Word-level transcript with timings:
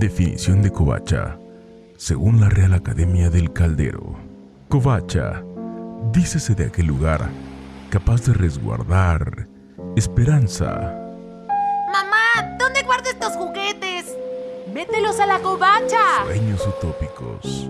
Definición 0.00 0.62
de 0.62 0.72
covacha, 0.72 1.38
según 1.98 2.40
la 2.40 2.48
Real 2.48 2.72
Academia 2.72 3.28
del 3.28 3.52
Caldero. 3.52 4.16
Covacha, 4.70 5.44
dícese 6.10 6.54
de 6.54 6.64
aquel 6.64 6.86
lugar 6.86 7.28
capaz 7.90 8.24
de 8.24 8.32
resguardar 8.32 9.46
esperanza. 9.96 10.70
Mamá, 11.92 12.56
¿dónde 12.58 12.82
guardo 12.82 13.10
estos 13.10 13.34
juguetes? 13.34 14.16
Mételos 14.72 15.20
a 15.20 15.26
la 15.26 15.38
covacha. 15.40 16.24
Sueños 16.24 16.66
utópicos. 16.66 17.68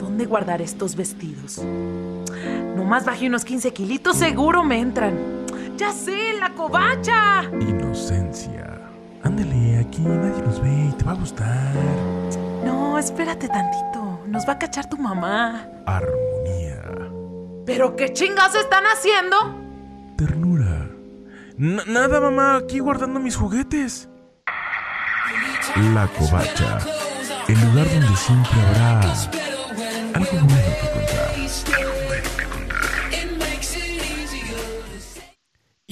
¿Dónde 0.00 0.26
guardar 0.26 0.60
estos 0.60 0.96
vestidos? 0.96 1.62
Nomás 2.74 3.04
bajé 3.04 3.28
unos 3.28 3.44
15 3.44 3.72
kilitos, 3.72 4.16
seguro 4.16 4.64
me 4.64 4.80
entran. 4.80 5.16
¡Ya 5.76 5.92
sé, 5.92 6.32
la 6.40 6.54
covacha! 6.54 7.44
Inocencia. 7.60 8.81
Ándale, 9.24 9.78
aquí 9.78 10.00
nadie 10.02 10.42
nos 10.42 10.60
ve 10.60 10.88
y 10.88 10.92
te 10.92 11.04
va 11.04 11.12
a 11.12 11.14
gustar. 11.14 11.72
No, 12.64 12.98
espérate 12.98 13.48
tantito. 13.48 14.20
Nos 14.26 14.46
va 14.48 14.54
a 14.54 14.58
cachar 14.58 14.88
tu 14.88 14.96
mamá. 14.96 15.66
Armonía. 15.86 16.82
¿Pero 17.66 17.94
qué 17.96 18.12
chingas 18.12 18.54
están 18.54 18.84
haciendo? 18.84 19.36
Ternura. 20.16 20.88
N- 21.58 21.82
nada, 21.86 22.20
mamá, 22.20 22.56
aquí 22.56 22.80
guardando 22.80 23.20
mis 23.20 23.36
juguetes. 23.36 24.08
La 25.94 26.06
covacha. 26.08 26.78
El 27.48 27.60
lugar 27.60 27.86
donde 27.88 28.16
siempre 28.16 28.52
habrá 28.60 29.00
algo 30.14 30.46
bueno 30.46 30.91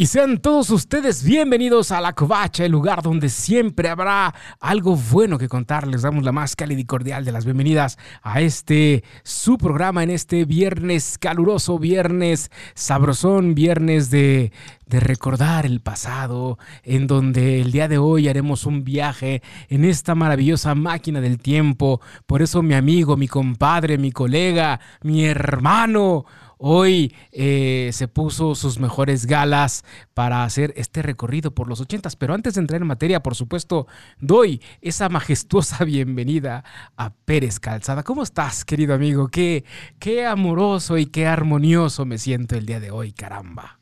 Y 0.00 0.06
sean 0.06 0.38
todos 0.38 0.70
ustedes 0.70 1.22
bienvenidos 1.22 1.92
a 1.92 2.00
La 2.00 2.14
Covacha, 2.14 2.64
el 2.64 2.72
lugar 2.72 3.02
donde 3.02 3.28
siempre 3.28 3.90
habrá 3.90 4.34
algo 4.58 4.96
bueno 4.96 5.36
que 5.36 5.46
contar. 5.46 5.86
Les 5.86 6.00
damos 6.00 6.24
la 6.24 6.32
más 6.32 6.56
cálida 6.56 6.80
y 6.80 6.86
cordial 6.86 7.22
de 7.22 7.32
las 7.32 7.44
bienvenidas 7.44 7.98
a 8.22 8.40
este 8.40 9.04
su 9.24 9.58
programa 9.58 10.02
en 10.02 10.08
este 10.08 10.46
viernes 10.46 11.18
caluroso, 11.18 11.78
viernes 11.78 12.50
sabrosón, 12.72 13.54
viernes 13.54 14.08
de, 14.08 14.52
de 14.86 15.00
recordar 15.00 15.66
el 15.66 15.80
pasado, 15.80 16.58
en 16.82 17.06
donde 17.06 17.60
el 17.60 17.70
día 17.70 17.86
de 17.86 17.98
hoy 17.98 18.26
haremos 18.28 18.64
un 18.64 18.84
viaje 18.84 19.42
en 19.68 19.84
esta 19.84 20.14
maravillosa 20.14 20.74
máquina 20.74 21.20
del 21.20 21.38
tiempo. 21.38 22.00
Por 22.24 22.40
eso 22.40 22.62
mi 22.62 22.72
amigo, 22.72 23.18
mi 23.18 23.28
compadre, 23.28 23.98
mi 23.98 24.12
colega, 24.12 24.80
mi 25.02 25.26
hermano, 25.26 26.24
Hoy 26.70 27.14
eh, 27.32 27.88
se 27.94 28.06
puso 28.06 28.54
sus 28.54 28.78
mejores 28.78 29.24
galas 29.24 29.82
para 30.12 30.44
hacer 30.44 30.74
este 30.76 31.00
recorrido 31.00 31.54
por 31.54 31.68
los 31.68 31.80
ochentas. 31.80 32.16
Pero 32.16 32.34
antes 32.34 32.52
de 32.52 32.60
entrar 32.60 32.82
en 32.82 32.86
materia, 32.86 33.22
por 33.22 33.34
supuesto, 33.34 33.86
doy 34.18 34.60
esa 34.82 35.08
majestuosa 35.08 35.82
bienvenida 35.86 36.62
a 36.98 37.14
Pérez 37.14 37.60
Calzada. 37.60 38.02
¿Cómo 38.02 38.22
estás, 38.22 38.66
querido 38.66 38.92
amigo? 38.92 39.28
Qué, 39.28 39.64
qué 39.98 40.26
amoroso 40.26 40.98
y 40.98 41.06
qué 41.06 41.26
armonioso 41.26 42.04
me 42.04 42.18
siento 42.18 42.56
el 42.56 42.66
día 42.66 42.78
de 42.78 42.90
hoy, 42.90 43.12
caramba. 43.14 43.80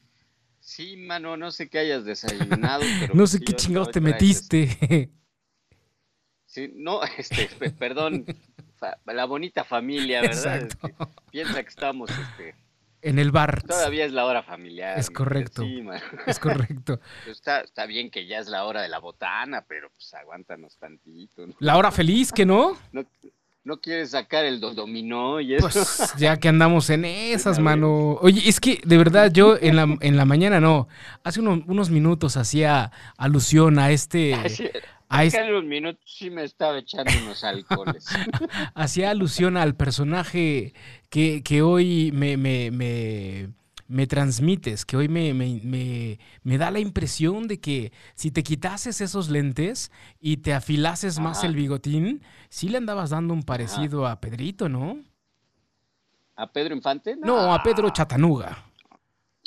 Sí, 0.61 0.97
mano, 0.99 1.37
no 1.37 1.51
sé 1.51 1.69
qué 1.69 1.81
hayas 1.81 2.05
desayunado, 2.05 2.85
pero 3.01 3.13
No 3.13 3.23
pues 3.23 3.31
sé 3.31 3.41
qué 3.41 3.55
chingados 3.55 3.91
te 3.91 4.01
metiste. 4.01 5.11
Sí, 6.47 6.73
no, 6.77 7.01
este, 7.19 7.47
pe- 7.59 7.71
perdón, 7.71 8.25
la 9.05 9.25
bonita 9.27 9.65
familia, 9.65 10.23
¿verdad? 10.23 10.63
Este, 10.63 10.95
piensa 11.31 11.63
que 11.63 11.69
estamos, 11.69 12.09
este, 12.09 12.55
En 13.01 13.19
el 13.19 13.31
bar. 13.31 13.63
todavía 13.63 14.05
es 14.05 14.13
la 14.13 14.25
hora 14.25 14.43
familiar. 14.43 14.99
Es 14.99 15.11
correcto. 15.11 15.63
Sí. 15.63 15.87
Es 16.27 16.39
correcto. 16.39 17.01
Está, 17.27 17.61
está 17.61 17.87
bien 17.87 18.11
que 18.11 18.27
ya 18.27 18.39
es 18.39 18.49
la 18.49 18.65
hora 18.65 18.83
de 18.83 18.89
la 18.89 18.99
botana, 18.99 19.65
pero 19.69 19.91
pues 19.91 20.13
aguántanos 20.15 20.77
tantito, 20.79 21.47
¿no? 21.47 21.55
La 21.61 21.77
hora 21.77 21.91
feliz, 21.93 22.33
¿que 22.33 22.45
no? 22.45 22.77
No, 22.93 23.05
no 23.69 23.81
quieres 23.81 24.11
sacar 24.13 24.45
el 24.47 24.59
do- 24.61 24.73
dominó 24.75 25.41
y 25.41 25.55
eso. 25.55 25.69
Pues 25.71 26.15
ya 26.17 26.39
que 26.39 26.49
andamos 26.49 26.89
en 26.91 27.05
esas, 27.05 27.59
mano. 27.61 28.15
Oye, 28.23 28.49
es 28.49 28.59
que 28.61 28.81
de 28.85 28.97
verdad 28.97 29.31
yo 29.31 29.57
en 29.61 29.77
la, 29.77 29.97
en 30.01 30.17
la 30.17 30.25
mañana 30.25 30.59
no. 30.59 30.89
Hace 31.23 31.41
unos, 31.41 31.61
unos 31.67 31.91
minutos 31.91 32.37
hacía 32.39 32.91
alusión 33.19 33.79
a 33.79 33.91
este. 33.91 34.35
A 35.11 35.21
Hace 35.21 35.39
es- 35.41 35.49
unos 35.49 35.65
minutos 35.65 36.03
sí 36.05 36.29
me 36.29 36.45
estaba 36.45 36.79
echando 36.79 37.11
unos 37.23 37.43
alcoholes. 37.43 38.07
hacía 38.75 39.11
alusión 39.11 39.57
al 39.57 39.75
personaje 39.75 40.75
que, 41.09 41.43
que 41.43 41.63
hoy 41.63 42.11
me, 42.13 42.37
me, 42.37 42.71
me, 42.71 43.49
me 43.89 44.07
transmites, 44.07 44.85
que 44.85 44.97
hoy 44.97 45.09
me, 45.09 45.33
me, 45.35 45.61
me, 45.65 46.19
me 46.43 46.59
da 46.59 46.71
la 46.71 46.79
impresión 46.79 47.49
de 47.49 47.59
que 47.59 47.91
si 48.15 48.31
te 48.31 48.43
quitases 48.43 49.01
esos 49.01 49.31
lentes 49.31 49.91
y 50.21 50.37
te 50.39 50.53
afilases 50.53 51.19
más 51.19 51.43
el 51.43 51.55
bigotín, 51.57 52.23
sí 52.51 52.69
le 52.69 52.79
andabas 52.79 53.11
dando 53.11 53.33
un 53.35 53.43
parecido 53.43 54.07
a 54.07 54.21
Pedrito, 54.21 54.69
¿no? 54.69 54.99
¿A 56.37 56.47
Pedro 56.53 56.75
Infante? 56.75 57.17
No, 57.17 57.53
a 57.53 57.63
Pedro 57.63 57.91
Chatanuga. 57.91 58.65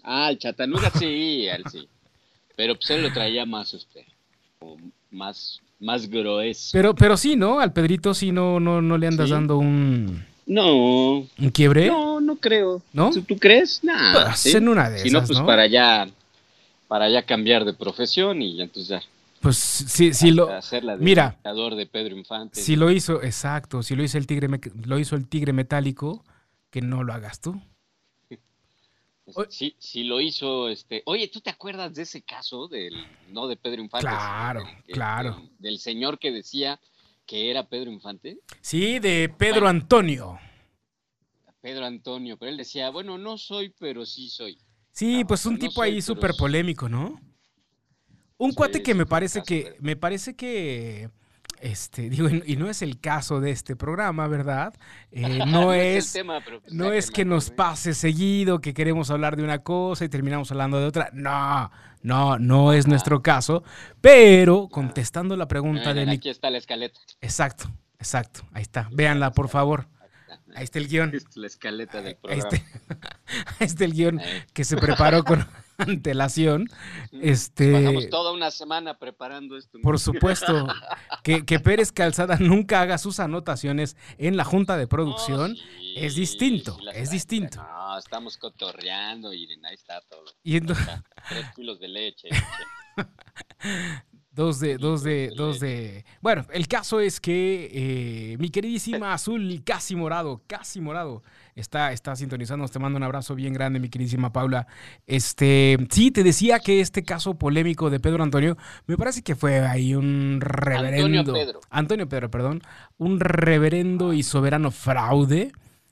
Ah, 0.04 0.32
el 0.32 0.40
Chatanuga 0.40 0.90
sí, 0.90 1.46
él 1.48 1.64
sí. 1.72 1.88
Pero 2.58 2.76
pues 2.76 2.90
él 2.90 3.04
lo 3.04 3.14
traía 3.14 3.46
más, 3.46 3.74
este, 3.74 4.06
como 4.60 4.76
más, 5.12 5.62
más 5.80 6.10
grueso. 6.10 6.72
Pero, 6.74 6.94
pero 6.96 7.16
sí, 7.16 7.36
¿no? 7.36 7.60
Al 7.60 7.72
Pedrito 7.74 8.14
sí 8.14 8.32
no, 8.32 8.60
no, 8.60 8.82
no 8.82 8.98
le 8.98 9.08
andas 9.08 9.28
Sí. 9.28 9.34
dando 9.34 9.58
un, 9.58 10.26
No, 10.46 11.20
un 11.20 11.50
quiebre. 11.54 11.88
no, 11.88 12.11
no 12.34 12.40
creo. 12.40 12.82
¿No? 12.94 13.12
¿Tú, 13.12 13.22
tú 13.22 13.38
crees? 13.38 13.84
Nah, 13.84 14.26
Pues, 14.26 14.40
sí. 14.40 14.52
en 14.56 14.68
una 14.70 14.90
de 14.90 15.00
Si 15.00 15.10
no, 15.10 15.20
pues 15.24 15.40
¿no? 15.40 15.46
para 15.46 15.68
ya, 15.68 16.08
para 16.88 17.10
ya 17.10 17.24
cambiar 17.24 17.66
de 17.66 17.74
profesión 17.74 18.42
y 18.42 18.58
ya 18.58 18.64
entonces 18.64 18.90
ya 18.90 19.02
Pues 19.42 19.58
sí, 19.58 20.14
sí 20.14 20.32
lo, 20.32 20.48
de 20.48 20.98
mira. 21.00 21.38
de 21.44 21.86
Pedro 21.86 22.16
Infante. 22.16 22.62
si 22.62 22.76
lo 22.76 22.92
hizo, 22.92 23.22
exacto, 23.24 23.84
si 23.84 23.96
lo 23.96 24.04
hizo 24.04 24.18
el 24.18 24.28
tigre, 24.28 24.48
lo 24.86 25.00
hizo 25.00 25.16
el 25.16 25.28
tigre 25.28 25.54
metálico, 25.54 26.24
que 26.70 26.82
no 26.82 27.04
lo 27.04 27.14
hagas 27.14 27.42
tú. 27.42 27.60
Pues, 29.34 29.48
sí, 29.56 29.76
sí 29.80 30.04
lo 30.04 30.20
hizo, 30.20 30.68
este. 30.68 31.04
Oye, 31.06 31.30
¿tú 31.30 31.40
te 31.40 31.50
acuerdas 31.52 31.94
de 31.94 32.02
ese 32.02 32.22
caso 32.22 32.68
del, 32.68 32.94
no 33.30 33.48
de 33.48 33.56
Pedro 33.56 33.82
Infante? 33.82 34.08
Claro, 34.08 34.64
del 34.86 34.94
claro. 34.94 35.36
Del, 35.36 35.50
del 35.60 35.80
señor 35.80 36.20
que 36.20 36.32
decía 36.32 36.80
que 37.26 37.50
era 37.50 37.64
Pedro 37.64 37.92
Infante? 37.92 38.40
Sí, 38.60 39.00
de 39.00 39.30
Pedro. 39.30 39.68
Antonio. 39.70 40.38
Pedro 41.62 41.86
Antonio, 41.86 42.38
pero 42.38 42.52
él 42.52 42.58
decía, 42.58 42.90
bueno, 42.90 43.18
no 43.18 43.38
soy, 43.38 43.74
pero 43.80 44.06
sí 44.06 44.30
soy. 44.30 44.58
Sí, 44.92 45.20
No, 45.22 45.28
pues 45.28 45.46
un 45.46 45.54
no 45.54 45.60
tipo 45.60 45.74
soy, 45.76 45.92
ahí 45.92 46.02
súper 46.02 46.34
polémico, 46.38 46.90
¿no? 46.90 47.20
Un 48.38 48.50
Sí, 48.50 48.56
cuate 48.56 48.82
que 48.84 48.96
me 48.96 49.06
parece 49.06 49.44
que, 49.44 49.64
de- 49.66 49.76
me 49.80 49.96
parece 49.96 50.36
que, 50.36 51.10
este, 51.60 52.10
digo, 52.10 52.28
y 52.30 52.56
no 52.56 52.70
es 52.70 52.82
el 52.82 53.00
caso 53.00 53.40
de 53.40 53.52
este 53.52 53.76
programa, 53.76 54.28
¿verdad? 54.28 54.74
Eh, 55.12 55.22
no 55.48 55.72
es, 55.74 56.12
tema, 56.12 56.42
pero 56.44 56.60
pues 56.60 56.74
no 56.74 56.92
es 56.92 57.12
que 57.12 57.24
nos 57.24 57.52
pase 57.52 57.94
seguido, 57.94 58.60
que 58.60 58.74
queremos 58.74 59.12
hablar 59.12 59.36
de 59.36 59.44
una 59.44 59.60
cosa 59.60 60.04
y 60.04 60.10
terminamos 60.10 60.52
hablando 60.52 60.80
de 60.80 60.86
otra. 60.88 61.12
No, 61.14 61.70
no, 62.02 62.40
no 62.40 62.74
es 62.74 62.88
nuestro 62.88 63.22
caso. 63.22 63.64
Pero 64.02 64.68
contestando 64.70 65.38
la 65.38 65.48
pregunta 65.48 65.90
de 65.94 66.02
Miren, 66.02 66.10
mi... 66.10 66.16
Aquí 66.16 66.30
está 66.30 66.50
la 66.50 66.58
escaleta. 66.58 67.00
Exacto, 67.22 67.70
exacto. 68.00 68.42
Ahí 68.54 68.64
está. 68.64 68.90
Véanla, 68.92 69.32
por 69.32 69.48
favor. 69.48 69.88
Ahí 70.56 70.64
está 70.64 70.80
el 70.80 70.88
guion. 70.88 71.12
La 71.36 71.48
escaleta 71.48 71.98
del 72.02 72.08
Ahí 72.08 72.16
programa. 72.16 72.50
está, 72.50 72.66
ahí 73.60 73.68
está 73.68 73.86
el 73.86 73.94
guion 73.94 74.22
que 74.54 74.64
se 74.64 74.78
preparó 74.78 75.24
con 75.24 75.46
antelación. 75.78 76.68
Este, 77.12 77.72
Pasamos 77.74 78.10
toda 78.10 78.32
una 78.34 78.52
semana 78.52 78.98
preparando 78.98 79.58
esto. 79.58 79.80
por 79.82 80.00
supuesto, 80.00 80.68
que, 81.24 81.46
que 81.46 81.60
Pérez 81.60 81.92
Calzada 81.92 82.38
nunca 82.40 82.82
haga 82.82 82.98
sus 82.98 83.20
anotaciones 83.20 83.96
en 84.18 84.38
la 84.38 84.44
junta 84.44 84.78
de 84.78 84.88
producción. 84.88 85.56
Sí, 85.56 85.94
es 85.98 86.16
distinto, 86.16 86.78
sí 86.80 86.86
es 86.94 87.10
distinto. 87.12 87.58
No, 87.62 87.98
estamos 87.98 88.38
cotorreando 88.38 89.34
y 89.34 89.48
ahí 89.64 89.74
está 89.74 90.02
todo. 90.10 90.24
Y 90.44 90.58
ento- 90.60 90.72
Está, 90.80 91.04
Tres 91.30 91.46
kilos 91.56 91.80
de 91.80 91.88
leche. 91.88 92.30
Dos 94.34 94.62
de, 94.62 94.78
dos 94.78 95.04
de, 95.04 95.30
dos 95.36 95.60
de. 95.60 96.06
Bueno, 96.22 96.46
el 96.54 96.70
caso 96.70 97.02
es 97.02 97.20
que 97.20 97.70
eh, 97.74 98.38
mi 98.40 98.50
queridísima 98.50 99.14
azul, 99.14 99.62
casi 99.66 99.94
morado, 99.94 100.42
casi 100.48 100.80
morado, 100.80 101.22
está, 101.54 101.92
está 101.92 102.16
sintonizando. 102.16 102.66
Te 102.70 102.80
mando 102.80 102.96
un 102.96 103.04
abrazo 103.04 103.36
bien 103.36 103.52
grande, 103.54 103.82
mi 103.82 103.90
queridísima 103.90 104.32
Paula. 104.32 104.68
Este, 105.06 105.78
sí, 105.90 106.12
te 106.12 106.24
decía 106.24 106.60
que 106.60 106.80
este 106.80 107.04
caso 107.04 107.34
polémico 107.34 107.90
de 107.90 108.00
Pedro 108.00 108.24
Antonio, 108.24 108.58
me 108.88 108.96
parece 108.96 109.22
que 109.22 109.36
fue 109.36 109.60
ahí 109.68 109.96
un 109.96 110.40
reverendo. 110.40 111.34
Pedro. 111.34 111.60
Antonio 111.70 112.08
Pedro, 112.08 112.32
perdón. 112.32 112.62
Un 112.98 113.20
reverendo 113.20 114.14
y 114.14 114.24
soberano 114.24 114.72
fraude. 114.72 115.52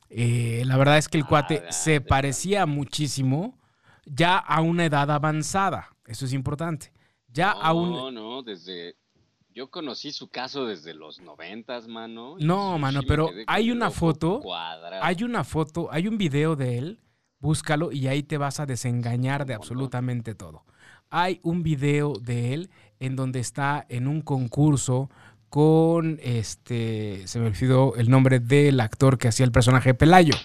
Eh, 0.09 0.63
la 0.65 0.77
verdad 0.77 0.97
es 0.97 1.09
que 1.09 1.17
el 1.17 1.25
cuate 1.25 1.61
Ah, 1.67 1.71
se 1.73 1.91
de- 1.91 2.01
parecía 2.01 2.65
muchísimo 2.65 3.59
ya 4.05 4.37
a 4.37 4.61
una 4.61 4.85
edad 4.85 5.11
avanzada. 5.11 5.89
Eso 6.07 6.23
es 6.25 6.31
importante. 6.31 6.93
Ya 7.31 7.51
a 7.51 7.73
un. 7.73 7.91
No, 7.91 8.11
no, 8.11 8.43
desde. 8.43 8.95
Yo 9.53 9.69
conocí 9.69 10.11
su 10.11 10.29
caso 10.29 10.65
desde 10.65 10.93
los 10.93 11.19
noventas, 11.19 11.87
mano. 11.87 12.35
No, 12.39 12.77
mano, 12.77 13.01
sí 13.01 13.07
pero 13.07 13.29
hay 13.47 13.71
una 13.71 13.89
foto, 13.89 14.39
cuadrado. 14.41 15.03
Hay 15.03 15.23
una 15.23 15.43
foto, 15.43 15.89
hay 15.91 16.07
un 16.07 16.17
video 16.17 16.55
de 16.55 16.77
él, 16.77 16.99
búscalo 17.39 17.91
y 17.91 18.07
ahí 18.07 18.23
te 18.23 18.37
vas 18.37 18.59
a 18.59 18.65
desengañar 18.65 19.45
de 19.45 19.53
¿Cómo 19.53 19.57
no? 19.57 19.63
absolutamente 19.63 20.35
todo. 20.35 20.65
Hay 21.09 21.39
un 21.43 21.63
video 21.63 22.13
de 22.13 22.53
él 22.53 22.69
en 22.99 23.15
donde 23.15 23.39
está 23.39 23.85
en 23.89 24.07
un 24.07 24.21
concurso 24.21 25.09
con 25.49 26.19
este. 26.21 27.27
Se 27.27 27.39
me 27.39 27.47
olvidó 27.47 27.95
el 27.95 28.09
nombre 28.09 28.39
del 28.39 28.79
actor 28.79 29.17
que 29.17 29.27
hacía 29.27 29.45
el 29.45 29.51
personaje 29.51 29.93
Pelayo. 29.93 30.35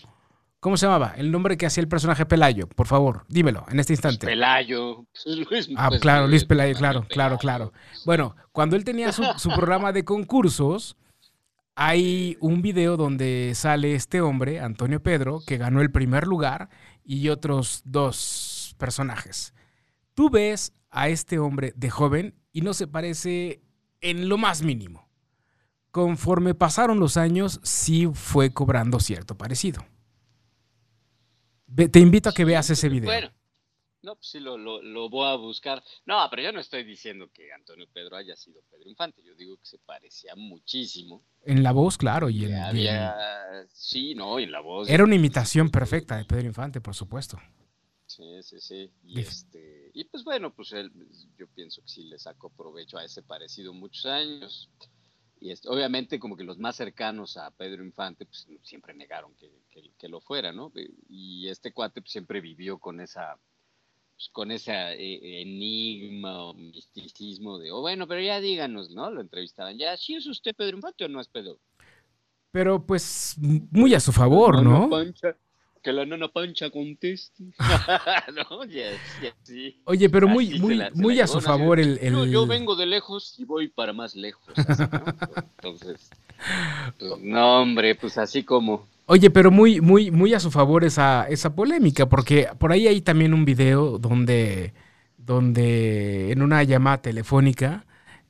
¿Cómo 0.65 0.79
se 0.79 0.87
llamaba? 0.87 1.13
El 1.19 1.31
nombre 1.31 1.59
que 1.59 1.67
hacía 1.67 1.83
el 1.83 1.89
personaje 1.89 2.25
Pelayo, 2.25 2.67
por 2.69 2.87
favor, 2.87 3.27
dímelo 3.29 3.67
en 3.69 3.81
este 3.81 3.93
instante. 3.93 4.27
Pelayo. 4.27 5.05
Luis, 5.27 5.69
Ah, 5.77 5.91
pues, 5.91 6.01
claro, 6.01 6.27
Luis 6.27 6.47
Pelayo, 6.47 6.75
claro, 6.75 7.05
claro, 7.07 7.37
claro. 7.37 7.75
Bueno, 8.07 8.35
cuando 8.51 8.75
él 8.75 8.83
tenía 8.83 9.13
su, 9.13 9.25
su 9.37 9.51
programa 9.51 9.93
de 9.93 10.07
concursos, 10.07 10.97
hay 11.75 12.39
un 12.41 12.63
video 12.63 12.97
donde 12.97 13.53
sale 13.55 13.95
este 13.95 14.23
hombre, 14.23 14.59
Antonio 14.59 15.03
Pedro, 15.03 15.41
que 15.47 15.59
ganó 15.59 15.83
el 15.83 15.91
primer 15.91 16.27
lugar 16.27 16.71
y 17.05 17.29
otros 17.29 17.83
dos 17.85 18.75
personajes. 18.79 19.53
Tú 20.15 20.31
ves 20.31 20.73
a 20.91 21.11
este 21.11 21.39
hombre 21.39 21.75
de 21.77 21.91
joven 21.91 22.37
y 22.53 22.63
no 22.63 22.73
se 22.73 22.87
parece 22.87 23.61
en 24.01 24.31
lo 24.31 24.39
más 24.39 24.63
mínimo. 24.63 25.11
Conforme 25.91 26.55
pasaron 26.55 27.01
los 27.01 27.19
años, 27.19 27.61
sí 27.63 28.09
fue 28.15 28.55
cobrando 28.55 28.99
cierto 28.99 29.37
parecido. 29.37 29.85
Te 31.75 31.99
invito 32.01 32.29
a 32.29 32.33
que 32.33 32.45
veas 32.45 32.69
ese 32.71 32.89
video. 32.89 33.11
Bueno, 33.11 33.31
no, 34.03 34.17
pues 34.17 34.29
sí, 34.29 34.41
lo, 34.41 34.59
lo, 34.59 34.83
lo 34.83 35.09
voy 35.09 35.27
a 35.27 35.37
buscar. 35.37 35.83
No, 36.05 36.27
pero 36.31 36.43
yo 36.43 36.53
no 36.53 36.61
estoy 36.61 36.85
diciendo 36.85 37.31
que 37.33 37.53
Antonio 37.53 37.87
Pedro 37.93 38.17
haya 38.17 38.37
sido 38.37 38.61
Pedro 38.71 38.89
Infante. 38.91 39.23
Yo 39.25 39.35
digo 39.35 39.57
que 39.57 39.67
se 39.67 39.79
parecía 39.79 40.35
muchísimo. 40.37 41.25
En 41.43 41.63
la 41.63 41.73
voz, 41.73 41.97
claro, 41.97 42.29
y 42.29 42.45
en, 42.45 42.51
y 42.51 42.55
había, 42.55 43.15
sí, 43.73 44.15
no, 44.15 44.39
y 44.39 44.45
en 44.45 44.53
la 44.53 44.61
voz. 44.61 44.89
Era 44.89 45.05
una 45.05 45.15
imitación 45.15 45.71
perfecta 45.71 46.17
de 46.17 46.25
Pedro 46.25 46.47
Infante, 46.47 46.81
por 46.81 46.95
supuesto. 46.95 47.39
Sí, 48.07 48.43
sí, 48.43 48.61
sí. 48.61 48.93
Y, 49.03 49.17
Dif- 49.17 49.29
este, 49.29 49.91
y 49.95 50.05
pues 50.05 50.23
bueno, 50.23 50.55
pues 50.55 50.73
él, 50.73 50.93
yo 51.37 51.47
pienso 51.49 51.83
que 51.83 51.89
sí 51.89 52.05
le 52.05 52.19
sacó 52.19 52.51
provecho 52.51 52.99
a 52.99 53.05
ese 53.05 53.23
parecido 53.23 53.73
muchos 53.73 54.05
años. 54.07 54.71
Y 55.45 55.51
este, 55.51 55.69
obviamente 55.69 56.19
como 56.19 56.39
que 56.39 56.43
los 56.45 56.57
más 56.59 56.75
cercanos 56.75 57.37
a 57.37 57.51
Pedro 57.51 57.85
Infante 57.85 58.25
pues 58.25 58.49
siempre 58.63 58.95
negaron 58.95 59.35
que, 59.35 59.51
que- 59.69 59.93
que 59.99 60.09
lo 60.09 60.23
fuera, 60.23 60.53
¿no? 60.53 60.73
Y 61.11 61.49
este 61.49 61.71
cuate 61.71 62.01
pues, 62.01 62.13
siempre 62.13 62.41
vivió 62.41 62.79
con 62.79 62.99
esa 62.99 63.39
pues, 64.17 64.31
con 64.31 64.51
ese 64.51 64.73
eh, 64.73 65.43
enigma 65.43 66.45
o 66.47 66.55
misticismo 66.55 67.59
de, 67.59 67.73
oh 67.73 67.83
bueno, 67.83 68.09
pero 68.09 68.23
ya 68.23 68.41
díganos, 68.41 68.89
¿no? 68.93 69.11
Lo 69.11 69.21
entrevistaban, 69.21 69.77
ya, 69.77 69.95
¿sí 69.99 70.15
es 70.15 70.27
usted 70.27 70.55
Pedro 70.57 70.77
Infante 70.77 71.05
o 71.05 71.09
no 71.09 71.21
es 71.21 71.29
Pedro? 71.29 71.59
Pero 72.51 72.87
pues 72.87 73.37
muy 73.39 73.93
a 73.93 74.01
su 74.01 74.13
favor, 74.13 74.63
Nana 74.63 74.79
¿no? 74.79 74.89
Pancha, 74.89 75.37
que 75.85 75.93
la 75.93 76.07
nana 76.07 76.29
Pancha 76.29 76.71
conteste. 76.71 77.45
no, 78.35 78.63
sí. 79.43 79.81
Oye, 79.85 80.09
pero 80.09 80.27
muy, 80.27 80.49
Así 80.49 80.59
muy, 80.59 80.75
la- 80.75 80.91
muy 80.95 81.21
a 81.21 81.27
su 81.29 81.41
favor 81.41 81.79
el... 81.79 82.01
Yo, 82.31 82.47
vengo 82.47 82.75
de 82.75 82.87
lejos 82.87 83.39
y 83.39 83.45
voy 83.45 83.69
para 83.69 83.93
más 83.93 84.17
lejos. 84.17 84.43
así, 84.57 84.83
¿no? 84.91 85.05
Entonces, 85.63 86.11
pues, 86.99 87.21
no, 87.21 87.61
hombre, 87.63 87.95
pues 87.95 88.19
así 88.19 88.43
como. 88.43 88.89
Oye, 89.07 89.31
pero 89.31 89.51
muy, 89.51 89.83
muy, 89.83 90.11
muy 90.11 90.33
a 90.33 90.41
su 90.41 90.51
favor 90.51 90.83
esa, 90.83 91.29
esa 91.29 91.55
polémica, 91.55 92.09
porque 92.09 92.49
por 92.59 92.73
ahí 92.73 92.89
hay 92.89 93.03
también 93.03 93.35
un 93.35 93.45
video 93.45 93.99
donde, 93.99 94.73
donde 95.19 96.33
en 96.33 96.41
una 96.41 96.63
llamada 96.63 97.03
telefónica, 97.03 97.85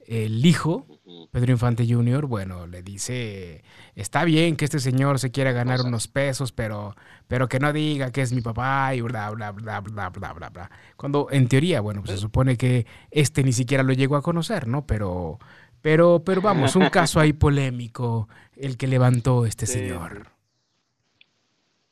el 0.09 0.45
hijo, 0.45 0.87
Pedro 1.35 1.51
Infante 1.51 1.85
Jr., 1.85 2.27
bueno, 2.27 2.69
le 2.69 2.81
dice, 2.85 3.65
está 3.97 4.23
bien 4.25 4.55
que 4.55 4.65
este 4.67 4.79
señor 4.79 5.19
se 5.19 5.33
quiera 5.33 5.51
ganar 5.51 5.81
unos 5.81 6.07
pesos, 6.07 6.53
pero, 6.53 6.95
pero 7.27 7.49
que 7.49 7.59
no 7.59 7.73
diga 7.73 8.13
que 8.13 8.23
es 8.23 8.33
mi 8.33 8.41
papá 8.41 8.95
y 8.95 9.01
bla, 9.01 9.31
bla, 9.31 9.51
bla, 9.51 9.81
bla, 9.81 10.11
bla, 10.11 10.33
bla, 10.33 10.49
bla. 10.51 10.71
Cuando 10.97 11.27
en 11.33 11.49
teoría, 11.49 11.81
bueno, 11.81 12.03
pues 12.03 12.13
se 12.13 12.19
supone 12.19 12.57
que 12.57 12.87
este 13.11 13.43
ni 13.43 13.53
siquiera 13.53 13.83
lo 13.83 13.93
llegó 13.95 14.15
a 14.15 14.23
conocer, 14.23 14.69
¿no? 14.69 14.87
Pero, 14.87 15.41
pero, 15.83 16.23
pero 16.25 16.41
vamos, 16.41 16.77
un 16.77 16.89
caso 16.89 17.19
ahí 17.19 17.33
polémico, 17.33 18.29
el 18.57 18.77
que 18.77 18.87
levantó 18.87 19.45
este 19.45 19.67
Sí, 19.67 19.73
señor. 19.73 20.29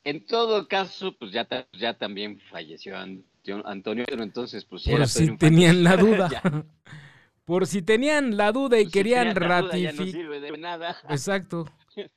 En 0.05 0.25
todo 0.25 0.69
caso, 0.69 1.17
pues 1.19 1.33
ya, 1.33 1.45
ya 1.73 1.97
también 1.97 2.39
falleció 2.49 2.97
An- 2.97 3.25
Antonio, 3.65 4.05
pero 4.07 4.23
entonces, 4.23 4.63
pues 4.63 4.83
Por 4.83 5.05
si 5.07 5.35
tenían 5.35 5.83
la 5.83 5.97
duda. 5.97 6.29
Por 7.45 7.67
si 7.67 7.81
tenían 7.81 8.37
la 8.37 8.51
duda 8.51 8.79
y 8.79 8.83
pues, 8.83 8.93
si 8.93 8.99
querían 8.99 9.33
duda, 9.33 9.39
Ya 9.39 9.47
no 9.61 9.67
ratificar. 9.67 10.05
sirve 10.07 10.39
de 10.39 10.57
nada. 10.57 10.97
Exacto. 11.09 11.65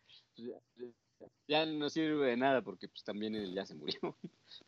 Ya 1.48 1.64
no 1.64 1.88
sirve 1.88 2.26
de 2.30 2.36
nada 2.36 2.60
porque 2.62 2.88
pues 2.88 3.04
también 3.04 3.36
él 3.36 3.54
ya 3.54 3.64
se 3.64 3.74
murió. 3.76 4.16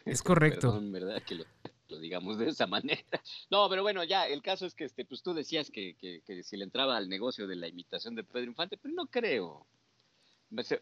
Es 0.04 0.22
correcto. 0.22 0.68
Perdón, 0.68 0.92
¿verdad? 0.92 1.20
Que 1.24 1.34
lo, 1.34 1.44
lo 1.88 1.98
digamos 1.98 2.38
de 2.38 2.48
esa 2.50 2.68
manera. 2.68 3.02
No, 3.50 3.68
pero 3.68 3.82
bueno, 3.82 4.04
ya, 4.04 4.28
el 4.28 4.42
caso 4.42 4.64
es 4.64 4.74
que 4.76 4.84
este, 4.84 5.04
pues 5.04 5.22
tú 5.22 5.34
decías 5.34 5.70
que, 5.72 5.96
que, 5.96 6.22
que 6.24 6.42
si 6.44 6.56
le 6.56 6.62
entraba 6.64 6.96
al 6.96 7.08
negocio 7.08 7.48
de 7.48 7.56
la 7.56 7.66
imitación 7.66 8.14
de 8.14 8.22
Pedro 8.22 8.44
Infante, 8.50 8.76
pero 8.76 8.94
no 8.94 9.06
creo. 9.06 9.66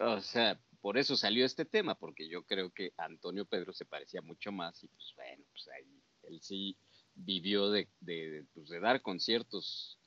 O 0.01 0.21
sea, 0.21 0.61
por 0.83 0.99
eso 0.99 1.17
salió 1.17 1.45
este 1.47 1.65
tema, 1.65 1.95
porque 1.95 2.29
yo 2.29 2.45
creo 2.45 2.71
que 2.71 2.93
Antonio 2.99 3.47
Pedro 3.47 3.73
se 3.73 3.87
parecía 3.87 4.21
mucho 4.21 4.53
más 4.53 4.85
y 4.85 4.89
pues 4.89 5.13
bueno, 5.17 5.45
pues 5.51 5.67
ahí 5.69 6.03
él 6.25 6.41
sí 6.43 6.77
vivió 7.17 7.71
de, 7.71 7.89
de, 8.01 8.45
pues, 8.55 8.69
de 8.69 8.81
dar 8.81 9.03
conciertos 9.03 9.99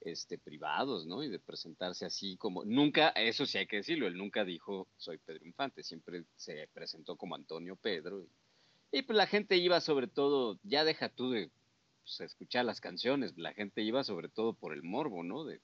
este, 0.00 0.38
privados, 0.38 1.06
¿no? 1.06 1.22
Y 1.22 1.28
de 1.28 1.38
presentarse 1.38 2.06
así 2.06 2.36
como, 2.36 2.64
nunca, 2.64 3.08
eso 3.10 3.46
sí 3.46 3.58
hay 3.58 3.66
que 3.66 3.76
decirlo, 3.76 4.06
él 4.06 4.16
nunca 4.16 4.44
dijo 4.44 4.86
soy 4.96 5.18
Pedro 5.18 5.44
Infante, 5.46 5.82
siempre 5.82 6.24
se 6.36 6.68
presentó 6.72 7.16
como 7.16 7.34
Antonio 7.34 7.76
Pedro. 7.76 8.22
Y, 8.92 8.98
y, 8.98 9.02
pues 9.02 9.16
la 9.16 9.26
gente 9.26 9.56
iba 9.56 9.80
sobre 9.80 10.06
todo, 10.06 10.58
ya 10.62 10.84
deja 10.84 11.08
tú 11.08 11.30
de 11.30 11.50
pues, 12.02 12.20
escuchar 12.20 12.64
las 12.64 12.80
canciones, 12.80 13.36
la 13.36 13.52
gente 13.52 13.82
iba 13.82 14.04
sobre 14.04 14.28
todo 14.28 14.52
por 14.54 14.72
el 14.72 14.82
morbo, 14.82 15.22
¿no? 15.22 15.44
De, 15.44 15.60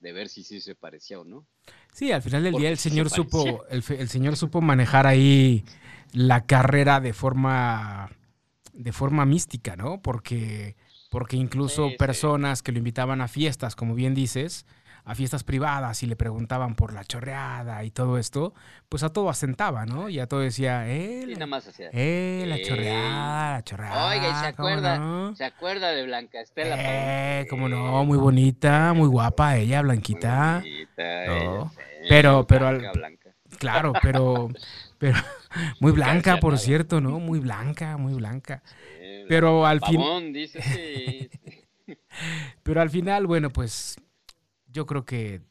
de 0.00 0.12
ver 0.12 0.28
si 0.28 0.44
sí 0.44 0.60
se 0.60 0.74
parecía 0.74 1.20
o 1.20 1.24
no. 1.24 1.46
Sí, 1.92 2.12
al 2.12 2.22
final 2.22 2.42
del 2.42 2.52
Porque 2.52 2.62
día 2.62 2.70
el 2.70 2.78
se 2.78 2.90
señor 2.90 3.10
supo, 3.10 3.64
el, 3.68 3.82
el 3.88 4.08
señor 4.08 4.36
supo 4.36 4.60
manejar 4.60 5.06
ahí 5.06 5.64
la 6.12 6.46
carrera 6.46 7.00
de 7.00 7.12
forma, 7.12 8.10
de 8.78 8.92
forma 8.92 9.24
mística, 9.26 9.74
¿no? 9.76 10.00
Porque, 10.00 10.76
porque 11.10 11.36
incluso 11.36 11.86
Sí, 11.86 11.90
sí. 11.92 11.96
personas 11.98 12.62
que 12.62 12.72
lo 12.72 12.78
invitaban 12.78 13.20
a 13.20 13.28
fiestas, 13.28 13.74
como 13.74 13.94
bien 13.94 14.14
dices, 14.14 14.66
a 15.04 15.14
fiestas 15.14 15.42
privadas 15.42 16.02
y 16.02 16.06
le 16.06 16.16
preguntaban 16.16 16.74
por 16.74 16.92
la 16.92 17.02
chorreada 17.02 17.82
y 17.82 17.90
todo 17.90 18.18
esto, 18.18 18.52
pues 18.90 19.02
a 19.02 19.08
todo 19.08 19.30
asentaba, 19.30 19.86
¿no? 19.86 20.08
Y 20.10 20.20
a 20.20 20.26
todo 20.26 20.40
decía, 20.40 20.86
eh, 20.88 21.22
Y 21.24 21.26
la, 21.26 21.34
nada 21.34 21.46
más 21.46 21.66
hacía. 21.66 21.88
eh, 21.92 22.44
la 22.46 22.56
Eh. 22.56 22.62
chorreada, 22.62 23.52
la 23.54 23.62
chorreada. 23.64 24.08
Oiga, 24.10 24.28
¿y 24.28 24.34
se 24.46 24.54
¿cómo 24.54 24.68
acuerda? 24.68 24.98
no? 24.98 25.34
¿Se 25.34 25.44
acuerda 25.44 25.88
de 25.92 26.04
Blanca 26.04 26.40
Estela? 26.40 26.76
Eh, 26.78 27.46
cómo 27.48 27.68
no, 27.70 28.04
muy 28.04 28.18
bonita, 28.18 28.92
muy 28.92 29.08
guapa 29.08 29.56
ella, 29.56 29.80
Blanquita. 29.82 30.60
Muy 30.60 30.70
bonita, 30.70 31.26
No, 31.26 31.36
ella, 31.36 31.70
sí, 31.70 32.06
pero- 32.08 32.46
pero 32.46 32.66
al- 32.68 32.90
Blanca. 32.92 33.30
Claro, 33.58 33.94
pero, 34.02 34.48
pero 34.98 35.16
muy 35.80 35.92
blanca, 35.92 36.38
por 36.38 36.58
cierto, 36.58 37.00
¿no? 37.00 37.18
Muy 37.18 37.38
blanca, 37.38 37.96
muy 37.96 38.14
blanca. 38.14 38.62
Sí, 38.98 39.24
Pero 39.28 39.64
al 39.66 39.80
fin, 39.80 40.00
Pavón, 40.00 40.32
dice, 40.32 40.60
sí. 40.62 41.30
pero 42.62 42.80
al 42.80 42.90
final, 42.90 43.26
bueno, 43.26 43.50
pues 43.50 43.96
yo 44.66 44.86
creo 44.86 45.04
que 45.04 45.42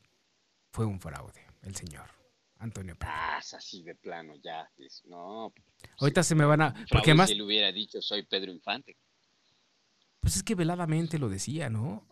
fue 0.72 0.86
un 0.86 1.00
fraude 1.00 1.46
el 1.64 1.76
señor 1.76 2.10
Antonio 2.60 2.96
Pedro. 2.96 3.12
Ah, 3.14 3.38
así 3.38 3.84
de 3.84 3.96
plano, 3.96 4.36
ya. 4.44 4.70
No, 5.06 5.54
Ahorita 6.00 6.24
se 6.24 6.36
me 6.36 6.46
van 6.46 6.62
a, 6.62 6.74
porque 6.90 7.12
además, 7.12 7.30
si 7.30 7.36
le 7.36 7.44
hubiera 7.44 7.72
dicho 7.72 8.02
soy 8.02 8.24
Pedro 8.24 8.52
Infante. 8.52 8.98
pues 10.20 10.36
es 10.36 10.44
que 10.44 10.56
veladamente 10.56 11.18
lo 11.20 11.30
decía, 11.30 11.70
¿no? 11.70 12.06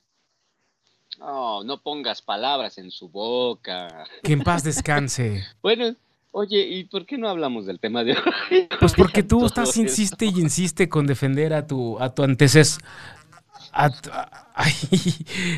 No, 1.20 1.64
no 1.64 1.82
pongas 1.82 2.22
palabras 2.22 2.78
en 2.78 2.92
su 2.92 3.10
boca. 3.10 4.06
Que 4.24 4.34
en 4.34 4.44
paz 4.44 4.64
descanse. 4.64 5.44
Bueno, 5.62 5.96
oye, 6.36 6.60
¿y 6.68 6.84
por 6.84 7.06
qué 7.06 7.18
no 7.18 7.30
hablamos 7.30 7.66
del 7.66 7.80
tema 7.80 8.04
de 8.04 8.14
hoy? 8.14 8.68
Pues 8.80 8.94
porque 8.94 9.24
tú 9.24 9.46
estás 9.46 9.76
insiste 9.78 10.26
y 10.26 10.42
insiste 10.42 10.90
con 10.90 11.08
defender 11.08 11.54
a 11.54 11.66
tu 11.66 11.98
a 12.00 12.14
tu 12.14 12.24
antecesor. 12.24 12.84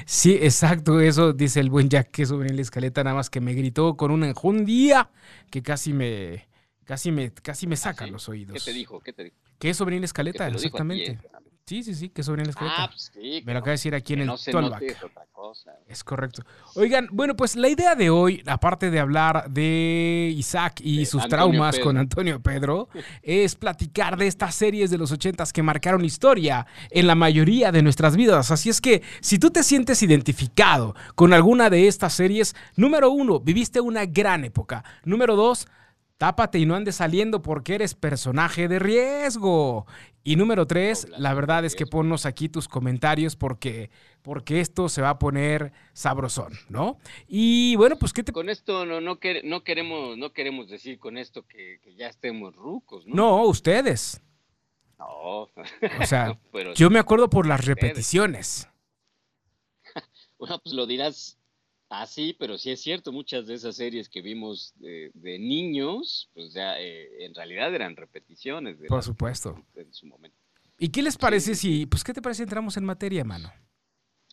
Sí, 0.05 0.38
exacto, 0.41 1.00
eso 1.00 1.34
dice 1.34 1.60
el 1.60 1.69
buen 1.69 1.89
Jack 1.89 2.12
que 2.12 2.25
sobre 2.25 2.53
la 2.53 2.62
escaleta, 2.62 3.03
nada 3.03 3.15
más 3.15 3.29
que 3.29 3.41
me 3.41 3.53
gritó 3.53 3.96
con 3.96 4.12
una 4.12 4.27
enjundía 4.27 5.10
que 5.51 5.62
casi 5.62 5.93
me 5.93 6.48
casi 6.84 7.12
me 7.12 7.31
casi 7.31 7.67
me 7.67 7.75
saca 7.75 8.05
¿sí? 8.05 8.12
los 8.12 8.25
¿Qué 8.25 8.31
oídos. 8.31 8.65
te 8.65 8.74
dijo? 8.74 9.00
¿Qué 9.00 9.13
te 9.13 9.25
dijo? 9.25 9.36
Que 9.60 9.72
es 9.72 9.77
sobre 9.77 10.00
la 10.00 10.05
escaleta, 10.05 10.48
ti, 10.48 10.55
exactamente. 10.55 11.12
¿eh? 11.12 11.19
Sí, 11.67 11.83
sí, 11.83 11.93
sí, 11.95 12.07
que 12.07 12.24
sobre 12.24 12.45
la 12.45 12.51
escaleta. 12.51 12.83
Ah, 12.83 12.88
pues 12.89 13.12
sí. 13.13 13.43
me 13.45 13.51
lo 13.51 13.59
acaba 13.59 13.71
de 13.71 13.74
decir 13.74 13.93
aquí 13.93 14.13
en 14.13 14.21
el 14.21 14.27
no 14.27 14.38
se 14.38 14.51
Tollback. 14.53 14.81
note 14.81 14.88
es 14.88 15.03
otra 15.03 15.25
cosa. 15.33 15.71
Es 15.89 16.01
correcto. 16.01 16.43
Oigan, 16.75 17.09
bueno, 17.12 17.36
pues 17.36 17.57
la 17.57 17.67
idea 17.67 17.93
de 17.93 18.09
hoy, 18.09 18.41
aparte 18.45 18.89
de 18.89 19.01
hablar 19.01 19.50
de 19.50 20.33
Isaac 20.38 20.79
y 20.81 21.00
De 21.00 21.05
sus 21.05 21.24
Antonio 21.24 21.38
traumas 21.45 21.75
Pedro. 21.75 21.86
con 21.86 21.97
Antonio 21.97 22.41
Pedro, 22.41 22.88
es 23.21 23.55
platicar 23.55 24.15
de 24.15 24.27
estas 24.27 24.55
series 24.55 24.89
de 24.89 24.97
los 24.97 25.12
ochentas 25.12 25.51
que 25.51 25.62
marcaron 25.62 26.05
historia 26.05 26.65
en 26.89 27.05
la 27.05 27.15
mayoría 27.15 27.74
de 27.74 27.81
nuestras 27.83 28.15
vidas. 28.15 28.50
Así 28.50 28.69
es 28.69 28.79
que, 28.79 29.03
si 29.19 29.38
tú 29.38 29.50
te 29.51 29.62
sientes 29.62 30.01
identificado 30.01 30.95
con 31.15 31.33
alguna 31.33 31.69
de 31.69 31.89
estas 31.89 32.13
series, 32.13 32.55
número 32.77 33.12
uno, 33.12 33.41
viviste 33.41 33.81
una 33.81 34.05
gran 34.05 34.45
época. 34.45 34.86
Número 35.03 35.36
dos, 35.36 35.67
tápate 36.17 36.59
y 36.59 36.65
no 36.65 36.75
andes 36.75 36.95
saliendo 36.95 37.41
porque 37.41 37.75
eres 37.75 37.93
personaje 37.95 38.67
de 38.67 38.79
riesgo. 38.79 39.86
Y 40.24 40.36
número 40.36 40.67
tres, 40.67 41.07
la 41.17 41.33
verdad 41.33 41.63
es 41.63 41.75
que 41.75 41.86
ponnos 41.86 42.25
aquí 42.25 42.50
tus 42.50 42.67
comentarios 42.67 43.36
porque, 43.38 43.89
porque 44.24 44.59
esto 44.59 44.89
se 44.89 45.01
va 45.01 45.12
a 45.12 45.19
poner 45.19 45.71
sabrosón, 45.93 46.53
¿no? 46.69 46.97
Y 47.27 47.75
bueno, 47.77 47.95
pues, 47.97 48.12
¿qué 48.12 48.24
te... 48.24 48.33
Con 48.33 48.50
esto 48.50 48.86
no, 48.86 49.00
no, 49.00 49.19
quer- 49.19 49.43
no 49.45 49.63
queremos, 49.63 50.17
no 50.17 50.33
queremos 50.33 50.67
decir 50.69 51.00
con 51.00 51.17
esto 51.17 51.45
que, 51.47 51.79
que 51.81 51.95
ya 51.95 52.07
estemos 52.07 52.53
rucos, 52.55 53.05
¿no? 53.07 53.15
No, 53.15 53.43
ustedes. 53.45 54.21
No. 55.00 55.07
O 55.43 55.50
sea, 56.05 56.38
Pero 56.51 56.74
yo 56.74 56.89
me 56.89 57.00
acuerdo 57.00 57.29
por 57.29 57.47
las 57.47 57.63
repeticiones. 57.65 58.67
Bueno, 60.39 60.59
pues 60.63 60.75
lo 60.75 60.86
dirás 60.86 61.38
así, 61.89 62.36
pero 62.38 62.58
sí 62.58 62.72
es 62.72 62.82
cierto, 62.82 63.12
muchas 63.12 63.48
de 63.48 63.56
esas 63.56 63.75
series 63.75 64.10
que 64.10 64.22
vimos 64.22 64.74
de, 64.77 65.12
de 65.13 65.39
niños, 65.39 66.29
pues 66.34 66.53
ya 66.53 66.79
eh, 66.79 67.25
en 67.25 67.34
realidad 67.36 67.74
eran 67.74 67.96
repeticiones 67.96 68.79
de 68.79 68.88
Por 68.88 69.03
supuesto. 69.03 69.63
en 69.75 69.94
su 69.94 70.06
momento. 70.06 70.38
¿Y 70.79 70.89
qué 70.89 71.01
les 71.01 71.17
parece 71.17 71.56
si, 71.56 71.86
pues, 71.86 72.03
qué 72.03 72.13
te 72.13 72.22
parece 72.22 72.38
si 72.38 72.44
entramos 72.44 72.77
en 72.77 72.86
materia, 72.86 73.24
mano? 73.24 73.51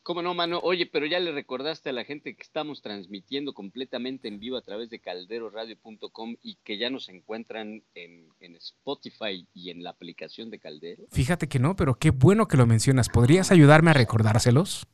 ¿Cómo 0.03 0.21
no, 0.21 0.35
mano? 0.35 0.61
Oye, 0.63 0.85
pero 0.85 1.07
ya 1.07 1.19
le 1.19 1.33
recordaste 1.33 1.89
a 1.89 1.93
la 1.95 2.05
gente 2.05 2.37
que 2.37 2.43
estamos 2.43 2.83
transmitiendo 2.83 3.55
completamente 3.55 4.29
en 4.29 4.39
vivo 4.39 4.59
a 4.59 4.61
través 4.61 4.91
de 4.91 4.99
calderoradio.com 5.01 6.37
y 6.43 6.57
que 6.57 6.77
ya 6.77 6.91
nos 6.91 7.09
encuentran 7.09 7.83
en, 7.95 8.29
en 8.41 8.57
Spotify 8.57 9.47
y 9.55 9.71
en 9.71 9.83
la 9.83 9.89
aplicación 9.89 10.51
de 10.51 10.59
Caldero. 10.59 11.05
Fíjate 11.11 11.49
que 11.49 11.59
no, 11.59 11.75
pero 11.75 11.95
qué 11.95 12.11
bueno 12.11 12.49
que 12.49 12.59
lo 12.59 12.67
mencionas. 12.67 13.09
¿Podrías 13.09 13.51
ayudarme 13.51 13.93
a 13.93 13.95
recordárselos? 13.95 14.87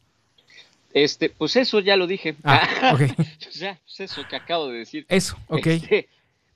Este, 0.93 1.31
pues 1.31 1.57
eso 1.57 1.81
ya 1.81 1.97
lo 1.97 2.07
dije. 2.07 2.37
Ah, 2.45 2.93
ok. 2.95 3.03
o 3.49 3.53
sea, 3.53 3.79
pues 3.85 4.01
eso 4.01 4.23
que 4.29 4.37
acabo 4.37 4.69
de 4.69 4.79
decir. 4.79 5.07
Eso, 5.09 5.37
ok. 5.49 5.67
Este, 5.67 6.09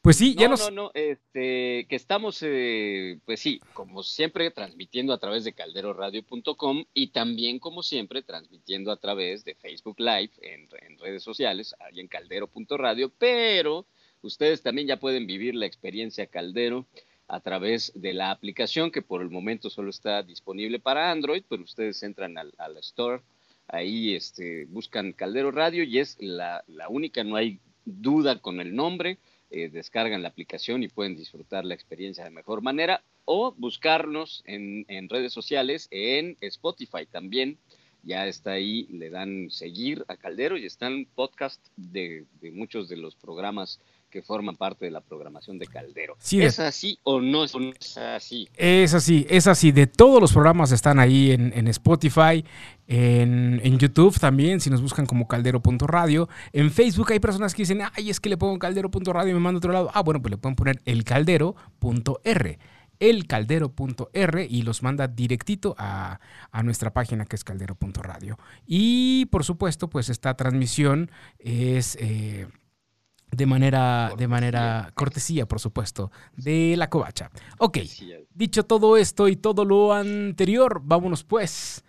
Pues 0.03 0.17
sí, 0.17 0.35
ya 0.35 0.49
no, 0.49 0.51
nos... 0.51 0.61
no, 0.61 0.71
no, 0.71 0.91
este, 0.93 1.87
que 1.89 1.97
estamos, 1.97 2.39
eh, 2.43 3.19
pues 3.25 3.41
sí, 3.41 3.61
como 3.73 4.03
siempre, 4.03 4.51
transmitiendo 4.51 5.15
a 5.15 5.19
través 5.19 5.45
de 5.45 5.55
calderoradio.com 5.55 6.85
y 6.93 7.07
también, 7.07 7.59
como 7.59 7.83
siempre, 7.83 8.21
transmitiendo 8.23 8.93
a 8.93 8.99
través 8.99 9.47
de 9.47 9.55
Facebook 9.55 9.99
Live 9.99 10.33
en, 10.43 10.69
en 10.83 10.99
redes 10.99 11.23
sociales, 11.23 11.75
ahí 11.81 12.01
en 12.01 12.09
caldero.radio, 12.09 13.11
pero 13.17 13.87
ustedes 14.21 14.63
también 14.63 14.89
ya 14.89 14.99
pueden 14.99 15.27
vivir 15.27 15.55
la 15.55 15.65
experiencia 15.65 16.27
Caldero 16.27 16.85
a 17.27 17.41
través 17.41 17.91
de 17.95 18.13
la 18.13 18.31
aplicación 18.31 18.91
que 18.91 19.01
por 19.01 19.23
el 19.23 19.31
momento 19.31 19.71
solo 19.71 19.89
está 19.89 20.23
disponible 20.23 20.79
para 20.81 21.11
Android, 21.11 21.45
pero 21.49 21.63
ustedes 21.63 22.03
entran 22.03 22.37
al, 22.37 22.53
al 22.59 22.77
store, 22.77 23.23
ahí 23.69 24.15
este, 24.15 24.67
buscan 24.67 25.13
Caldero 25.13 25.51
Radio 25.51 25.85
y 25.85 25.99
es 25.99 26.17
la, 26.21 26.65
la 26.67 26.89
única, 26.89 27.25
no 27.25 27.37
hay 27.37 27.61
duda 27.85 28.41
con 28.41 28.61
el 28.61 28.75
nombre 28.75 29.19
eh, 29.57 29.69
descargan 29.69 30.21
la 30.21 30.31
aplicación 30.31 30.83
y 30.83 30.89
pueden 30.89 31.15
disfrutar 31.15 31.65
la 31.65 31.75
experiencia 31.75 32.25
de 32.25 32.31
mejor 32.31 32.61
manera 32.61 33.05
o 33.25 33.55
buscarnos 33.57 34.43
en, 34.47 34.85
en 34.89 35.09
redes 35.09 35.33
sociales, 35.33 35.87
en 35.93 36.37
Spotify 36.41 37.07
también. 37.09 37.57
Ya 38.03 38.27
está 38.27 38.51
ahí, 38.51 38.89
le 38.91 39.11
dan 39.11 39.53
seguir 39.53 40.05
a 40.09 40.17
Caldero 40.17 40.57
y 40.57 40.67
están 40.67 41.07
podcast 41.15 41.65
de, 41.77 42.25
de 42.41 42.51
muchos 42.51 42.89
de 42.89 42.97
los 42.97 43.15
programas 43.15 43.79
que 44.15 44.23
forman 44.23 44.55
parte 44.55 44.85
de 44.85 44.93
la 44.93 45.01
programación 45.01 45.59
de 45.59 45.67
Caldero. 45.67 46.15
Sí, 46.21 46.39
de- 46.39 46.47
¿Es 46.47 46.61
así 46.61 47.01
o 47.03 47.21
no 47.21 47.43
es, 47.43 47.53
o 47.57 47.59
no 47.59 47.73
es 47.79 47.99
así? 47.99 48.49
Es 48.55 48.95
así, 48.95 49.27
es 49.29 49.49
así. 49.49 49.73
De 49.73 49.89
todos 49.89 50.21
los 50.21 50.33
programas 50.33 50.71
están 50.71 51.01
ahí 51.01 51.33
en, 51.33 51.53
en 51.53 51.67
Spotify, 51.67 52.45
en, 52.87 53.61
en 53.65 53.77
YouTube 53.77 54.17
también, 54.21 54.61
si 54.61 54.71
nos 54.71 54.81
buscan 54.81 55.05
como 55.07 55.27
caldero.radio. 55.27 56.29
En 56.53 56.71
Facebook 56.71 57.11
hay 57.11 57.19
personas 57.19 57.55
que 57.55 57.63
dicen, 57.63 57.81
ay, 57.93 58.09
es 58.09 58.21
que 58.21 58.29
le 58.29 58.37
pongo 58.37 58.57
caldero.radio 58.61 59.33
y 59.33 59.35
me 59.35 59.41
manda 59.41 59.57
a 59.57 59.59
otro 59.59 59.73
lado. 59.73 59.91
Ah, 59.93 60.03
bueno, 60.03 60.23
pues 60.23 60.31
le 60.31 60.37
pueden 60.39 60.55
poner 60.55 60.81
elcaldero.r 60.85 62.59
elcaldero.r 63.01 64.47
y 64.49 64.63
los 64.63 64.85
manda 64.85 65.09
directito 65.09 65.75
a, 65.77 66.21
a 66.53 66.63
nuestra 66.63 66.93
página 66.93 67.25
que 67.25 67.35
es 67.35 67.43
caldero.radio. 67.43 68.39
Y 68.67 69.27
por 69.27 69.43
supuesto, 69.43 69.91
pues 69.91 70.09
esta 70.09 70.35
transmisión 70.37 71.11
es 71.41 71.97
eh, 72.01 72.47
de 73.37 73.47
manera, 73.47 74.13
de 74.17 74.29
manera 74.29 74.91
cortesía, 74.95 75.47
por 75.47 75.61
supuesto, 75.61 76.11
de 76.37 76.75
la 76.77 76.89
covacha. 76.91 77.31
Ok, 77.59 77.79
dicho 78.31 78.65
todo 78.65 78.97
esto 78.97 79.29
y 79.29 79.37
todo 79.37 79.65
lo 79.65 79.93
anterior, 79.93 80.81
vámonos 80.83 81.25
pues 81.25 81.85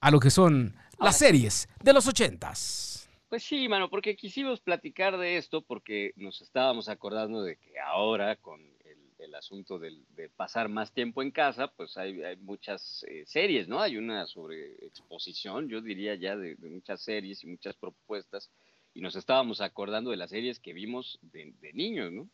a 0.00 0.10
lo 0.10 0.20
que 0.20 0.30
son 0.30 0.74
las 0.98 1.18
series 1.18 1.68
de 1.82 1.92
los 1.92 2.06
ochentas. 2.06 3.08
Pues 3.28 3.44
sí, 3.44 3.68
mano, 3.68 3.88
porque 3.88 4.16
quisimos 4.16 4.60
platicar 4.60 5.16
de 5.16 5.36
esto 5.36 5.62
porque 5.62 6.12
nos 6.16 6.40
estábamos 6.42 6.88
acordando 6.88 7.42
de 7.42 7.56
que 7.56 7.78
ahora 7.78 8.34
con 8.36 8.60
el, 8.60 8.98
el 9.18 9.34
asunto 9.36 9.78
del- 9.78 10.04
de 10.16 10.28
pasar 10.30 10.68
más 10.68 10.90
tiempo 10.92 11.22
en 11.22 11.30
casa, 11.30 11.68
pues 11.68 11.96
hay, 11.96 12.20
hay 12.24 12.36
muchas 12.38 13.04
eh, 13.08 13.22
series, 13.26 13.68
¿no? 13.68 13.80
Hay 13.80 13.96
una 13.98 14.26
sobre 14.26 14.72
exposición, 14.84 15.68
yo 15.68 15.80
diría 15.80 16.16
ya, 16.16 16.36
de, 16.36 16.56
de 16.56 16.68
muchas 16.70 17.02
series 17.02 17.44
y 17.44 17.46
muchas 17.46 17.76
propuestas, 17.76 18.50
y 18.94 19.00
nos 19.00 19.16
estábamos 19.16 19.60
acordando 19.60 20.10
de 20.10 20.16
las 20.16 20.30
series 20.30 20.60
que 20.60 20.72
vimos 20.72 21.18
de, 21.22 21.54
de 21.60 21.72
niños, 21.72 22.12
¿no? 22.12 22.28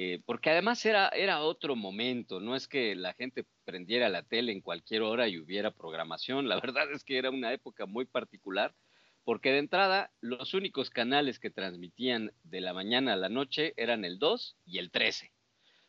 Eh, 0.00 0.20
porque 0.24 0.50
además 0.50 0.86
era, 0.86 1.08
era 1.08 1.42
otro 1.42 1.74
momento, 1.74 2.38
no 2.38 2.54
es 2.54 2.68
que 2.68 2.94
la 2.94 3.14
gente 3.14 3.44
prendiera 3.64 4.08
la 4.08 4.22
tele 4.22 4.52
en 4.52 4.60
cualquier 4.60 5.02
hora 5.02 5.26
y 5.26 5.38
hubiera 5.38 5.72
programación, 5.72 6.48
la 6.48 6.60
verdad 6.60 6.92
es 6.92 7.02
que 7.02 7.18
era 7.18 7.30
una 7.30 7.52
época 7.52 7.84
muy 7.84 8.04
particular 8.04 8.76
porque 9.24 9.50
de 9.50 9.58
entrada 9.58 10.12
los 10.20 10.54
únicos 10.54 10.88
canales 10.88 11.40
que 11.40 11.50
transmitían 11.50 12.32
de 12.44 12.60
la 12.60 12.72
mañana 12.72 13.14
a 13.14 13.16
la 13.16 13.28
noche 13.28 13.74
eran 13.76 14.04
el 14.04 14.20
2 14.20 14.56
y 14.66 14.78
el 14.78 14.92
13, 14.92 15.32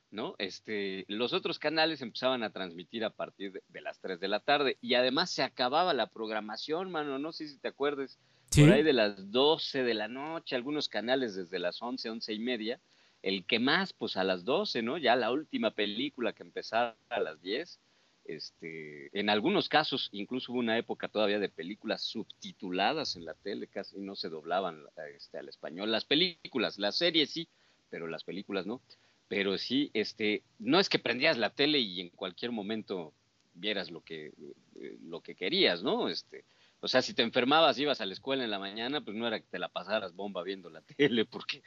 ¿no? 0.10 0.34
Este, 0.40 1.06
los 1.08 1.32
otros 1.32 1.60
canales 1.60 2.02
empezaban 2.02 2.42
a 2.42 2.50
transmitir 2.50 3.06
a 3.06 3.12
partir 3.12 3.62
de, 3.68 3.82
las 3.82 4.02
3 4.02 4.20
de 4.20 4.28
la 4.28 4.40
tarde 4.40 4.80
y 4.82 4.96
además 4.96 5.30
se 5.30 5.44
acababa 5.44 5.94
la 5.94 6.08
programación, 6.08 6.90
mano, 6.90 7.20
no 7.20 7.32
sé 7.32 7.48
si 7.48 7.60
te 7.60 7.68
acuerdes, 7.68 8.18
Sí. 8.50 8.62
por 8.64 8.74
ahí 8.74 8.84
de 8.84 8.94
las 8.94 9.32
12 9.32 9.84
de 9.84 9.94
la 9.94 10.08
noche, 10.08 10.56
algunos 10.56 10.90
canales 10.90 11.36
desde 11.36 11.60
las 11.60 11.82
11, 11.82 12.10
11 12.10 12.34
y 12.34 12.40
media, 12.40 12.80
el 13.22 13.46
que 13.46 13.60
más, 13.60 13.94
pues 13.94 14.18
a 14.18 14.24
las 14.24 14.46
12, 14.46 14.82
¿no? 14.82 14.98
Ya 14.98 15.16
la 15.16 15.32
última 15.32 15.72
película 15.72 16.34
que 16.34 16.44
empezaba 16.44 16.96
a 17.10 17.20
las 17.20 17.42
10. 17.42 17.80
Este, 18.26 19.10
en 19.20 19.30
algunos 19.30 19.70
casos, 19.70 20.10
incluso 20.12 20.52
hubo 20.52 20.60
una 20.60 20.78
época 20.78 21.08
todavía 21.08 21.40
de 21.40 21.50
películas 21.50 22.04
subtituladas 22.04 23.16
en 23.16 23.26
la 23.26 23.34
tele, 23.34 23.68
casi 23.68 23.98
no 24.00 24.16
se 24.16 24.30
doblaban 24.30 24.84
este, 25.16 25.40
al 25.40 25.50
español. 25.50 25.92
Las 25.92 26.06
películas, 26.06 26.78
las 26.78 26.96
series 26.98 27.32
sí, 27.32 27.48
pero 27.90 28.08
las 28.08 28.24
películas 28.24 28.66
no. 28.66 28.82
Pero 29.28 29.58
sí, 29.58 29.90
este, 29.94 30.44
no 30.60 30.80
es 30.80 30.90
que 30.90 31.00
prendías 31.00 31.38
la 31.38 31.50
tele 31.50 31.80
y 31.80 32.02
en 32.02 32.10
cualquier 32.10 32.52
momento 32.52 33.14
vieras 33.56 33.92
lo 33.92 34.02
que, 34.02 34.28
eh, 34.80 34.98
lo 35.04 35.22
que 35.22 35.36
querías, 35.36 35.84
¿no? 35.84 36.08
Este, 36.08 36.46
o 36.82 36.88
sea, 36.88 37.02
si 37.02 37.14
te 37.14 37.24
enfermabas, 37.24 37.78
ibas 37.80 38.02
a 38.02 38.06
la 38.06 38.14
escuela 38.14 38.44
en 38.44 38.52
la 38.52 38.60
mañana, 38.60 39.02
pues 39.02 39.16
no 39.16 39.28
era 39.28 39.40
que 39.40 39.48
te 39.48 39.60
la 39.60 39.70
pasaras 39.70 40.14
bomba 40.14 40.44
viendo 40.44 40.70
la 40.70 40.82
tele, 40.98 41.26
porque 41.26 41.64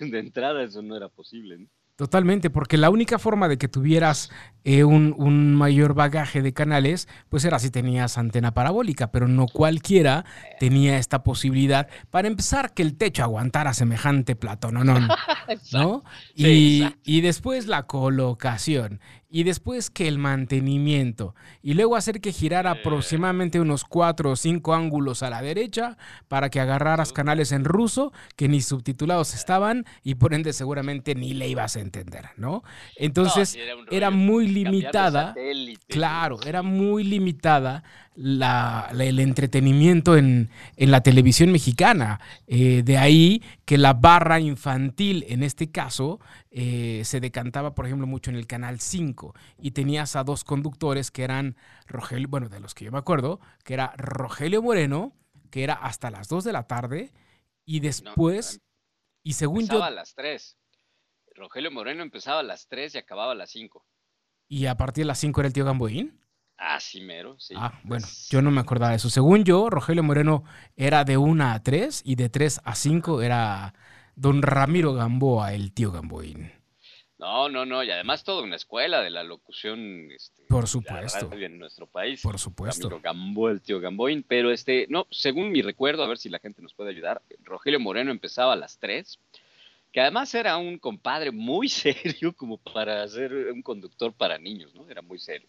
de 0.00 0.18
entrada 0.18 0.62
eso 0.62 0.82
no 0.82 0.96
era 0.96 1.08
posible, 1.08 1.58
¿no? 1.58 1.68
Totalmente, 1.98 2.48
porque 2.48 2.76
la 2.76 2.90
única 2.90 3.18
forma 3.18 3.48
de 3.48 3.58
que 3.58 3.66
tuvieras 3.66 4.30
eh, 4.62 4.84
un, 4.84 5.16
un 5.18 5.56
mayor 5.56 5.94
bagaje 5.94 6.42
de 6.42 6.52
canales, 6.52 7.08
pues 7.28 7.44
era 7.44 7.58
si 7.58 7.70
tenías 7.70 8.18
antena 8.18 8.54
parabólica, 8.54 9.10
pero 9.10 9.26
no 9.26 9.46
cualquiera 9.46 10.24
tenía 10.60 10.98
esta 10.98 11.24
posibilidad. 11.24 11.88
Para 12.10 12.28
empezar 12.28 12.72
que 12.72 12.82
el 12.82 12.96
techo 12.96 13.24
aguantara 13.24 13.74
semejante 13.74 14.36
platón, 14.36 14.74
¿no? 14.74 14.84
¿no? 15.72 16.04
Sí, 16.36 16.94
Y, 17.04 17.16
y 17.16 17.20
después 17.20 17.66
la 17.66 17.88
colocación, 17.88 19.00
y 19.30 19.42
después 19.44 19.90
que 19.90 20.08
el 20.08 20.18
mantenimiento, 20.18 21.34
y 21.62 21.74
luego 21.74 21.96
hacer 21.96 22.20
que 22.20 22.32
girara 22.32 22.70
aproximadamente 22.70 23.60
unos 23.60 23.84
cuatro 23.84 24.30
o 24.30 24.36
cinco 24.36 24.72
ángulos 24.72 25.22
a 25.22 25.30
la 25.30 25.42
derecha 25.42 25.98
para 26.28 26.48
que 26.48 26.60
agarraras 26.60 27.12
canales 27.12 27.52
en 27.52 27.64
ruso 27.64 28.12
que 28.36 28.48
ni 28.48 28.62
subtitulados 28.62 29.34
estaban 29.34 29.84
y 30.02 30.14
por 30.14 30.32
ende 30.32 30.52
seguramente 30.52 31.14
ni 31.14 31.34
le 31.34 31.48
ibas 31.48 31.76
a 31.76 31.80
entender, 31.88 32.26
¿no? 32.36 32.62
Entonces 32.96 33.54
era 33.96 34.10
muy 34.10 34.46
limitada. 34.48 35.32
Claro, 35.88 36.38
era 36.46 36.62
muy 36.62 37.02
limitada 37.04 37.82
la, 38.14 38.88
la- 38.92 39.04
el 39.04 39.18
entretenimiento 39.20 40.16
en, 40.16 40.50
en 40.76 40.90
la 40.90 41.00
televisión 41.02 41.50
mexicana. 41.52 42.20
Eh, 42.46 42.82
de 42.84 42.98
ahí 42.98 43.42
que 43.64 43.78
la 43.78 43.92
barra 43.94 44.38
infantil, 44.40 45.24
en 45.28 45.42
este 45.42 45.70
caso, 45.70 46.18
eh, 46.50 47.02
se 47.04 47.20
decantaba, 47.20 47.74
por 47.74 47.86
ejemplo, 47.86 48.06
mucho 48.06 48.30
en 48.30 48.36
el 48.36 48.46
Canal 48.46 48.80
5 48.80 49.34
y 49.60 49.70
tenías 49.72 50.16
a 50.16 50.24
dos 50.24 50.44
conductores 50.44 51.10
que 51.10 51.22
eran 51.24 51.56
Rogelio, 51.86 52.28
bueno, 52.28 52.48
de 52.48 52.60
los 52.60 52.74
que 52.74 52.84
yo 52.84 52.92
me 52.92 52.98
acuerdo, 52.98 53.40
que 53.64 53.74
era 53.74 53.94
Rogelio 53.96 54.62
Moreno, 54.62 55.12
que 55.50 55.62
era 55.64 55.74
hasta 55.74 56.10
las 56.10 56.28
2 56.28 56.44
de 56.44 56.52
la 56.52 56.64
tarde, 56.66 57.12
y 57.64 57.80
después, 57.80 58.60
y 59.22 59.32
según 59.34 59.60
Empezaba 59.62 59.86
a 59.86 59.90
yo, 59.90 59.96
las 59.96 60.14
3. 60.14 60.56
Rogelio 61.38 61.70
Moreno 61.70 62.02
empezaba 62.02 62.40
a 62.40 62.42
las 62.42 62.68
3 62.68 62.94
y 62.94 62.98
acababa 62.98 63.32
a 63.32 63.34
las 63.34 63.50
5. 63.50 63.84
y 64.50 64.66
a 64.66 64.76
partir 64.76 65.02
de 65.04 65.08
las 65.08 65.18
5 65.18 65.40
era 65.40 65.46
el 65.48 65.52
tío 65.52 65.64
Gamboín. 65.64 66.18
Ah, 66.56 66.80
sí, 66.80 67.00
mero, 67.00 67.38
sí. 67.38 67.54
Ah, 67.56 67.78
bueno, 67.84 68.06
yo 68.30 68.42
no 68.42 68.50
me 68.50 68.60
acordaba 68.60 68.90
de 68.90 68.96
eso. 68.96 69.10
Según 69.10 69.44
yo, 69.44 69.70
Rogelio 69.70 70.02
Moreno 70.02 70.42
era 70.76 71.04
de 71.04 71.16
1 71.16 71.44
a 71.52 71.62
3 71.62 72.02
y 72.04 72.16
de 72.16 72.28
3 72.30 72.62
a 72.64 72.74
5 72.74 73.22
era 73.22 73.74
don 74.16 74.42
Ramiro 74.42 74.92
Gamboa, 74.94 75.52
el 75.54 75.72
tío 75.72 75.92
Gamboín. 75.92 76.50
No, 77.18 77.48
no, 77.48 77.66
no, 77.66 77.82
y 77.84 77.90
además 77.90 78.24
toda 78.24 78.42
una 78.42 78.56
escuela 78.56 79.02
de 79.02 79.10
la 79.10 79.22
locución. 79.22 80.10
Este, 80.10 80.44
Por 80.48 80.66
supuesto. 80.66 81.30
en 81.32 81.58
nuestro 81.58 81.86
país. 81.86 82.22
Por 82.22 82.38
supuesto. 82.38 82.86
Amigo 82.86 83.00
Gambo, 83.02 83.48
el 83.50 83.60
tío 83.60 83.80
Gamboín, 83.80 84.24
pero 84.26 84.50
este, 84.50 84.86
no, 84.88 85.06
según 85.10 85.50
mi 85.52 85.62
recuerdo, 85.62 86.02
a 86.02 86.08
ver 86.08 86.18
si 86.18 86.28
la 86.28 86.38
gente 86.38 86.62
nos 86.62 86.74
puede 86.74 86.90
ayudar, 86.90 87.20
Rogelio 87.42 87.78
Moreno 87.80 88.10
empezaba 88.10 88.52
a 88.54 88.56
las 88.56 88.78
3, 88.78 89.18
que 89.92 90.00
además 90.00 90.34
era 90.34 90.56
un 90.58 90.78
compadre 90.78 91.30
muy 91.32 91.68
serio 91.70 92.34
como 92.36 92.58
para 92.58 93.06
ser 93.08 93.32
un 93.52 93.62
conductor 93.62 94.12
para 94.12 94.38
niños, 94.38 94.74
¿no? 94.74 94.88
Era 94.88 95.02
muy 95.02 95.18
serio. 95.18 95.48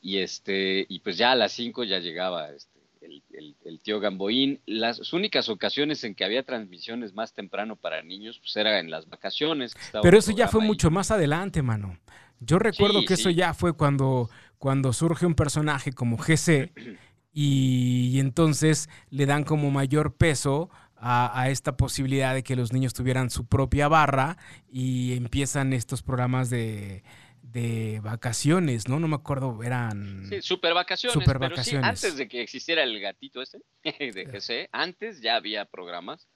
Y 0.00 0.18
este, 0.18 0.86
y 0.88 1.00
pues 1.00 1.18
ya 1.18 1.32
a 1.32 1.36
las 1.36 1.52
5 1.52 1.84
ya 1.84 1.98
llegaba 1.98 2.50
este, 2.50 2.80
el, 3.00 3.22
el- 3.32 3.56
el 3.64 3.80
tío 3.80 4.00
Gamboín. 4.00 4.60
Las 4.66 5.12
únicas 5.12 5.48
ocasiones 5.48 6.04
en 6.04 6.14
que 6.14 6.24
había 6.24 6.44
transmisiones 6.44 7.14
más 7.14 7.32
temprano 7.34 7.76
para 7.76 8.02
niños, 8.02 8.38
pues 8.38 8.56
era 8.56 8.78
en 8.80 8.90
las 8.90 9.08
vacaciones. 9.08 9.74
que 9.74 9.82
estaba 9.82 10.04
Pero 10.04 10.18
eso 10.18 10.32
ya 10.32 10.48
fue 10.48 10.60
ahí. 10.60 10.60
mucho 10.60 10.90
más 10.90 11.10
adelante, 11.10 11.62
mano. 11.62 11.98
Yo 12.40 12.58
recuerdo 12.58 13.04
Sí, 13.04 13.04
que 13.04 13.14
eso 13.14 13.30
sí. 13.30 13.30
ya 13.30 13.54
fue 13.54 13.72
cuando, 13.76 14.30
cuando 14.58 14.92
surge 14.92 15.26
un 15.26 15.34
personaje 15.34 15.92
como 15.92 16.16
GC 16.18 16.72
y, 17.32 18.10
y 18.14 18.20
entonces 18.20 18.88
le 19.10 19.26
dan 19.26 19.44
como 19.44 19.70
mayor 19.70 20.16
peso 20.16 20.70
a, 20.96 21.40
a 21.40 21.50
esta 21.50 21.76
posibilidad 21.76 22.34
de 22.34 22.42
que 22.42 22.56
los 22.56 22.72
niños 22.72 22.94
tuvieran 22.94 23.30
su 23.30 23.46
propia 23.46 23.88
barra 23.88 24.38
y 24.70 25.14
empiezan 25.14 25.72
estos 25.72 26.02
programas 26.02 26.50
de, 26.50 27.02
de 27.42 28.00
vacaciones, 28.02 28.88
¿no? 28.88 29.00
No 29.00 29.08
me 29.08 29.16
acuerdo, 29.16 29.62
eran... 29.62 30.26
Sí, 30.28 30.42
super 30.42 30.74
vacaciones. 30.74 31.14
Super 31.14 31.38
pero 31.38 31.50
sí, 31.50 31.54
vacaciones. 31.54 31.88
antes 31.88 32.16
de 32.16 32.28
que 32.28 32.42
existiera 32.42 32.82
el 32.82 33.00
gatito 33.00 33.40
ese 33.40 33.60
de 33.84 34.24
GC, 34.26 34.68
antes 34.72 35.20
ya 35.20 35.36
había 35.36 35.64
programas 35.64 36.28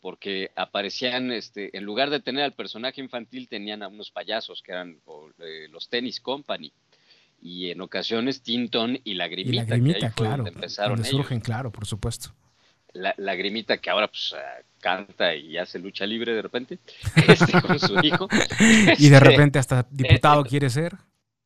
porque 0.00 0.52
aparecían, 0.54 1.32
este, 1.32 1.76
en 1.76 1.84
lugar 1.84 2.10
de 2.10 2.20
tener 2.20 2.44
al 2.44 2.52
personaje 2.52 3.00
infantil, 3.00 3.48
tenían 3.48 3.82
a 3.82 3.88
unos 3.88 4.12
payasos 4.12 4.62
que 4.62 4.72
eran 4.72 5.00
o, 5.06 5.30
eh, 5.38 5.66
los 5.70 5.88
Tennis 5.88 6.20
Company 6.20 6.72
y 7.40 7.70
en 7.70 7.80
ocasiones 7.80 8.42
Tinton 8.42 8.96
y 9.02 9.12
y 9.12 9.14
Lagrimita, 9.14 9.62
Lagrimita, 9.62 9.98
que 9.98 10.06
ahí 10.06 10.12
claro, 10.14 10.36
donde 10.44 10.50
empezaron 10.50 10.98
ellos. 10.98 11.08
surgen, 11.08 11.40
claro, 11.40 11.72
por 11.72 11.86
supuesto. 11.86 12.32
La, 12.92 13.14
Lagrimita 13.18 13.78
que 13.78 13.90
ahora 13.90 14.08
pues 14.08 14.34
ah, 14.36 14.62
canta 14.80 15.34
y 15.34 15.56
hace 15.58 15.78
lucha 15.78 16.06
libre 16.06 16.34
de 16.34 16.42
repente 16.42 16.78
este, 17.28 17.58
con 17.60 17.78
su 17.78 17.98
hijo. 18.00 18.28
Y 18.96 19.08
de 19.08 19.20
Este, 19.20 19.20
repente 19.20 19.58
hasta 19.58 19.86
diputado 19.90 20.44
eh, 20.44 20.46
quiere 20.46 20.68
ser. 20.70 20.98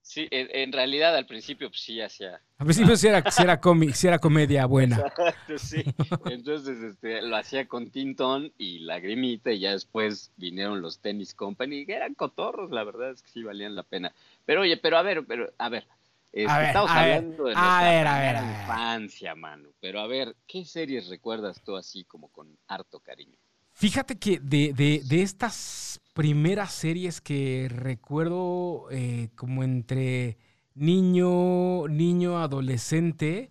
Sí, 0.03 0.29
en, 0.31 0.49
en 0.55 0.73
realidad 0.73 1.17
al 1.17 1.27
principio 1.27 1.69
pues 1.71 1.81
sí 1.81 2.01
hacía 2.01 2.41
Al 2.57 2.65
principio 2.67 2.97
sí 2.97 3.09
era, 3.09 3.23
sí 3.29 3.43
era, 3.43 3.61
comi- 3.61 3.93
sí 3.93 4.07
era 4.07 4.19
comedia 4.19 4.65
buena. 4.65 5.07
Exacto, 5.07 5.59
sí. 5.59 5.91
Entonces, 6.25 6.79
este, 6.83 7.23
lo 7.23 7.37
hacía 7.37 7.67
con 7.69 7.91
Tintón 7.91 8.53
y 8.59 8.81
Lagrimita 8.81 9.53
y 9.53 9.61
ya 9.61 9.73
después 9.73 10.33
vinieron 10.37 10.81
los 10.83 11.01
Tennis 11.01 11.35
Company, 11.35 11.87
que 11.87 11.95
eran 11.95 12.15
cotorros, 12.15 12.71
la 12.71 12.85
verdad 12.85 13.11
es 13.13 13.23
que 13.23 13.31
sí 13.31 13.43
valían 13.43 13.75
la 13.77 13.83
pena. 13.85 14.15
Pero 14.45 14.63
oye, 14.63 14.77
pero 14.77 14.99
a 14.99 15.03
ver, 15.03 15.25
pero 15.27 15.53
a 15.59 15.69
ver, 15.69 15.87
este, 16.33 16.49
A 16.53 16.59
ver, 16.59 16.69
estamos 16.69 16.95
a 16.95 17.03
ver, 17.03 17.21
hablando 17.21 17.45
de 17.45 17.57
nuestra 17.57 17.93
ver, 17.93 18.07
a 18.07 18.19
ver, 18.21 18.37
primera 18.37 18.37
a 18.37 18.77
ver. 18.77 18.83
infancia, 18.83 19.35
mano. 19.35 19.71
Pero 19.81 20.01
a 20.01 20.07
ver, 20.07 20.37
¿qué 20.47 20.65
series 20.65 21.09
recuerdas 21.09 21.63
tú 21.63 21.77
así 21.77 22.05
como 22.05 22.29
con 22.31 22.59
harto 22.69 23.01
cariño? 23.01 23.39
Fíjate 23.75 24.19
que 24.19 24.39
de, 24.41 24.73
de- 24.75 25.03
de 25.05 25.23
estas 25.23 26.01
primeras 26.13 26.73
series 26.73 27.21
que 27.21 27.69
recuerdo 27.71 28.87
eh, 28.91 29.31
como 29.35 29.63
entre 29.65 30.37
niño, 30.75 31.89
niño, 31.89 32.39
adolescente, 32.39 33.51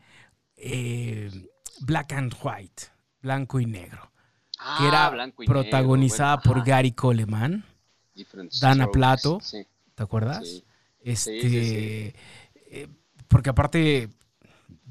eh, 0.58 1.32
Black 1.80 2.14
and 2.14 2.34
White, 2.44 2.84
blanco 3.22 3.60
y 3.60 3.66
negro, 3.66 4.12
que 4.74 4.88
Ah, 4.88 4.88
era 4.88 5.12
blanco 5.12 5.44
y 5.44 5.50
negro, 5.50 5.90
protagonizada 5.90 6.38
bueno, 6.42 6.44
por 6.44 6.64
Gary 6.64 6.94
Coleman, 6.94 7.66
Dana 8.52 8.88
Strokes, 8.88 8.92
Plato. 8.92 9.40
Sí, 9.40 9.68
¿te 9.96 10.04
acuerdas? 10.04 10.40
sí. 10.40 10.66
Este, 11.00 11.50
sí. 11.64 12.16
Eh, 12.72 12.88
porque 13.28 13.50
aparte, 13.52 14.10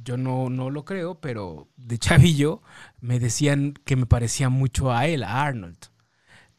yo 0.02 0.16
no, 0.16 0.48
no 0.50 0.70
lo 0.70 0.84
creo, 0.84 1.20
pero 1.20 1.68
de 1.76 1.98
chavillo 1.98 2.62
me 3.00 3.18
decían 3.18 3.74
que 3.84 3.96
me 3.96 4.06
parecía 4.06 4.48
mucho 4.48 4.92
a 4.92 5.06
él, 5.06 5.22
a 5.24 5.42
Arnold. 5.42 5.78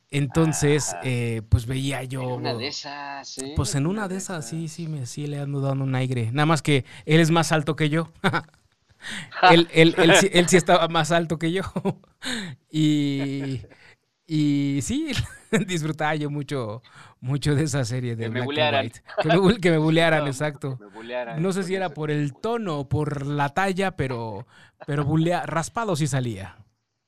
Entonces, 0.10 0.94
Ah. 0.96 1.02
eh, 1.06 1.42
pues 1.50 1.66
veía 1.66 2.04
yo. 2.04 2.22
En 2.24 2.32
una 2.32 2.54
de 2.54 2.68
esas, 2.68 3.38
¿eh? 3.38 3.54
Pues 3.56 3.76
en 3.76 3.88
una 3.88 4.08
de 4.10 4.18
esas, 4.18 4.46
sí, 4.48 4.68
sí, 4.68 4.88
me, 4.88 5.06
sí 5.06 5.26
le 5.28 5.40
ando 5.40 5.62
dando 5.62 5.86
un 5.86 5.96
aire. 5.96 6.32
Nada 6.34 6.46
más 6.46 6.62
que 6.62 6.86
él 7.06 7.22
es 7.22 7.32
más 7.32 7.52
alto 7.54 7.76
que 7.78 7.90
yo. 7.90 8.12
él, 9.52 9.68
él, 9.74 9.96
él 9.98 10.16
sí- 10.16 10.30
él 10.34 10.48
sí 10.48 10.58
estaba 10.58 10.88
más 10.88 11.12
alto 11.12 11.40
que 11.40 11.52
yo. 11.52 11.64
y, 12.72 13.62
y 14.28 14.80
sí, 14.82 15.12
disfrutaba 15.68 16.16
yo 16.16 16.30
mucho, 16.30 16.82
mucho 17.22 17.56
de 17.56 17.64
esa 17.64 17.86
serie 17.86 18.16
de 18.16 18.24
Que 18.26 18.30
me 18.30 18.34
Black 18.34 18.42
and 18.42 18.46
bulearan. 18.46 18.86
White. 18.86 19.02
Que 19.22 19.28
me, 19.30 19.58
que 19.62 19.72
me 19.72 19.78
bulearan, 19.78 20.22
No, 20.22 20.28
exacto. 20.28 20.78
me 20.80 20.88
bulearan 20.88 21.42
No 21.42 21.54
sé 21.54 21.64
si 21.64 21.76
era 21.76 21.90
por 21.90 22.12
el 22.12 22.34
tono 22.34 22.80
o 22.80 22.90
por 22.90 23.26
la 23.26 23.50
talla, 23.50 23.96
pero, 23.96 24.46
pero 24.86 25.06
bulea- 25.06 25.46
raspado 25.46 25.96
sí 25.96 26.08
salía. 26.08 26.58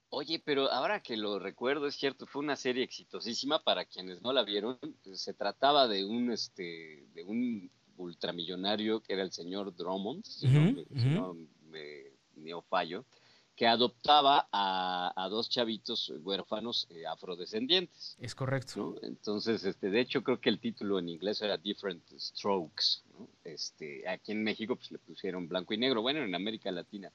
Oye, 0.09 0.39
pero 0.45 0.71
ahora 0.71 1.01
que 1.01 1.17
lo 1.17 1.39
recuerdo, 1.39 1.87
es 1.87 1.95
cierto, 1.95 2.27
fue 2.27 2.43
una 2.43 2.55
serie 2.55 2.83
exitosísima 2.83 3.63
para 3.63 3.83
quienes 3.85 4.21
no 4.21 4.31
la 4.31 4.43
vieron. 4.43 4.77
Se 5.13 5.33
trataba 5.33 5.87
de 5.87 6.05
un, 6.05 6.31
este, 6.31 7.07
de 7.15 7.23
un 7.23 7.71
ultramillonario 7.97 9.01
que 9.01 9.13
era 9.13 9.23
el 9.23 9.31
señor 9.31 9.75
Drummond, 9.75 10.23
si 10.25 10.47
no 10.47 11.33
me- 11.71 12.03
me 12.35 12.61
fallo, 12.69 13.05
que 13.55 13.67
adoptaba 13.67 14.47
a, 14.51 15.13
a 15.15 15.29
dos 15.29 15.49
chavitos 15.49 16.11
huérfanos 16.23 16.87
eh, 16.89 17.05
afrodescendientes. 17.05 18.17
Es 18.19 18.33
correcto. 18.33 18.95
¿no? 19.01 19.07
Entonces, 19.07 19.63
este, 19.63 19.89
de 19.91 19.99
hecho, 19.99 20.23
creo 20.23 20.39
que 20.39 20.49
el 20.49 20.59
título 20.59 20.97
en 20.97 21.09
inglés 21.09 21.41
era 21.41 21.57
Different 21.57 22.03
Strokes. 22.17 23.03
¿no? 23.11 23.27
Este, 23.43 24.07
aquí 24.09 24.31
en 24.31 24.43
México 24.43 24.75
pues, 24.75 24.91
le 24.91 24.97
pusieron 24.97 25.47
blanco 25.47 25.73
y 25.73 25.77
negro, 25.77 26.01
bueno, 26.01 26.23
en 26.23 26.33
América 26.33 26.71
Latina. 26.71 27.11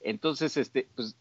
Entonces, 0.00 0.56
este, 0.56 0.86
pues 0.94 1.16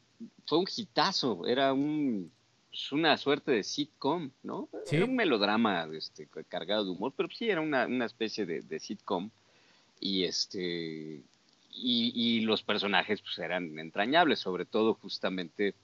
fue 0.45 0.59
un 0.59 0.67
hitazo, 0.75 1.47
era 1.47 1.73
un, 1.73 2.31
pues, 2.69 2.91
una 2.91 3.17
suerte 3.17 3.51
de 3.51 3.63
sitcom, 3.63 4.29
¿no? 4.43 4.69
Sí. 4.85 4.97
Era 4.97 5.05
un 5.05 5.15
melodrama 5.15 5.87
este, 5.93 6.27
cargado 6.47 6.85
de 6.85 6.91
humor, 6.91 7.13
pero 7.17 7.29
sí 7.29 7.49
era 7.49 7.61
una, 7.61 7.87
una 7.87 8.05
especie 8.05 8.45
de, 8.45 8.61
de 8.61 8.79
sitcom. 8.79 9.31
Y 9.99 10.25
este 10.25 11.23
y, 11.75 12.11
y 12.15 12.41
los 12.41 12.63
personajes 12.63 13.21
pues 13.21 13.37
eran 13.39 13.77
entrañables, 13.79 14.39
sobre 14.39 14.65
todo 14.65 14.93
justamente 14.95 15.75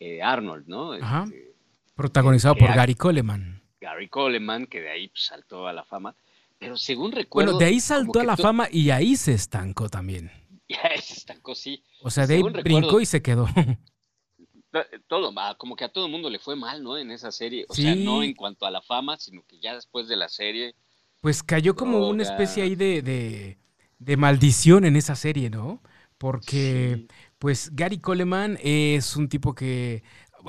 eh, 0.00 0.22
Arnold, 0.22 0.66
¿no? 0.68 0.92
Ajá. 0.92 1.24
Este, 1.24 1.52
Protagonizado 1.94 2.54
por 2.54 2.68
Gary 2.74 2.94
Coleman. 2.94 3.60
Gary 3.80 4.08
Coleman, 4.08 4.66
que 4.66 4.80
de 4.80 4.90
ahí 4.90 5.08
pues, 5.08 5.24
saltó 5.24 5.66
a 5.66 5.72
la 5.72 5.84
fama. 5.84 6.14
Pero 6.58 6.76
según 6.76 7.12
recuerdo. 7.12 7.52
Bueno, 7.52 7.58
de 7.58 7.66
ahí 7.66 7.80
saltó 7.80 8.20
a 8.20 8.24
la 8.24 8.36
fama 8.36 8.68
y 8.70 8.90
ahí 8.90 9.16
se 9.16 9.32
estancó 9.34 9.88
también. 9.88 10.30
Ya 10.68 10.82
se 11.00 11.14
estancó, 11.14 11.54
sí. 11.54 11.82
O 12.02 12.10
sea, 12.10 12.26
de 12.26 12.34
ahí 12.34 12.42
brincó 12.42 12.58
recuerdo- 12.60 13.00
y 13.00 13.06
se 13.06 13.22
quedó. 13.22 13.46
To- 14.70 14.84
Todo, 15.06 15.32
ah, 15.38 15.54
como 15.56 15.74
que 15.76 15.84
a 15.84 15.88
todo 15.88 16.04
el 16.04 16.12
mundo 16.12 16.28
le 16.28 16.38
fue 16.38 16.56
mal, 16.56 16.82
¿no? 16.82 16.98
En 16.98 17.10
esa 17.10 17.32
serie. 17.32 17.64
O 17.70 17.74
sea, 17.74 17.94
no 17.94 18.22
en 18.22 18.34
cuanto 18.34 18.66
a 18.66 18.70
la 18.70 18.82
fama, 18.82 19.16
sino 19.16 19.42
que 19.48 19.58
ya 19.60 19.74
después 19.74 20.08
de 20.08 20.16
la 20.16 20.28
serie. 20.28 20.74
Pues 21.22 21.42
cayó 21.42 21.74
como 21.74 22.06
una 22.06 22.22
especie 22.22 22.62
ahí 22.62 22.74
de, 22.74 23.00
de- 23.00 23.58
de 23.98 24.16
maldición 24.16 24.84
en 24.84 24.96
esa 24.96 25.16
serie, 25.16 25.50
¿no? 25.50 25.82
Porque, 26.18 26.94
Sí. 26.96 27.06
pues, 27.38 27.70
Gary 27.74 27.98
Coleman 27.98 28.58
es 28.62 29.16
un 29.16 29.28
tipo 29.28 29.54
que 29.54 30.02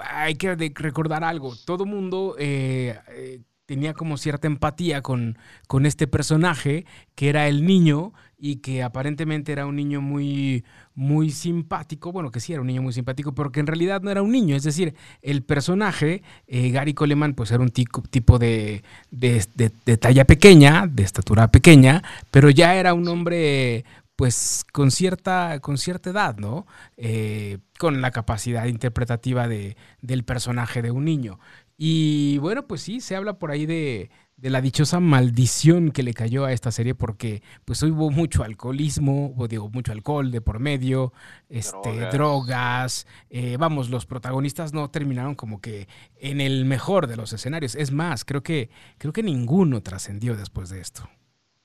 hay 0.03 0.35
que 0.35 0.55
recordar 0.75 1.23
algo. 1.23 1.55
Todo 1.65 1.85
mundo 1.85 2.35
eh, 2.39 2.97
eh, 3.09 3.41
tenía 3.69 3.93
como 3.93 4.17
cierta 4.17 4.47
empatía 4.47 5.03
con, 5.03 5.37
con 5.67 5.85
este 5.85 6.07
personaje, 6.07 6.85
que 7.13 7.29
era 7.29 7.47
el 7.47 7.67
niño 7.67 8.13
y 8.39 8.55
que 8.57 8.81
aparentemente 8.81 9.51
era 9.51 9.67
un 9.67 9.75
niño 9.75 10.01
muy, 10.01 10.63
muy 10.95 11.29
simpático. 11.29 12.11
Bueno, 12.11 12.31
que 12.31 12.39
sí 12.39 12.51
era 12.53 12.61
un 12.61 12.67
niño 12.67 12.81
muy 12.81 12.93
simpático, 12.93 13.35
pero 13.35 13.51
que 13.51 13.59
en 13.59 13.67
realidad 13.67 14.01
no 14.01 14.09
era 14.09 14.23
un 14.23 14.31
niño. 14.31 14.55
Es 14.55 14.63
decir, 14.63 14.95
el 15.21 15.43
personaje, 15.43 16.23
eh, 16.47 16.71
Gary 16.71 16.95
Coleman, 16.95 17.35
pues 17.35 17.51
era 17.51 17.61
un 17.61 17.69
tipo 17.69 18.39
de, 18.39 18.81
de, 19.11 19.45
de- 19.53 19.71
de 19.85 19.97
talla 19.97 20.25
pequeña, 20.25 20.87
de 20.87 21.03
estatura 21.03 21.49
pequeña, 21.51 22.01
pero 22.31 22.49
ya 22.49 22.73
era 22.75 22.95
un 22.95 23.07
hombre 23.07 23.85
pues 24.15 24.65
con 24.73 24.91
cierta, 24.91 25.59
con 25.61 25.77
cierta 25.77 26.09
edad, 26.09 26.37
¿no? 26.37 26.65
Eh, 26.97 27.59
con 27.77 28.01
la 28.01 28.11
capacidad 28.11 28.65
interpretativa 28.65 29.47
de, 29.47 29.77
del 30.01 30.23
personaje 30.23 30.81
de 30.81 30.91
un 30.91 31.05
niño. 31.05 31.39
Y 31.81 32.37
bueno, 32.39 32.67
pues 32.67 32.81
sí, 32.81 32.99
se 32.99 33.15
habla 33.15 33.39
por 33.39 33.51
ahí 33.51 33.65
de, 33.65 34.09
de 34.35 34.49
la 34.49 34.59
dichosa 34.59 34.99
maldición 34.99 35.91
que 35.91 36.03
le 36.03 36.13
cayó 36.13 36.43
a 36.43 36.51
esta 36.51 36.71
serie 36.73 36.93
porque 36.93 37.41
pues 37.63 37.81
hubo 37.83 38.11
mucho 38.11 38.43
alcoholismo, 38.43 39.33
o 39.37 39.47
digo, 39.47 39.69
mucho 39.69 39.93
alcohol 39.93 40.29
de 40.29 40.41
por 40.41 40.59
medio, 40.59 41.13
este, 41.47 41.77
Drogas. 41.77 42.11
drogas, 42.13 43.07
eh, 43.29 43.55
vamos, 43.57 43.89
los 43.89 44.05
protagonistas 44.05 44.73
no 44.73 44.89
terminaron 44.91 45.35
como 45.35 45.61
que 45.61 45.87
en 46.19 46.41
el 46.41 46.65
mejor 46.65 47.07
de 47.07 47.15
los 47.15 47.31
escenarios. 47.31 47.75
Es 47.75 47.91
más, 47.93 48.25
creo 48.25 48.43
que, 48.43 48.69
creo 48.97 49.13
que 49.13 49.23
ninguno 49.23 49.81
trascendió 49.81 50.35
después 50.35 50.67
de 50.69 50.81
esto, 50.81 51.09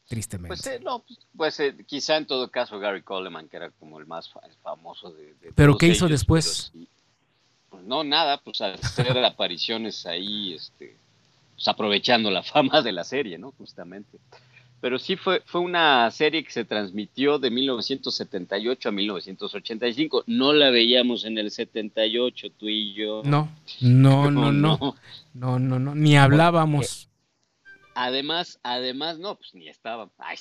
tristemente. 0.07 0.49
Pues 0.57 0.67
eh, 0.69 0.79
no, 0.81 1.03
pues, 1.05 1.19
pues, 1.37 1.59
eh, 1.61 1.75
quizá 1.87 2.19
en 2.19 2.27
todo 2.27 2.53
caso 2.53 2.79
Gary 2.79 3.03
Coleman, 3.03 3.49
que 3.49 3.57
era 3.57 3.71
como 3.73 3.99
el 3.99 4.07
más 4.07 4.33
fa- 4.33 4.43
famoso 4.63 5.11
de. 5.13 5.35
de 5.41 5.53
¿Pero 5.57 5.77
qué 5.77 5.89
hizo 5.89 6.07
ellos, 6.07 6.21
después? 6.21 6.71
pero 6.73 6.85
sí, 6.85 6.89
pues 7.75 7.87
no, 7.87 8.05
nada, 8.05 8.39
pues 8.39 8.61
al 8.61 8.75
hacer 8.75 9.19
apariciones 9.25 10.07
ahí, 10.07 10.55
este. 10.55 10.97
pues, 11.55 11.67
aprovechando 11.67 12.31
la 12.31 12.43
fama 12.45 12.83
de 12.83 12.93
la 12.93 13.03
serie, 13.03 13.37
¿no? 13.37 13.53
Justamente. 13.59 14.19
Pero 14.81 14.99
sí 14.99 15.17
fue, 15.17 15.43
fue 15.47 15.61
una 15.61 16.09
serie 16.13 16.45
que 16.45 16.53
se 16.53 16.65
transmitió 16.65 17.39
de 17.39 17.51
1978 17.51 18.89
a 18.89 18.93
1985. 18.93 20.25
No 20.29 20.53
la 20.53 20.71
veíamos 20.71 21.25
en 21.25 21.39
el 21.39 21.51
78, 21.51 22.49
tú 22.57 22.69
y 22.69 22.95
yo. 22.95 23.23
No, 23.25 23.51
no, 23.81 24.31
no, 24.31 24.53
no. 24.53 24.97
No, 25.33 25.59
no, 25.59 25.79
no. 25.81 25.95
Ni 25.97 26.17
hablábamos. 26.17 27.09
Además, 27.97 28.61
además, 28.63 29.19
no, 29.19 29.35
pues 29.35 29.55
ni 29.55 29.69
estaba. 29.69 30.11
Ay. 30.19 30.37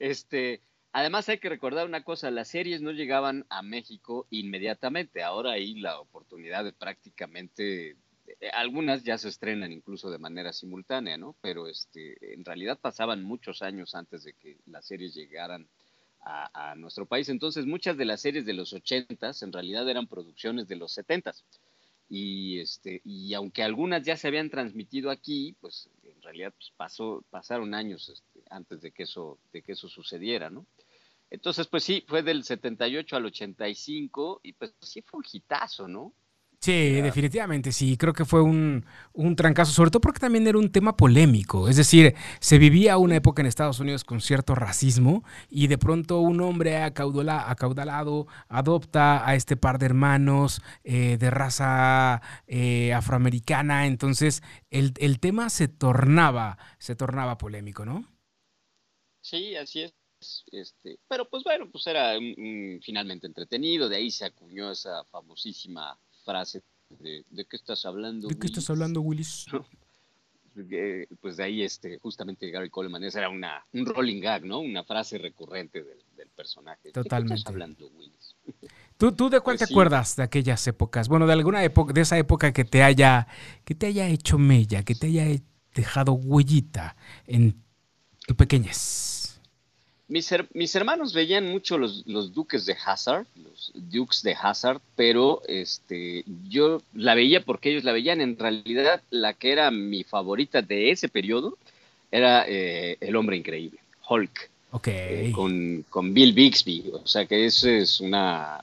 Este, 0.00 0.60
además 0.92 1.28
hay 1.28 1.38
que 1.38 1.48
recordar 1.48 1.86
una 1.86 2.04
cosa, 2.04 2.30
las 2.30 2.48
series 2.48 2.80
no 2.80 2.92
llegaban 2.92 3.46
a 3.48 3.62
México 3.62 4.26
inmediatamente. 4.30 5.22
Ahora 5.22 5.52
hay 5.52 5.74
la 5.74 6.00
oportunidad 6.00 6.64
de 6.64 6.72
prácticamente 6.72 7.96
eh, 8.40 8.50
algunas 8.52 9.04
ya 9.04 9.18
se 9.18 9.28
estrenan 9.28 9.72
incluso 9.72 10.10
de 10.10 10.18
manera 10.18 10.52
simultánea, 10.52 11.16
¿no? 11.16 11.34
Pero 11.40 11.66
este, 11.66 12.34
en 12.34 12.44
realidad 12.44 12.78
pasaban 12.80 13.22
muchos 13.22 13.62
años 13.62 13.94
antes 13.94 14.24
de 14.24 14.34
que 14.34 14.58
las 14.66 14.86
series 14.86 15.14
llegaran 15.14 15.66
a, 16.20 16.74
nuestro 16.76 17.06
país. 17.06 17.28
Entonces, 17.30 17.64
muchas 17.64 17.96
de 17.96 18.04
las 18.04 18.20
series 18.20 18.44
de 18.44 18.52
los 18.52 18.72
80 18.72 19.32
en 19.40 19.52
realidad 19.52 19.88
eran 19.88 20.06
producciones 20.06 20.68
de 20.68 20.76
los 20.76 20.92
70 20.92 21.32
y 22.10 22.60
este 22.60 23.00
y 23.04 23.34
aunque 23.34 23.62
algunas 23.62 24.02
ya 24.02 24.16
se 24.16 24.28
habían 24.28 24.50
transmitido 24.50 25.10
aquí, 25.10 25.54
pues 25.60 25.88
en 26.02 26.20
realidad 26.22 26.52
pues, 26.56 26.72
pasó 26.76 27.24
pasaron 27.30 27.74
años 27.74 28.08
este, 28.08 28.37
antes 28.50 28.80
de 28.80 28.92
que 28.92 29.04
eso 29.04 29.38
de 29.52 29.62
que 29.62 29.72
eso 29.72 29.88
sucediera, 29.88 30.50
¿no? 30.50 30.66
Entonces, 31.30 31.66
pues 31.66 31.84
sí, 31.84 32.04
fue 32.08 32.22
del 32.22 32.42
78 32.44 33.16
al 33.16 33.26
85 33.26 34.40
y 34.42 34.52
pues 34.54 34.74
sí 34.80 35.02
fue 35.02 35.18
un 35.18 35.26
hitazo, 35.30 35.86
¿no? 35.86 36.14
Sí, 36.60 37.00
definitivamente, 37.00 37.70
sí, 37.70 37.96
creo 37.96 38.12
que 38.12 38.24
fue 38.24 38.42
un, 38.42 38.84
un, 39.12 39.36
trancazo, 39.36 39.70
sobre 39.70 39.90
todo 39.92 40.00
porque 40.00 40.18
también 40.18 40.44
era 40.48 40.58
un 40.58 40.72
tema 40.72 40.96
polémico, 40.96 41.68
es 41.68 41.76
decir, 41.76 42.16
se 42.40 42.58
vivía 42.58 42.98
una 42.98 43.14
época 43.14 43.40
en 43.40 43.46
Estados 43.46 43.78
Unidos 43.78 44.02
con 44.02 44.20
cierto 44.20 44.56
racismo 44.56 45.22
y 45.48 45.68
de 45.68 45.78
pronto 45.78 46.18
un 46.18 46.40
hombre 46.40 46.78
acaudalado 46.82 48.26
adopta 48.48 49.26
a 49.26 49.36
este 49.36 49.56
par 49.56 49.78
de 49.78 49.86
hermanos 49.86 50.60
eh, 50.82 51.16
de 51.16 51.30
raza 51.30 52.22
eh, 52.48 52.92
afroamericana, 52.92 53.86
entonces 53.86 54.42
el, 54.70 54.94
el, 54.98 55.20
tema 55.20 55.50
se 55.50 55.68
tornaba, 55.68 56.58
se 56.78 56.96
tornaba 56.96 57.38
polémico, 57.38 57.84
¿no? 57.84 58.04
Sí, 59.28 59.56
así 59.56 59.82
es. 59.82 59.92
Este, 60.50 60.98
pero 61.06 61.28
pues 61.28 61.44
bueno, 61.44 61.68
pues 61.70 61.86
era 61.86 62.18
finalmente 62.82 63.26
entretenido, 63.26 63.88
de 63.88 63.96
ahí 63.96 64.10
se 64.10 64.24
acuñó 64.24 64.72
esa 64.72 65.04
famosísima 65.04 65.96
frase 66.24 66.62
de, 66.98 67.24
¿de 67.28 67.44
qué 67.44 67.56
estás 67.56 67.84
hablando? 67.84 68.26
¿De 68.26 68.38
qué 68.38 68.46
estás 68.46 68.68
hablando, 68.70 69.02
Willis? 69.02 69.46
pues 71.20 71.36
de 71.36 71.44
ahí 71.44 71.62
este, 71.62 71.98
justamente 71.98 72.50
Gary 72.50 72.70
Coleman, 72.70 73.04
esa 73.04 73.18
era 73.18 73.28
una, 73.28 73.64
un 73.74 73.84
rolling 73.84 74.20
gag, 74.20 74.44
¿no? 74.44 74.60
Una 74.60 74.82
frase 74.82 75.18
recurrente 75.18 75.84
del, 75.84 75.98
personaje. 76.34 76.90
Totalmente. 76.92 77.34
¿De 77.34 77.34
qué 77.34 77.38
estás 77.40 77.52
hablando, 77.52 77.88
Willis? 77.88 78.36
¿Tú, 78.96 79.12
¿Tú 79.12 79.28
de 79.28 79.40
cuál 79.40 79.56
pues 79.58 79.68
te 79.68 79.72
acuerdas 79.72 80.16
de 80.16 80.22
aquellas 80.22 80.66
épocas? 80.66 81.08
Bueno, 81.08 81.26
de 81.26 81.34
alguna 81.34 81.62
época, 81.62 81.92
de 81.92 82.00
esa 82.00 82.16
época 82.16 82.52
que 82.52 82.64
te 82.64 82.82
haya, 82.82 83.28
que 83.64 83.74
te 83.74 83.86
haya 83.86 84.08
hecho 84.08 84.38
mella, 84.38 84.84
que 84.84 84.94
te 84.94 85.08
haya 85.08 85.26
dejado 85.74 86.12
huellita 86.12 86.96
en 87.26 87.62
tu 88.26 88.34
pequeñez. 88.36 89.17
Mis, 90.08 90.74
hermanos 90.74 91.12
veían 91.12 91.46
mucho 91.46 91.76
los, 91.76 92.04
duques 92.32 92.64
de 92.64 92.74
Hazard, 92.84 93.26
los 93.36 93.72
dukes 93.74 94.22
de 94.22 94.34
Hazard, 94.40 94.80
pero 94.96 95.42
este, 95.46 96.24
yo 96.48 96.80
la 96.94 97.14
veía 97.14 97.44
porque 97.44 97.70
ellos 97.70 97.84
la 97.84 97.92
veían. 97.92 98.22
En 98.22 98.38
realidad, 98.38 99.02
la 99.10 99.34
que 99.34 99.52
era 99.52 99.70
mi 99.70 100.04
favorita 100.04 100.62
de 100.62 100.90
ese 100.90 101.10
periodo 101.10 101.58
era 102.10 102.46
eh, 102.48 102.96
El 103.00 103.16
Hombre 103.16 103.36
Increíble, 103.36 103.78
Hulk. 104.08 104.50
Okay. 104.70 105.28
Eh, 105.28 105.32
con, 105.32 106.14
Bill 106.14 106.32
Bixby. 106.32 106.90
O 106.92 107.06
sea 107.06 107.26
que 107.26 107.44
esa 107.44 107.70
es 107.70 108.00
una, 108.00 108.60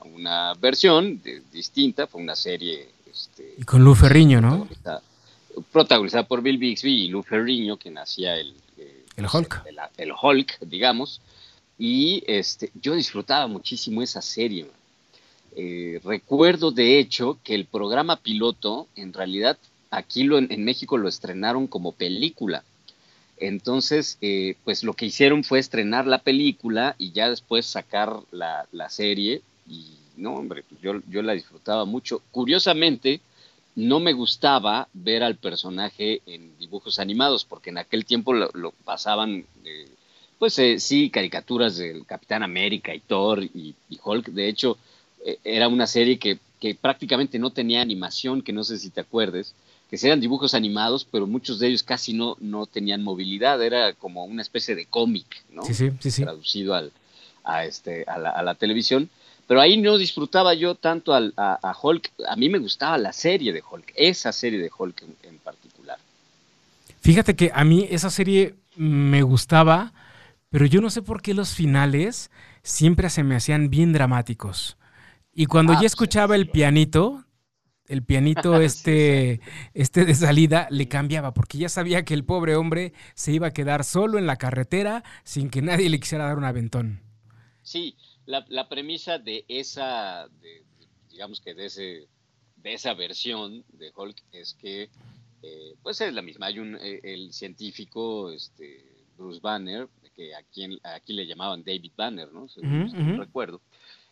versión 0.60 1.22
distinta, 1.52 2.08
fue 2.08 2.20
una 2.20 2.34
serie. 2.34 2.88
Este, 3.08 3.54
y 3.56 3.62
con 3.62 3.84
Lou 3.84 3.94
Ferriño, 3.94 4.40
¿no? 4.40 4.68
Protagonizada, 5.70 6.24
por 6.24 6.42
Bill 6.42 6.58
Bixby 6.58 7.04
y 7.04 7.08
Lou 7.08 7.22
Ferriño, 7.22 7.76
que 7.76 7.90
nacía 7.90 8.36
el, 8.36 8.52
eh, 8.78 9.04
el 9.16 9.26
Hulk. 9.32 9.62
el 9.96 10.12
Hulk, 10.20 10.58
digamos. 10.60 11.20
Y 11.78 12.22
este, 12.26 12.70
yo 12.80 12.94
disfrutaba 12.94 13.46
muchísimo 13.46 14.02
esa 14.02 14.22
serie. 14.22 14.66
Eh, 15.54 16.00
recuerdo, 16.04 16.70
de 16.70 16.98
hecho, 16.98 17.38
que 17.42 17.54
el 17.54 17.64
programa 17.64 18.16
piloto, 18.16 18.88
en 18.96 19.12
realidad, 19.12 19.58
aquí 19.90 20.24
lo, 20.24 20.38
en, 20.38 20.64
México 20.64 20.96
lo 20.96 21.08
estrenaron 21.08 21.66
como 21.66 21.92
película. 21.92 22.64
Entonces, 23.38 24.18
eh, 24.22 24.56
pues 24.64 24.82
lo 24.82 24.94
que 24.94 25.06
hicieron 25.06 25.44
fue 25.44 25.58
estrenar 25.58 26.06
la 26.06 26.18
película 26.18 26.94
y 26.98 27.12
ya 27.12 27.28
después 27.28 27.66
sacar 27.66 28.20
la, 28.30 28.66
serie. 28.88 29.42
Y 29.68 29.96
no, 30.16 30.34
hombre, 30.34 30.62
pues 30.68 30.80
yo, 30.80 31.00
yo 31.08 31.22
la 31.22 31.34
disfrutaba 31.34 31.84
mucho. 31.84 32.22
Curiosamente, 32.30 33.20
no 33.76 34.00
me 34.00 34.14
gustaba 34.14 34.88
ver 34.94 35.22
al 35.22 35.36
personaje 35.36 36.22
en 36.26 36.58
dibujos 36.58 36.98
animados, 36.98 37.44
porque 37.44 37.70
en 37.70 37.78
aquel 37.78 38.06
tiempo 38.06 38.32
lo, 38.32 38.72
pasaban 38.84 39.44
eh, 39.64 39.88
pues 40.38 40.58
eh, 40.58 40.78
sí, 40.78 41.10
caricaturas 41.10 41.76
del 41.76 42.04
Capitán 42.04 42.42
América 42.42 42.94
y 42.94 43.00
Thor 43.00 43.42
y, 43.42 43.74
Hulk. 44.02 44.28
De 44.28 44.48
hecho, 44.48 44.78
eh, 45.24 45.38
era 45.44 45.68
una 45.68 45.86
serie 45.86 46.18
que, 46.18 46.38
prácticamente 46.80 47.38
no 47.38 47.50
tenía 47.50 47.80
animación, 47.80 48.42
que 48.42 48.52
no 48.52 48.64
sé 48.64 48.78
si 48.78 48.90
te 48.90 49.00
acuerdes, 49.00 49.54
que 49.88 49.96
eran 50.02 50.20
dibujos 50.20 50.52
animados, 50.52 51.04
pero 51.04 51.28
muchos 51.28 51.60
de 51.60 51.68
ellos 51.68 51.84
casi 51.84 52.12
no, 52.12 52.36
no 52.40 52.66
tenían 52.66 53.04
movilidad. 53.04 53.62
Era 53.62 53.92
como 53.92 54.24
una 54.24 54.42
especie 54.42 54.74
de 54.74 54.86
cómic, 54.86 55.44
¿no? 55.50 55.62
Sí, 55.62 55.74
sí, 55.74 56.10
sí, 56.10 56.22
Traducido 56.22 56.74
al, 56.74 56.90
a, 57.44 57.64
este, 57.64 58.04
a, 58.08 58.18
la, 58.18 58.54
televisión. 58.56 59.08
Pero 59.46 59.60
ahí 59.60 59.76
no 59.76 59.96
disfrutaba 59.96 60.54
yo 60.54 60.74
tanto 60.74 61.14
a, 61.14 61.78
Hulk. 61.80 62.10
A 62.26 62.34
mí 62.34 62.48
me 62.48 62.58
gustaba 62.58 62.98
la 62.98 63.12
serie 63.12 63.52
de 63.52 63.62
Hulk, 63.62 63.92
esa 63.94 64.32
serie 64.32 64.58
de 64.58 64.70
Hulk 64.76 65.04
en 65.22 65.38
particular. 65.38 65.98
Fíjate 67.00 67.36
que 67.36 67.52
a 67.54 67.62
mí 67.62 67.86
esa 67.88 68.10
serie 68.10 68.54
me 68.74 69.22
gustaba 69.22 69.92
pero 70.56 70.64
yo 70.64 70.80
no 70.80 70.88
sé 70.88 71.02
por 71.02 71.20
qué 71.20 71.34
los 71.34 71.54
finales 71.54 72.30
siempre 72.62 73.10
se 73.10 73.22
me 73.22 73.36
hacían 73.36 73.68
bien 73.68 73.92
dramáticos. 73.92 74.78
Y 75.34 75.44
cuando 75.44 75.74
ah, 75.74 75.78
ya 75.82 75.86
escuchaba 75.86 76.34
el 76.34 76.48
pianito, 76.48 77.26
el 77.88 78.02
pianito 78.02 78.58
este, 78.62 79.42
este 79.74 80.06
de 80.06 80.14
salida, 80.14 80.66
le 80.70 80.88
cambiaba, 80.88 81.34
porque 81.34 81.58
ya 81.58 81.68
sabía 81.68 82.06
que 82.06 82.14
el 82.14 82.24
pobre 82.24 82.56
hombre 82.56 82.94
se 83.14 83.32
iba 83.32 83.48
a 83.48 83.52
quedar 83.52 83.84
solo 83.84 84.16
en 84.16 84.26
la 84.26 84.36
carretera 84.36 85.04
sin 85.24 85.50
que 85.50 85.60
nadie 85.60 85.90
le 85.90 86.00
quisiera 86.00 86.24
dar 86.24 86.38
un 86.38 86.44
aventón. 86.44 87.02
Sí, 87.62 87.94
la, 88.24 88.66
premisa 88.66 89.18
de 89.18 89.44
esa, 89.48 90.26
digamos 91.10 91.42
que 91.42 91.52
de, 91.52 91.66
ese, 91.66 92.08
de 92.56 92.72
esa 92.72 92.94
versión 92.94 93.62
de 93.74 93.92
Hulk 93.94 94.22
es 94.32 94.54
que, 94.54 94.88
eh, 95.42 95.74
pues 95.82 96.00
es 96.00 96.14
la 96.14 96.22
misma. 96.22 96.46
Hay 96.46 96.60
un, 96.60 96.76
eh, 96.76 97.00
el 97.02 97.34
científico, 97.34 98.32
este, 98.32 99.04
Bruce 99.18 99.40
Banner, 99.42 99.86
que 100.16 100.34
aquí, 100.34 100.80
aquí 100.82 101.12
le 101.12 101.26
llamaban 101.26 101.62
David 101.62 101.92
Banner, 101.96 102.32
¿no? 102.32 102.46
recuerdo, 103.16 103.60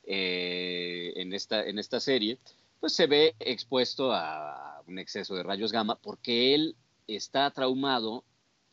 eh, 0.05 1.13
en, 1.17 1.33
esta, 1.33 1.67
en 1.67 1.79
esta 1.79 1.99
serie, 1.99 2.39
pues 2.79 2.93
se 2.93 3.07
ve 3.07 3.35
expuesto 3.41 4.13
a 4.13 4.83
un 4.87 4.99
exceso 4.99 5.35
de 5.35 5.43
rayos 5.43 5.73
gamma 5.73 5.97
porque 5.97 6.55
él 6.55 6.77
está 7.09 7.51
traumado 7.51 8.25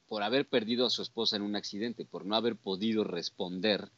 por 0.08 0.24
haber 0.24 0.46
perdido 0.46 0.86
a 0.86 0.90
su 0.90 1.02
esposa 1.02 1.38
en 1.38 1.42
un 1.42 1.56
accidente, 1.56 2.04
por 2.04 2.26
no 2.26 2.36
haber 2.36 2.58
podido 2.58 3.06
responder 3.06 3.90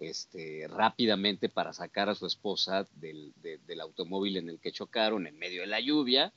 este, 0.00 0.66
rápidamente 0.68 1.48
para 1.48 1.72
sacar 1.72 2.08
a 2.08 2.16
su 2.16 2.26
esposa 2.26 2.88
del, 2.96 3.32
del 3.36 3.80
automóvil 3.80 4.36
en 4.36 4.48
el 4.48 4.58
que 4.58 4.72
chocaron 4.72 5.26
en 5.28 5.38
medio 5.38 5.60
de 5.60 5.68
la 5.68 5.78
lluvia 5.78 6.32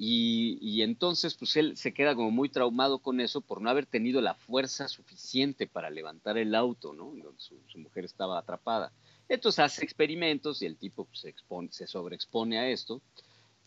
y, 0.00 0.82
entonces, 0.82 1.34
pues 1.34 1.56
él 1.56 1.76
se 1.76 1.92
queda 1.92 2.14
como 2.14 2.30
muy 2.30 2.48
traumado 2.48 3.00
con 3.00 3.20
eso 3.20 3.40
por 3.40 3.60
no 3.60 3.68
haber 3.68 3.84
tenido 3.86 4.20
la 4.20 4.34
fuerza 4.34 4.86
suficiente 4.86 5.66
para 5.66 5.90
levantar 5.90 6.38
el 6.38 6.54
auto, 6.54 6.94
¿no? 6.94 7.12
Su, 7.36 7.56
su 7.66 7.78
mujer 7.78 8.04
estaba 8.04 8.38
atrapada. 8.38 8.92
Entonces 9.28 9.58
hace 9.58 9.84
experimentos 9.84 10.62
y 10.62 10.66
el 10.66 10.76
tipo 10.76 11.04
pues, 11.04 11.20
se, 11.20 11.28
expone, 11.28 11.68
se 11.72 11.86
sobreexpone 11.86 12.58
a 12.58 12.68
esto. 12.68 13.02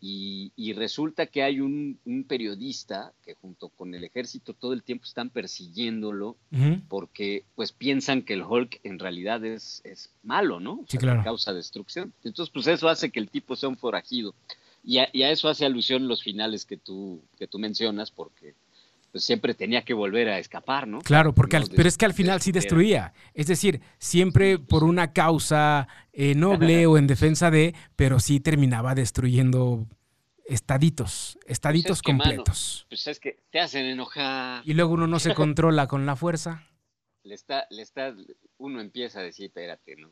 Y, 0.04 0.74
resulta 0.74 1.28
que 1.28 1.44
hay 1.44 1.60
un, 1.60 2.00
periodista 2.28 3.14
que 3.24 3.36
junto 3.36 3.70
con 3.70 3.94
el 3.94 4.04
ejército 4.04 4.56
todo 4.56 4.74
el 4.74 4.82
tiempo 4.82 5.06
están 5.06 5.30
persiguiéndolo 5.30 6.38
porque 6.88 7.46
pues 7.54 7.72
piensan 7.72 8.24
que 8.24 8.34
el 8.34 8.42
Hulk 8.42 8.80
en 8.84 8.98
realidad 8.98 9.46
es, 9.46 9.82
es 9.84 10.10
malo, 10.24 10.60
¿no? 10.60 10.84
sí, 10.88 10.98
claro. 10.98 11.24
causa 11.24 11.54
destrucción. 11.54 12.14
Entonces 12.24 12.52
pues 12.52 12.66
eso 12.66 12.90
hace 12.90 13.12
que 13.12 13.20
el 13.20 13.30
tipo 13.30 13.56
sea 13.56 13.70
un 13.70 13.78
forajido. 13.78 14.34
Y 14.84 14.98
a, 14.98 15.10
eso 15.14 15.48
hace 15.50 15.66
alusión 15.66 16.08
los 16.08 16.24
finales 16.24 16.66
que 16.66 16.78
tú, 16.78 17.24
que 17.38 17.48
tú 17.48 17.60
mencionas, 17.60 18.12
porque 18.12 18.56
pues, 19.12 19.24
siempre 19.24 19.54
tenía 19.54 19.84
que 19.84 19.94
volver 19.94 20.30
a 20.30 20.40
escapar, 20.40 20.88
¿no? 20.88 21.02
Claro, 21.02 21.34
porque 21.34 21.62
pero 21.76 21.88
es 21.88 21.98
que 21.98 22.06
al 22.06 22.14
final 22.14 22.42
sí 22.42 22.52
destruía. 22.52 23.14
Es 23.34 23.48
decir, 23.48 23.82
siempre 24.00 24.58
por 24.58 24.84
una 24.84 25.14
causa 25.14 25.88
eh, 26.14 26.34
noble 26.36 26.88
o 26.88 26.98
en 26.98 27.08
defensa 27.08 27.52
de, 27.52 27.76
pero 27.96 28.20
sí 28.20 28.40
terminaba 28.40 28.96
destruyendo 28.96 29.88
estaditos, 30.46 31.38
estaditos 31.46 32.00
es 32.00 32.02
que, 32.02 32.14
mano, 32.14 32.24
completos. 32.24 32.86
Pues 32.90 33.08
es 33.08 33.20
que 33.20 33.40
te 33.52 33.60
hacen 33.60 33.86
enojar. 33.86 34.62
Y 34.66 34.74
luego 34.74 34.94
uno 34.94 35.08
no 35.08 35.20
se 35.20 35.34
controla 35.36 35.88
con 35.88 36.06
la 36.06 36.16
fuerza. 36.16 36.68
Le 37.24 37.36
está, 37.36 37.68
le 37.70 37.84
está, 37.84 38.16
uno 38.58 38.82
empieza 38.82 39.20
a 39.20 39.24
decir, 39.24 39.46
espérate, 39.46 39.96
no, 39.96 40.12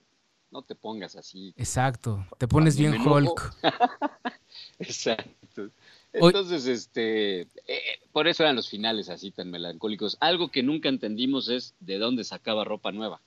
no 0.52 0.62
te 0.62 0.76
pongas 0.76 1.16
así. 1.16 1.54
Exacto, 1.58 2.26
te 2.38 2.48
pones 2.48 2.78
bien. 2.78 2.96
Hulk. 3.06 3.54
Exacto. 4.80 5.70
Hoy- 6.14 6.28
Entonces, 6.30 6.66
este, 6.66 7.42
eh, 7.42 8.00
por 8.12 8.28
eso 8.28 8.44
eran 8.44 8.56
los 8.56 8.68
finales 8.70 9.10
así 9.10 9.30
tan 9.32 9.52
melancólicos. 9.52 10.18
Algo 10.20 10.50
que 10.50 10.64
nunca 10.64 10.90
entendimos 10.90 11.50
es 11.50 11.76
de 11.80 11.98
dónde 12.00 12.24
sacaba 12.24 12.64
ropa 12.64 12.92
nueva. 12.92 13.22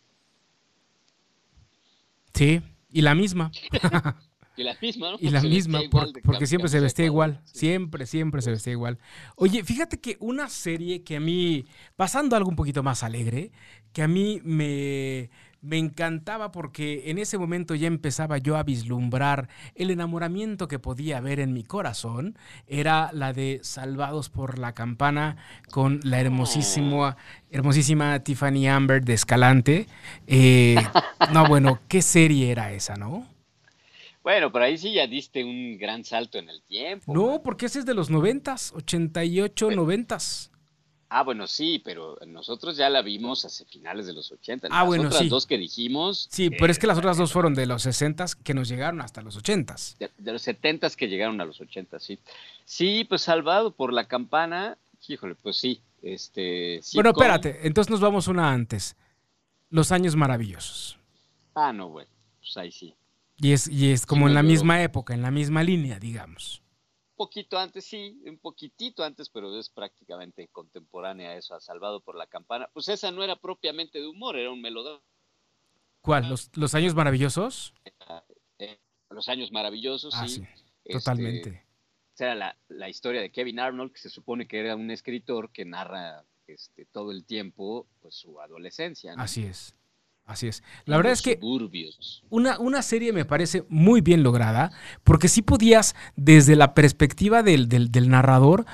Sí, 2.34 2.60
y 2.90 3.02
la 3.02 3.14
misma. 3.14 3.52
Y 4.56 4.64
la 4.64 4.76
misma, 4.82 5.12
¿no? 5.12 5.16
Y 5.20 5.30
la 5.30 5.40
Se 5.40 5.48
misma, 5.48 5.80
por- 5.90 6.12
porque 6.22 6.46
siempre 6.46 6.68
se 6.68 6.80
vestía 6.80 7.06
igual. 7.06 7.40
Sí. 7.44 7.60
Siempre, 7.60 8.06
siempre 8.06 8.42
se 8.42 8.50
vestía 8.50 8.72
igual. 8.72 8.98
Oye, 9.36 9.64
fíjate 9.64 9.98
que 10.00 10.16
una 10.20 10.48
serie 10.48 11.02
que 11.02 11.16
a 11.16 11.20
mí, 11.20 11.64
pasando 11.96 12.34
a 12.34 12.38
algo 12.38 12.50
un 12.50 12.56
poquito 12.56 12.82
más 12.82 13.02
alegre, 13.02 13.50
que 13.92 14.02
a 14.02 14.08
mí 14.08 14.40
me, 14.44 15.30
me 15.62 15.78
encantaba 15.78 16.50
porque 16.52 17.04
en 17.10 17.18
ese 17.18 17.38
momento 17.38 17.74
ya 17.74 17.86
empezaba 17.86 18.36
yo 18.38 18.56
a 18.56 18.62
vislumbrar 18.62 19.48
el 19.74 19.90
enamoramiento 19.90 20.68
que 20.68 20.78
podía 20.78 21.18
haber 21.18 21.40
en 21.40 21.52
mi 21.54 21.62
corazón, 21.62 22.36
era 22.66 23.10
la 23.12 23.32
de 23.32 23.60
Salvados 23.62 24.28
por 24.28 24.58
la 24.58 24.74
Campana 24.74 25.36
con 25.70 26.00
la 26.04 26.20
hermosísima, 26.20 27.16
hermosísima 27.50 28.18
Tiffany 28.20 28.66
Amber 28.68 29.02
de 29.04 29.14
Escalante. 29.14 29.86
Eh, 30.26 30.76
no, 31.32 31.46
bueno, 31.46 31.80
¿qué 31.88 32.02
serie 32.02 32.50
era 32.50 32.72
esa, 32.72 32.96
no? 32.96 33.26
Bueno, 34.22 34.52
pero 34.52 34.64
ahí 34.64 34.78
sí 34.78 34.92
ya 34.92 35.06
diste 35.06 35.42
un 35.44 35.78
gran 35.78 36.04
salto 36.04 36.38
en 36.38 36.48
el 36.48 36.62
tiempo. 36.62 37.12
No, 37.12 37.42
porque 37.42 37.66
ese 37.66 37.80
es 37.80 37.86
de 37.86 37.94
los 37.94 38.08
noventas, 38.10 38.72
88, 38.74 39.70
noventas. 39.72 40.50
Ah, 41.14 41.24
bueno, 41.24 41.46
sí, 41.46 41.78
pero 41.84 42.16
nosotros 42.26 42.74
ya 42.76 42.88
la 42.88 43.02
vimos 43.02 43.44
hace 43.44 43.66
finales 43.66 44.06
de 44.06 44.14
los 44.14 44.32
80. 44.32 44.68
Ah, 44.70 44.78
Las 44.78 44.86
bueno, 44.86 45.08
otras 45.08 45.20
sí. 45.22 45.28
dos 45.28 45.44
que 45.44 45.58
dijimos. 45.58 46.26
Sí, 46.30 46.46
eh, 46.46 46.50
pero 46.58 46.72
es 46.72 46.78
que 46.78 46.86
las 46.86 46.96
otras 46.96 47.18
dos 47.18 47.32
fueron 47.32 47.52
de 47.54 47.66
los 47.66 47.82
sesentas 47.82 48.34
que 48.34 48.54
nos 48.54 48.68
llegaron 48.68 49.02
hasta 49.02 49.20
los 49.20 49.36
ochentas. 49.36 49.94
De, 49.98 50.10
de 50.16 50.32
los 50.32 50.40
70 50.40 50.88
que 50.90 51.08
llegaron 51.08 51.38
a 51.42 51.44
los 51.44 51.60
80, 51.60 51.98
sí. 52.00 52.18
Sí, 52.64 53.04
pues 53.06 53.20
salvado 53.22 53.72
por 53.72 53.92
la 53.92 54.06
campana. 54.08 54.78
Híjole, 55.06 55.34
pues 55.34 55.56
sí. 55.58 55.82
Este, 56.02 56.80
Bueno, 56.94 57.10
sitcom. 57.10 57.22
espérate, 57.22 57.66
entonces 57.66 57.90
nos 57.90 58.00
vamos 58.00 58.26
una 58.28 58.50
antes. 58.50 58.96
Los 59.68 59.92
años 59.92 60.16
maravillosos. 60.16 60.96
Ah, 61.54 61.74
no, 61.74 61.90
bueno, 61.90 62.08
pues 62.40 62.56
ahí 62.56 62.72
sí. 62.72 62.94
Y 63.42 63.52
es, 63.52 63.66
y 63.66 63.90
es 63.90 64.06
como 64.06 64.28
en 64.28 64.34
la 64.34 64.42
misma 64.44 64.82
época, 64.84 65.14
en 65.14 65.20
la 65.22 65.32
misma 65.32 65.64
línea, 65.64 65.98
digamos. 65.98 66.62
Un 67.10 67.26
poquito 67.26 67.58
antes, 67.58 67.84
sí, 67.84 68.20
un 68.24 68.38
poquitito 68.38 69.02
antes, 69.02 69.28
pero 69.30 69.58
es 69.58 69.68
prácticamente 69.68 70.46
contemporánea 70.48 71.30
a 71.30 71.36
eso, 71.36 71.54
a 71.56 71.60
Salvado 71.60 72.00
por 72.00 72.16
la 72.16 72.28
Campana. 72.28 72.68
Pues 72.72 72.88
esa 72.88 73.10
no 73.10 73.24
era 73.24 73.34
propiamente 73.34 73.98
de 74.00 74.06
humor, 74.06 74.38
era 74.38 74.50
un 74.52 74.60
melodrama. 74.60 75.02
¿Cuál? 76.02 76.28
¿Los, 76.28 76.56
los 76.56 76.74
años 76.76 76.94
maravillosos? 76.94 77.74
eh, 78.60 78.78
Los 79.10 79.28
años 79.28 79.50
maravillosos, 79.50 80.14
Ah, 80.16 80.28
sí. 80.28 80.36
sí, 80.36 80.46
Este, 80.84 80.98
totalmente. 80.98 81.66
esa 82.14 82.24
era 82.26 82.34
la, 82.36 82.56
la 82.68 82.88
historia 82.88 83.20
de 83.20 83.32
Kevin 83.32 83.58
Arnold, 83.58 83.92
que 83.92 83.98
se 84.00 84.10
supone 84.10 84.46
que 84.46 84.60
era 84.60 84.76
un 84.76 84.90
escritor 84.92 85.50
que 85.50 85.64
narra 85.64 86.24
este, 86.46 86.86
todo 86.86 87.10
el 87.10 87.24
tiempo 87.24 87.88
pues, 88.00 88.14
su 88.14 88.40
adolescencia. 88.40 89.16
¿no? 89.16 89.22
Así 89.22 89.44
es. 89.44 89.74
Así 90.24 90.46
es. 90.46 90.62
La 90.86 90.96
verdad 90.96 91.12
es 91.12 91.20
que 91.22 91.38
una, 92.30 92.58
una 92.58 92.80
serie 92.82 93.12
me 93.12 93.24
parece 93.24 93.64
muy 93.68 94.00
bien 94.00 94.22
lograda, 94.22 94.70
porque 95.04 95.28
sí 95.28 95.42
podías, 95.42 95.94
desde 96.16 96.56
la 96.56 96.74
perspectiva 96.74 97.42
del, 97.42 97.68
del- 97.68 97.90
del 97.90 98.08
narrador, 98.08 98.64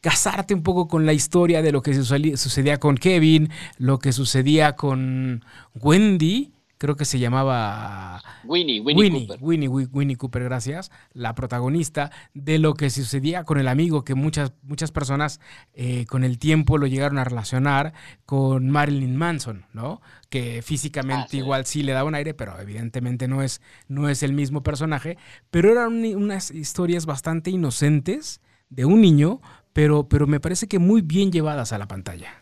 casarte 0.00 0.54
un 0.54 0.62
poco 0.62 0.86
con 0.86 1.06
la 1.06 1.12
historia 1.12 1.60
de 1.62 1.72
lo 1.72 1.82
que 1.82 1.92
sucedía 1.94 2.78
con 2.78 2.96
Kevin, 2.96 3.50
lo 3.78 3.98
que 3.98 4.12
sucedía 4.12 4.76
con 4.76 5.44
Wendy, 5.74 6.52
creo 6.78 6.96
que 6.96 7.04
se 7.04 7.18
llamaba 7.18 8.22
Winnie, 8.44 8.80
Winnie, 8.80 9.04
Winnie, 9.04 9.26
Cooper. 9.26 9.38
Winnie, 9.44 9.68
Wi- 9.68 9.88
Winnie 9.92 10.16
Cooper, 10.16 10.44
gracias, 10.44 10.90
la 11.12 11.34
protagonista 11.34 12.10
de 12.34 12.58
lo 12.58 12.74
que 12.74 12.88
sucedía 12.90 13.44
con 13.44 13.58
el 13.58 13.68
amigo 13.68 14.04
que 14.04 14.14
muchas, 14.14 14.52
muchas 14.62 14.92
personas 14.92 15.40
eh, 15.74 16.06
con 16.06 16.24
el 16.24 16.38
tiempo 16.38 16.78
lo 16.78 16.86
llegaron 16.86 17.18
a 17.18 17.24
relacionar 17.24 17.92
con 18.26 18.70
Marilyn 18.70 19.16
Manson, 19.16 19.66
¿no? 19.72 20.00
Que 20.30 20.62
físicamente 20.62 21.24
Ah, 21.24 21.28
sí. 21.30 21.38
igual 21.38 21.66
sí 21.66 21.82
le 21.82 21.92
da 21.92 22.04
un 22.04 22.14
aire, 22.14 22.34
pero 22.34 22.58
evidentemente 22.60 23.28
no 23.28 23.42
es, 23.42 23.60
no 23.88 24.08
es 24.08 24.22
el 24.22 24.32
mismo 24.32 24.62
personaje, 24.62 25.18
pero 25.50 25.72
eran 25.72 25.88
un- 25.92 26.16
unas 26.22 26.50
historias 26.50 27.06
bastante 27.06 27.50
inocentes 27.50 28.40
de 28.70 28.84
un 28.84 29.00
niño, 29.00 29.40
pero, 29.72 30.08
pero 30.08 30.26
me 30.26 30.40
parece 30.40 30.68
que 30.68 30.78
muy 30.78 31.00
bien 31.02 31.32
llevadas 31.32 31.72
a 31.72 31.78
la 31.78 31.88
pantalla. 31.88 32.37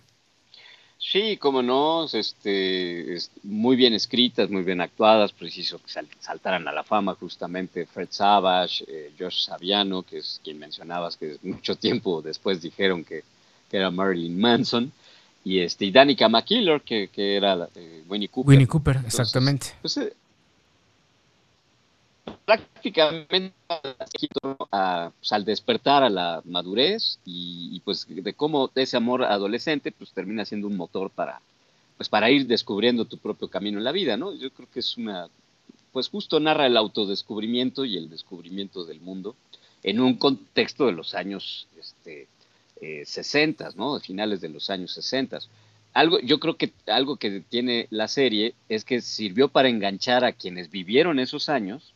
Sí, 1.08 1.36
como 1.36 1.62
no, 1.62 2.04
este, 2.06 3.14
es 3.14 3.30
muy 3.44 3.76
bien 3.76 3.94
escritas, 3.94 4.50
muy 4.50 4.62
bien 4.64 4.80
actuadas, 4.80 5.32
preciso 5.32 5.78
que 5.78 5.88
sal- 5.88 6.08
saltaran 6.18 6.66
a 6.66 6.72
la 6.72 6.82
fama 6.82 7.14
justamente 7.14 7.86
Fred 7.86 8.08
Savage, 8.10 8.84
eh, 8.88 9.12
Josh 9.16 9.44
Saviano, 9.44 10.02
que 10.02 10.18
es 10.18 10.40
quien 10.42 10.58
mencionabas, 10.58 11.16
que 11.16 11.36
mucho 11.42 11.76
tiempo 11.76 12.22
después 12.22 12.60
dijeron 12.60 13.04
que, 13.04 13.22
que 13.70 13.76
era 13.76 13.90
Marilyn 13.92 14.36
Manson, 14.40 14.90
y 15.44 15.60
este, 15.60 15.84
y 15.84 15.92
Danica 15.92 16.28
McKillor, 16.28 16.82
que, 16.82 17.06
que 17.06 17.36
era 17.36 17.68
eh, 17.76 18.02
Winnie 18.08 18.28
Cooper. 18.28 18.50
Winnie 18.50 18.66
Cooper, 18.66 18.96
Entonces, 18.96 19.20
exactamente. 19.20 19.66
pues, 19.80 19.96
eh, 19.98 20.12
prácticamente 22.44 23.54
pues, 23.68 25.32
al 25.32 25.44
despertar 25.44 26.02
a 26.02 26.10
la 26.10 26.42
madurez 26.44 27.18
y, 27.24 27.70
y, 27.72 27.80
pues 27.80 28.06
de 28.08 28.34
cómo 28.34 28.70
ese 28.74 28.96
amor 28.96 29.24
adolescente 29.24 29.92
pues 29.92 30.12
termina 30.12 30.44
siendo 30.44 30.66
un 30.66 30.76
motor 30.76 31.10
para 31.10 31.40
pues 31.96 32.08
para 32.08 32.30
ir 32.30 32.46
descubriendo 32.46 33.06
tu 33.06 33.16
propio 33.18 33.48
camino 33.48 33.78
en 33.78 33.84
la 33.84 33.92
vida, 33.92 34.16
¿no? 34.16 34.34
Yo 34.34 34.50
creo 34.50 34.68
que 34.70 34.80
es 34.80 34.96
una 34.96 35.28
pues 35.92 36.08
justo 36.08 36.38
narra 36.40 36.66
el 36.66 36.76
autodescubrimiento 36.76 37.84
y 37.86 37.96
el 37.96 38.10
descubrimiento 38.10 38.84
del 38.84 39.00
mundo 39.00 39.34
en 39.82 40.00
un 40.00 40.18
contexto 40.18 40.86
de 40.86 40.92
los 40.92 41.14
años 41.14 41.68
este, 41.78 42.28
eh, 42.82 43.04
60, 43.06 43.70
¿no? 43.76 43.94
De 43.94 44.00
finales 44.00 44.40
de 44.40 44.50
los 44.50 44.68
años 44.68 44.92
60. 44.92 45.38
Algo, 45.94 46.20
yo 46.20 46.38
creo 46.38 46.56
que 46.56 46.72
algo 46.86 47.16
que 47.16 47.40
tiene 47.40 47.86
la 47.88 48.08
serie 48.08 48.54
es 48.68 48.84
que 48.84 49.00
sirvió 49.00 49.48
para 49.48 49.70
enganchar 49.70 50.24
a 50.24 50.32
quienes 50.32 50.70
vivieron 50.70 51.18
esos 51.18 51.48
años, 51.48 51.94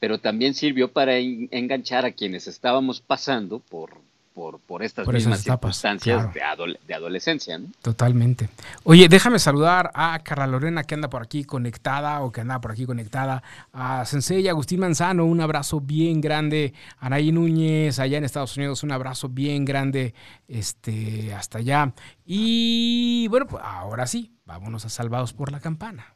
pero 0.00 0.18
también 0.18 0.54
sirvió 0.54 0.92
para 0.92 1.16
en- 1.16 1.48
enganchar 1.50 2.04
a 2.04 2.12
quienes 2.12 2.46
estábamos 2.46 3.00
pasando 3.00 3.58
por, 3.60 3.90
por, 4.34 4.60
por 4.60 4.84
estas 4.84 5.04
Por 5.04 5.14
mismas 5.14 5.40
etapas, 5.42 5.76
circunstancias 5.76 6.26
claro. 6.32 6.32
de, 6.32 6.40
adole- 6.74 6.78
de 6.86 6.94
adolescencia, 6.94 7.58
¿no? 7.58 7.66
Totalmente. 7.82 8.48
Oye, 8.84 9.08
déjame 9.08 9.40
saludar 9.40 9.90
a 9.94 10.16
Carla 10.20 10.46
Lorena 10.46 10.84
que 10.84 10.94
anda 10.94 11.10
por 11.10 11.22
aquí 11.22 11.42
conectada 11.44 12.20
o 12.20 12.30
que 12.30 12.42
anda 12.42 12.60
por 12.60 12.70
aquí 12.70 12.86
conectada. 12.86 13.42
A 13.72 14.04
Sensei 14.04 14.46
Agustín 14.46 14.78
Manzano, 14.78 15.24
un 15.24 15.40
abrazo 15.40 15.80
bien 15.80 16.20
grande. 16.20 16.72
Anaí 16.98 17.32
Núñez, 17.32 17.98
allá 17.98 18.18
en 18.18 18.24
Estados 18.24 18.56
Unidos, 18.56 18.84
un 18.84 18.92
abrazo 18.92 19.28
bien 19.28 19.64
grande 19.64 20.14
este, 20.46 21.34
hasta 21.34 21.58
allá. 21.58 21.92
Y 22.24 23.26
bueno, 23.28 23.46
pues 23.48 23.62
ahora 23.66 24.06
sí, 24.06 24.32
vámonos 24.44 24.84
a 24.84 24.88
Salvados 24.88 25.32
por 25.32 25.50
la 25.50 25.58
Campana. 25.60 26.14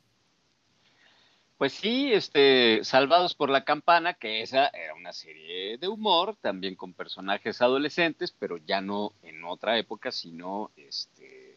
Pues 1.62 1.74
sí, 1.74 2.12
este, 2.12 2.82
Salvados 2.82 3.36
por 3.36 3.48
la 3.48 3.62
Campana, 3.62 4.14
que 4.14 4.42
esa 4.42 4.66
era 4.66 4.96
una 4.96 5.12
serie 5.12 5.78
de 5.78 5.86
humor, 5.86 6.34
también 6.40 6.74
con 6.74 6.92
personajes 6.92 7.62
adolescentes, 7.62 8.34
pero 8.36 8.56
ya 8.56 8.80
no 8.80 9.12
en 9.22 9.44
otra 9.44 9.78
época, 9.78 10.10
sino 10.10 10.72
este, 10.76 11.56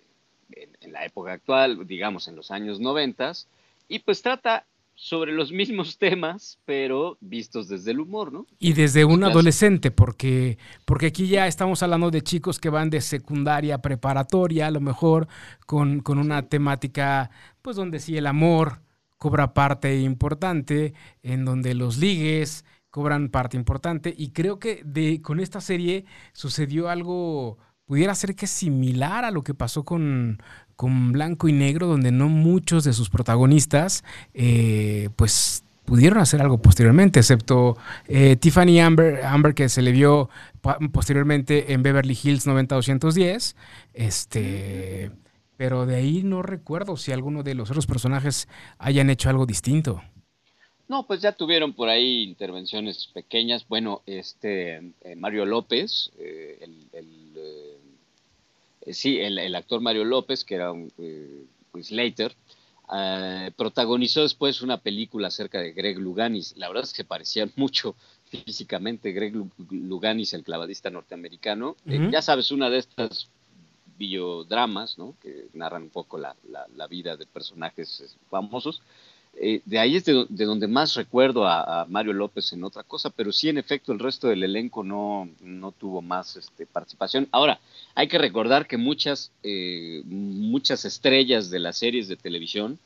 en, 0.52 0.78
en 0.82 0.94
la 0.94 1.06
época 1.06 1.32
actual, 1.32 1.88
digamos 1.88 2.28
en 2.28 2.36
los 2.36 2.52
años 2.52 2.80
noventas, 2.80 3.48
y 3.88 3.98
pues 3.98 4.22
trata 4.22 4.68
sobre 4.94 5.34
los 5.34 5.52
mismos 5.52 5.98
temas, 5.98 6.60
pero 6.66 7.18
vistos 7.20 7.68
desde 7.68 7.90
el 7.90 8.00
humor, 8.00 8.32
¿no? 8.32 8.46
Y 8.60 8.74
desde 8.74 9.06
un 9.06 9.24
adolescente, 9.24 9.90
porque, 9.90 10.60
porque 10.86 11.08
aquí 11.08 11.28
ya 11.28 11.48
estamos 11.48 11.82
hablando 11.82 12.12
de 12.12 12.22
chicos 12.22 12.60
que 12.60 12.70
van 12.70 12.92
de 12.92 13.02
secundaria, 13.02 13.80
preparatoria, 13.80 14.68
a 14.68 14.72
lo 14.72 14.82
mejor 14.82 15.28
con, 15.66 16.02
con 16.02 16.20
una 16.20 16.48
temática, 16.48 17.32
pues 17.64 17.76
donde 17.76 18.00
sí 18.00 18.16
el 18.18 18.28
amor 18.28 18.85
cobra 19.26 19.56
parte 19.56 20.02
importante, 20.02 20.94
en 21.24 21.46
donde 21.46 21.74
los 21.74 21.98
ligues 21.98 22.64
cobran 22.92 23.30
parte 23.30 23.58
importante, 23.58 24.14
y 24.16 24.30
creo 24.30 24.60
que 24.60 24.84
de, 24.86 25.20
con 25.24 25.40
esta 25.40 25.62
serie 25.62 26.06
sucedió 26.32 26.90
algo, 26.90 27.58
pudiera 27.88 28.14
ser 28.14 28.36
que 28.36 28.46
similar 28.46 29.26
a 29.26 29.32
lo 29.32 29.44
que 29.44 29.56
pasó 29.56 29.84
con, 29.84 30.38
con 30.76 31.12
Blanco 31.12 31.48
y 31.48 31.54
Negro, 31.54 31.88
donde 31.88 32.12
no 32.12 32.30
muchos 32.30 32.84
de 32.84 32.94
sus 32.94 33.10
protagonistas, 33.10 34.04
eh, 34.36 35.10
pues 35.16 35.64
pudieron 35.86 36.20
hacer 36.20 36.40
algo 36.40 36.60
posteriormente, 36.60 37.22
excepto 37.22 37.80
eh, 38.08 38.36
Tiffany 38.36 38.80
Amber, 38.80 39.26
Amber, 39.26 39.56
que 39.56 39.70
se 39.70 39.82
le 39.82 39.92
vio 39.92 40.30
posteriormente 40.92 41.74
en 41.74 41.82
Beverly 41.82 42.16
Hills 42.24 42.46
90210. 42.46 43.56
Este, 43.96 45.12
pero 45.58 45.86
de 45.86 45.96
ahí 45.96 46.24
no 46.24 46.42
recuerdo 46.42 46.98
si 46.98 47.12
alguno 47.12 47.44
de 47.44 47.56
los 47.56 47.70
otros 47.70 47.88
personajes 47.88 48.48
hayan 48.78 49.10
hecho 49.10 49.30
algo 49.30 49.46
distinto. 49.46 50.02
No, 50.88 51.08
pues 51.08 51.22
ya 51.22 51.32
tuvieron 51.32 51.74
por 51.74 51.90
ahí 51.90 52.24
intervenciones 52.24 53.08
pequeñas. 53.08 53.68
Bueno, 53.68 54.04
este 54.06 54.94
eh, 55.02 55.16
Mario 55.16 55.46
López, 55.46 56.12
eh, 56.20 56.60
el, 56.94 57.34
eh, 57.36 58.94
sí, 58.94 59.20
el, 59.20 59.56
actor 59.56 59.82
Mario 59.82 60.06
López, 60.06 60.44
que 60.44 60.56
era 60.56 60.72
un 60.72 60.92
Slater, 61.82 62.36
protagonizó 63.56 64.22
después 64.22 64.62
una 64.62 64.78
película 64.78 65.30
acerca 65.30 65.60
de 65.60 65.72
Greg 65.72 65.98
Luganis. 65.98 66.56
La 66.56 66.68
verdad 66.68 66.84
es 66.84 66.94
que 66.94 67.04
parecían 67.04 67.52
mucho 67.56 67.96
físicamente 68.26 69.12
Greg 69.12 69.34
Luganis, 69.72 70.34
el 70.34 70.44
clavadista 70.44 70.92
norteamericano. 70.92 71.78
ya 71.86 72.22
sabes, 72.22 72.52
una 72.52 72.70
de 72.70 72.78
estas 72.78 73.28
biodramas, 73.98 74.98
¿no? 74.98 75.16
Que 75.22 75.48
narran 75.54 75.84
un 75.84 75.90
poco 75.90 76.18
la, 76.18 76.36
la 76.76 76.88
vida 76.88 77.18
de 77.18 77.26
personajes 77.26 78.18
famosos. 78.30 78.82
Eh, 79.38 79.62
de 79.66 79.80
ahí 79.80 79.98
es 79.98 80.06
de, 80.06 80.26
donde 80.30 80.68
más 80.68 80.96
recuerdo 80.96 81.46
a, 81.46 81.86
Mario 81.90 82.14
López 82.14 82.54
en 82.54 82.64
otra 82.64 82.84
cosa, 82.84 83.10
pero 83.10 83.32
sí, 83.34 83.50
en 83.50 83.58
efecto, 83.58 83.92
el 83.92 84.00
resto 84.00 84.28
del 84.28 84.44
elenco 84.44 84.84
no, 84.84 85.30
no 85.42 85.72
tuvo 85.74 86.02
más 86.02 86.38
este, 86.38 86.66
participación. 86.66 87.28
Ahora, 87.32 87.60
hay 87.96 88.08
que 88.08 88.18
recordar 88.18 88.66
que 88.66 88.78
muchas, 88.78 89.32
eh, 89.44 90.04
muchas 90.06 90.86
estrellas 90.86 91.50
de 91.50 91.60
las 91.60 91.78
series 91.78 92.08
de 92.08 92.16
televisión 92.16 92.80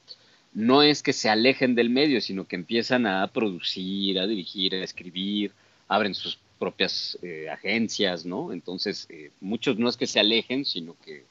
no 0.51 0.81
es 0.81 1.03
que 1.03 1.13
se 1.13 1.29
alejen 1.29 1.75
del 1.75 1.91
medio, 1.91 2.19
sino 2.19 2.47
que 2.47 2.55
empiezan 2.55 3.05
a 3.05 3.27
producir, 3.27 4.19
a 4.19 4.25
dirigir, 4.25 4.73
a 4.73 4.83
escribir, 4.83 5.51
abren 5.87 6.15
sus 6.15 6.39
propias 6.59 7.17
eh, 7.21 7.49
agencias, 7.49 8.25
¿no? 8.25 8.51
Entonces, 8.51 9.07
muchos 9.39 9.79
no 9.79 9.89
es 9.89 9.97
que 9.97 10.07
se 10.07 10.19
alejen, 10.19 10.65
sino 10.65 10.95
que 11.03 11.25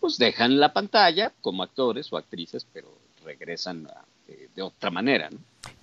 pues 0.00 0.18
dejan 0.18 0.58
la 0.58 0.72
pantalla 0.72 1.32
como 1.40 1.62
actores 1.62 2.12
o 2.12 2.16
actrices, 2.16 2.66
pero 2.72 2.88
regresan 3.24 3.86
a 3.86 4.04
de, 4.54 4.62
otra 4.62 4.90
manera. 4.90 5.30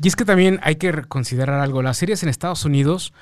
Y 0.02 0.08
es 0.08 0.16
que 0.16 0.26
también 0.26 0.60
hay 0.64 0.76
que 0.76 1.04
considerar 1.04 1.60
algo, 1.60 1.82
las 1.82 1.98
series 1.98 2.24
en 2.24 2.30
Estados 2.30 2.66
Unidos 2.66 3.14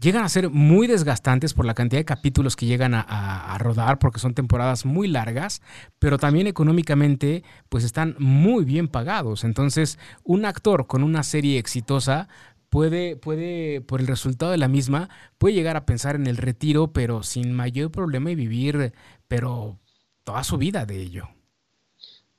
llegan 0.00 0.22
a 0.22 0.28
ser 0.28 0.50
muy 0.50 0.86
desgastantes 0.86 1.54
por 1.54 1.64
la 1.64 1.72
cantidad 1.72 2.00
de 2.00 2.04
capítulos 2.04 2.56
que 2.56 2.66
llegan 2.66 2.92
a, 2.94 3.56
rodar, 3.58 3.98
porque 3.98 4.18
son 4.20 4.34
temporadas 4.34 4.84
muy 4.84 5.08
largas, 5.08 5.62
pero 5.98 6.18
también 6.18 6.46
económicamente 6.46 7.42
pues 7.70 7.84
están 7.84 8.14
muy 8.18 8.64
bien 8.64 8.88
pagados. 8.88 9.44
Entonces, 9.44 9.98
un 10.24 10.44
actor 10.44 10.86
con 10.86 11.02
una 11.02 11.22
serie 11.22 11.58
exitosa 11.58 12.28
puede, 12.70 13.16
puede, 13.16 13.80
por 13.80 14.00
el 14.00 14.06
resultado 14.06 14.52
de 14.52 14.58
la 14.58 14.68
misma, 14.68 15.08
puede 15.38 15.54
llegar 15.54 15.76
a 15.76 15.86
pensar 15.86 16.16
en 16.16 16.26
el 16.26 16.36
retiro, 16.36 16.92
pero 16.92 17.22
sin 17.22 17.52
mayor 17.52 17.90
problema 17.90 18.30
y 18.30 18.34
vivir, 18.34 18.92
pero 19.26 19.78
toda 20.24 20.44
su 20.44 20.58
vida 20.58 20.86
de 20.86 21.02
ello. 21.02 21.28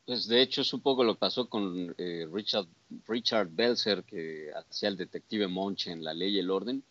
Pues 0.06 0.28
de 0.28 0.42
hecho 0.42 0.62
es 0.62 0.74
un 0.74 0.82
poco 0.82 1.04
lo 1.04 1.13
que 1.13 1.20
pasó 1.20 1.48
con 1.50 1.94
eh, 1.98 2.28
Richard, 2.32 2.68
Richard 3.08 3.50
Belzer, 3.52 4.04
que 4.04 4.50
hacía 4.56 4.89
el 4.89 4.98
detective 4.98 5.48
Monch 5.48 5.88
en 5.88 6.04
La 6.04 6.13
Ley 6.13 6.36
y 6.36 6.39
el 6.39 6.50
Orden. 6.50 6.84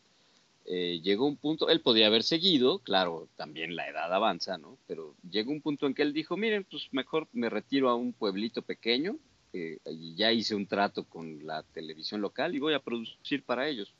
Eh, 0.66 1.00
llegó 1.02 1.26
un 1.26 1.36
punto, 1.36 1.68
él 1.68 1.80
podía 1.80 2.08
haber 2.08 2.22
seguido, 2.22 2.78
claro, 2.80 3.28
también 3.36 3.74
la 3.74 3.88
edad 3.88 4.12
avanza, 4.12 4.58
¿no? 4.58 4.76
Pero 4.86 5.14
llegó 5.28 5.50
un 5.50 5.62
punto 5.62 5.86
en 5.86 5.94
que 5.94 6.02
él 6.02 6.12
dijo, 6.12 6.36
miren, 6.36 6.64
pues 6.70 6.88
mejor 6.92 7.26
me 7.32 7.48
retiro 7.48 7.88
a 7.88 7.94
un 7.94 8.12
pueblito 8.12 8.62
pequeño 8.62 9.16
eh, 9.52 9.78
ya 10.14 10.32
hice 10.32 10.54
un 10.54 10.66
trato 10.66 11.04
con 11.04 11.46
la 11.46 11.62
televisión 11.62 12.20
local 12.20 12.54
y 12.54 12.58
voy 12.58 12.74
a 12.74 12.80
producir 12.80 13.42
para 13.42 13.68
ellos, 13.68 13.94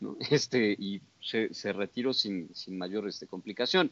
¿no? 0.00 0.16
Este, 0.30 0.76
y 0.78 1.00
se, 1.20 1.52
se 1.54 1.72
retiró 1.72 2.12
sin, 2.12 2.54
sin 2.54 2.78
mayor 2.78 3.08
este, 3.08 3.26
complicación. 3.26 3.90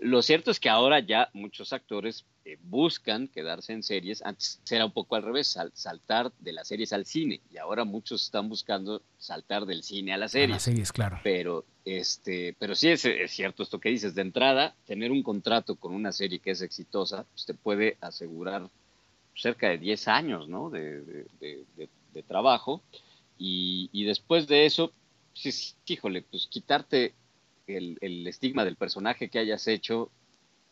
Lo 0.00 0.22
cierto 0.22 0.50
es 0.50 0.58
que 0.58 0.70
ahora 0.70 1.00
ya 1.00 1.28
muchos 1.34 1.74
actores 1.74 2.24
eh, 2.46 2.56
buscan 2.62 3.28
quedarse 3.28 3.74
en 3.74 3.82
series. 3.82 4.22
Antes 4.24 4.58
era 4.70 4.86
un 4.86 4.92
poco 4.92 5.14
al 5.14 5.22
revés, 5.22 5.58
saltar 5.74 6.32
de 6.38 6.52
las 6.52 6.68
series 6.68 6.94
al 6.94 7.04
cine. 7.04 7.42
Y 7.52 7.58
ahora 7.58 7.84
muchos 7.84 8.22
están 8.22 8.48
buscando 8.48 9.02
saltar 9.18 9.66
del 9.66 9.82
cine 9.82 10.14
a 10.14 10.16
las 10.16 10.32
series. 10.32 10.50
A 10.50 10.54
las 10.54 10.62
series, 10.62 10.92
claro. 10.92 11.20
Pero, 11.22 11.66
este, 11.84 12.56
pero 12.58 12.74
sí 12.74 12.88
es, 12.88 13.06
cierto 13.26 13.62
esto 13.62 13.78
que 13.78 13.90
dices. 13.90 14.14
De 14.14 14.22
entrada, 14.22 14.74
tener 14.86 15.12
un 15.12 15.22
contrato 15.22 15.76
con 15.76 15.94
una 15.94 16.12
serie 16.12 16.38
que 16.38 16.52
es 16.52 16.62
exitosa, 16.62 17.26
pues 17.34 17.44
te 17.44 17.52
puede 17.52 17.98
asegurar 18.00 18.70
cerca 19.34 19.68
de 19.68 19.78
10 19.78 20.08
años 20.08 20.48
¿no? 20.48 20.70
de, 20.70 21.26
trabajo. 22.26 22.82
Y, 23.38 23.88
y, 23.92 24.04
después 24.04 24.46
de 24.46 24.66
eso, 24.66 24.92
pues, 25.42 25.76
híjole, 25.86 26.22
pues 26.22 26.46
quitarte 26.46 27.14
el, 27.76 28.26
estigma 28.26 28.64
del 28.64 28.76
personaje 28.76 29.28
que 29.28 29.38
hayas 29.38 29.66
hecho 29.66 30.10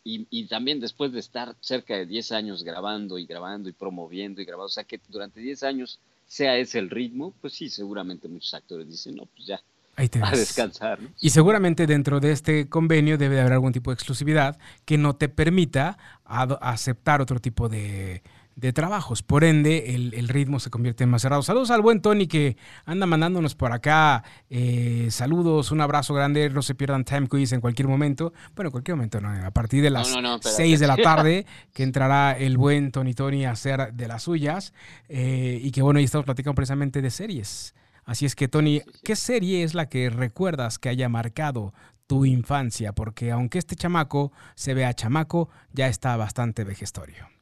y, 0.04 0.46
también 0.46 0.80
después 0.80 1.12
de 1.12 1.20
estar 1.20 1.54
cerca 1.60 1.94
de 1.94 2.06
10 2.06 2.32
años 2.32 2.64
grabando 2.64 3.18
y 3.18 3.26
grabando 3.26 3.68
y 3.68 3.72
promoviendo 3.72 4.40
y 4.40 4.46
grabando, 4.46 4.66
o 4.66 4.70
sea 4.70 4.84
que 4.84 4.98
durante 5.08 5.38
10 5.38 5.62
años 5.64 6.00
sea 6.26 6.56
ese 6.56 6.78
el 6.78 6.88
ritmo, 6.88 7.34
pues 7.42 7.52
sí, 7.52 7.68
seguramente 7.68 8.26
muchos 8.26 8.54
actores 8.54 8.88
dicen, 8.88 9.16
no, 9.16 9.26
pues 9.26 9.46
ya, 9.46 9.60
a 9.96 10.30
descansar. 10.30 10.98
Y 11.20 11.28
seguramente 11.28 11.86
dentro 11.86 12.20
de 12.20 12.32
este 12.32 12.70
convenio 12.70 13.18
debe 13.18 13.38
haber 13.38 13.52
algún 13.52 13.72
tipo 13.72 13.90
de 13.90 13.96
exclusividad 13.96 14.58
que 14.86 14.96
no 14.96 15.16
te 15.16 15.28
permita 15.28 15.98
aceptar 16.24 17.20
otro 17.20 17.38
tipo 17.38 17.68
de, 17.68 18.22
de 18.58 18.72
trabajos. 18.72 19.22
Por 19.22 19.44
ende, 19.44 19.94
el, 19.94 20.28
ritmo 20.28 20.58
se 20.58 20.68
convierte 20.68 21.04
en 21.04 21.10
más 21.10 21.22
cerrado. 21.22 21.42
Saludos 21.42 21.70
al 21.70 21.80
buen 21.80 22.02
Tony 22.02 22.26
que 22.26 22.56
anda 22.86 23.06
mandándonos 23.06 23.54
por 23.54 23.70
acá. 23.72 24.24
Eh, 24.50 25.06
saludos, 25.12 25.70
un 25.70 25.80
abrazo 25.80 26.12
grande. 26.12 26.50
No 26.50 26.62
se 26.62 26.74
pierdan 26.74 27.04
Time 27.04 27.28
Quiz 27.28 27.52
en 27.52 27.60
cualquier 27.60 27.86
momento. 27.86 28.32
Bueno, 28.56 28.68
en 28.68 28.72
cualquier 28.72 28.96
momento, 28.96 29.20
¿no? 29.20 29.30
A 29.30 29.52
partir 29.52 29.80
de 29.80 29.90
las 29.90 30.12
6 30.40 30.80
de 30.80 30.86
la 30.88 30.96
tarde, 31.02 31.46
que 31.72 31.84
entrará 31.84 32.36
el 32.36 32.58
buen 32.58 32.90
Tony 32.90 33.14
Tony 33.14 33.44
a 33.44 33.52
hacer 33.52 33.92
de 33.92 34.08
las 34.08 34.24
suyas. 34.24 34.74
Eh, 35.08 35.60
y 35.62 35.70
que 35.70 35.80
bueno, 35.80 35.98
ahí 35.98 36.04
estamos 36.04 36.24
platicando 36.24 36.56
precisamente 36.56 37.00
de 37.00 37.10
series. 37.10 37.76
Así 38.04 38.26
es 38.26 38.34
que, 38.34 38.48
Tony, 38.48 38.82
¿qué 39.04 39.14
serie 39.14 39.62
es 39.62 39.74
la 39.74 39.88
que 39.88 40.10
recuerdas 40.10 40.80
que 40.80 40.88
haya 40.88 41.08
marcado 41.08 41.74
tu 42.08 42.24
infancia? 42.24 42.92
Porque 42.92 43.30
aunque 43.30 43.58
este 43.58 43.76
chamaco 43.76 44.32
se 44.56 44.74
vea 44.74 44.94
chamaco, 44.94 45.48
ya 45.72 45.86
está 45.86 46.16
bastante 46.16 46.64
vejestorio 46.64 47.38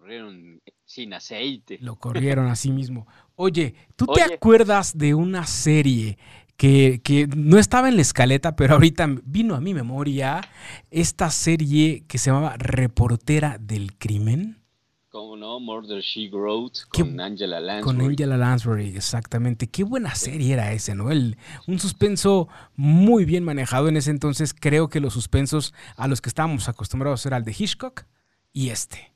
corrieron 0.00 0.60
sin 0.84 1.14
aceite. 1.14 1.78
Lo 1.80 1.96
corrieron 1.96 2.48
así 2.48 2.70
mismo. 2.70 3.06
Oye, 3.34 3.74
¿tú 3.96 4.06
te 4.06 4.22
acuerdas 4.22 4.98
de 4.98 5.14
una 5.14 5.46
serie 5.46 6.18
que, 6.58 7.28
no 7.34 7.58
estaba 7.58 7.88
en 7.88 7.96
la 7.96 8.02
escaleta, 8.02 8.56
pero 8.56 8.74
ahorita 8.74 9.08
vino 9.24 9.54
a 9.54 9.60
mi 9.60 9.72
memoria 9.72 10.42
esta 10.90 11.30
serie 11.30 12.04
que 12.06 12.18
se 12.18 12.28
llamaba 12.28 12.58
Reportera 12.58 13.56
del 13.58 13.96
Crimen? 13.96 14.62
¿Cómo 15.08 15.34
no? 15.34 15.60
Murder 15.60 16.02
She 16.02 16.28
Wrote 16.28 16.80
con 16.90 17.18
Angela 17.18 17.58
Lansbury. 17.58 17.96
Con 17.96 18.06
Angela 18.06 18.36
Lansbury, 18.36 18.96
exactamente. 18.96 19.68
Qué 19.68 19.82
buena 19.82 20.14
serie 20.14 20.52
era 20.52 20.72
ese, 20.74 20.94
¿no? 20.94 21.10
El, 21.10 21.38
un 21.66 21.78
suspenso 21.78 22.48
muy 22.74 23.24
bien 23.24 23.44
manejado 23.44 23.88
en 23.88 23.96
ese 23.96 24.10
entonces. 24.10 24.52
Creo 24.52 24.90
que 24.90 25.00
los 25.00 25.14
suspensos 25.14 25.72
a 25.96 26.06
los 26.06 26.20
que 26.20 26.28
estábamos 26.28 26.68
acostumbrados 26.68 27.24
era 27.24 27.38
el 27.38 27.44
de 27.44 27.56
Hitchcock 27.58 28.04
y 28.52 28.68
este. 28.68 29.15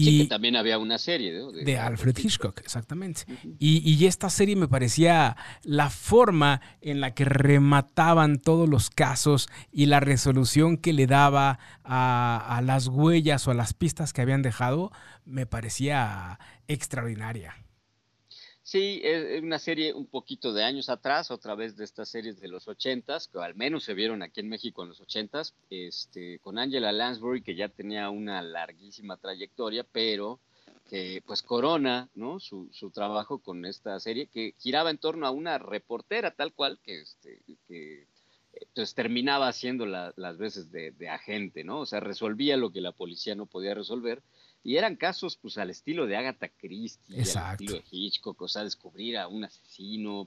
Y 0.00 0.28
también 0.28 0.56
había 0.56 0.78
una 0.78 0.98
serie 0.98 1.32
de, 1.32 1.78
Alfred 1.78 2.16
Hitchcock, 2.16 2.60
exactamente. 2.60 3.22
y, 3.58 4.06
esta 4.06 4.30
serie 4.30 4.56
me 4.56 4.68
parecía 4.68 5.36
la 5.62 5.90
forma 5.90 6.60
en 6.80 7.00
la 7.00 7.14
que 7.14 7.24
remataban 7.24 8.38
todos 8.38 8.68
los 8.68 8.90
casos 8.90 9.48
y 9.72 9.86
la 9.86 10.00
resolución 10.00 10.76
que 10.76 10.92
le 10.92 11.06
daba 11.06 11.58
a 11.82 12.60
las 12.64 12.88
huellas 12.88 13.46
o 13.48 13.50
a 13.50 13.54
las 13.54 13.74
pistas 13.74 14.12
que 14.12 14.22
habían 14.22 14.42
dejado, 14.42 14.92
me 15.24 15.46
parecía 15.46 16.38
extraordinaria. 16.68 17.54
Sí, 18.68 19.00
es 19.02 19.42
una 19.42 19.58
serie 19.58 19.94
un 19.94 20.04
poquito 20.04 20.52
de 20.52 20.62
años 20.62 20.90
atrás, 20.90 21.30
otra 21.30 21.54
vez 21.54 21.74
de 21.74 21.84
estas 21.84 22.10
series 22.10 22.38
de 22.38 22.48
los 22.48 22.68
ochentas, 22.68 23.26
que 23.26 23.38
al 23.38 23.54
menos 23.54 23.84
se 23.84 23.94
vieron 23.94 24.22
aquí 24.22 24.40
en 24.40 24.50
México 24.50 24.82
en 24.82 24.90
los 24.90 25.00
ochentas, 25.00 25.54
este, 25.70 26.38
con 26.40 26.58
Angela 26.58 26.92
Lansbury, 26.92 27.40
que 27.40 27.54
ya 27.54 27.70
tenía 27.70 28.10
una 28.10 28.42
larguísima 28.42 29.16
trayectoria, 29.16 29.86
pero 29.90 30.38
que 30.90 31.22
pues 31.24 31.40
corona 31.40 32.10
¿no? 32.14 32.40
su, 32.40 32.68
trabajo 32.92 33.38
con 33.38 33.64
esta 33.64 33.98
serie, 34.00 34.26
que 34.26 34.52
giraba 34.58 34.90
en 34.90 34.98
torno 34.98 35.26
a 35.26 35.30
una 35.30 35.56
reportera 35.56 36.32
tal 36.32 36.52
cual, 36.52 36.78
que, 36.84 37.00
este, 37.00 37.40
que 37.68 38.06
pues, 38.74 38.94
terminaba 38.94 39.48
haciendo 39.48 39.86
las 39.86 40.36
veces 40.36 40.70
de, 40.70 40.90
de 40.90 41.08
agente, 41.08 41.64
¿no? 41.64 41.80
O 41.80 41.86
sea, 41.86 42.00
resolvía 42.00 42.58
lo 42.58 42.70
que 42.70 42.82
la 42.82 42.92
policía 42.92 43.34
no 43.34 43.46
podía 43.46 43.72
resolver 43.72 44.20
y 44.64 44.76
eran 44.76 44.96
casos, 44.96 45.36
pues, 45.36 45.56
al 45.58 45.70
estilo 45.70 46.06
de 46.06 46.16
Agatha 46.16 46.48
Christie, 46.48 47.16
al 47.16 47.52
estilo 47.52 47.74
de 47.74 47.84
Hitchcock, 47.90 48.40
o 48.42 48.48
sea, 48.48 48.64
descubrir 48.64 49.16
a 49.16 49.28
un 49.28 49.44
asesino, 49.44 50.26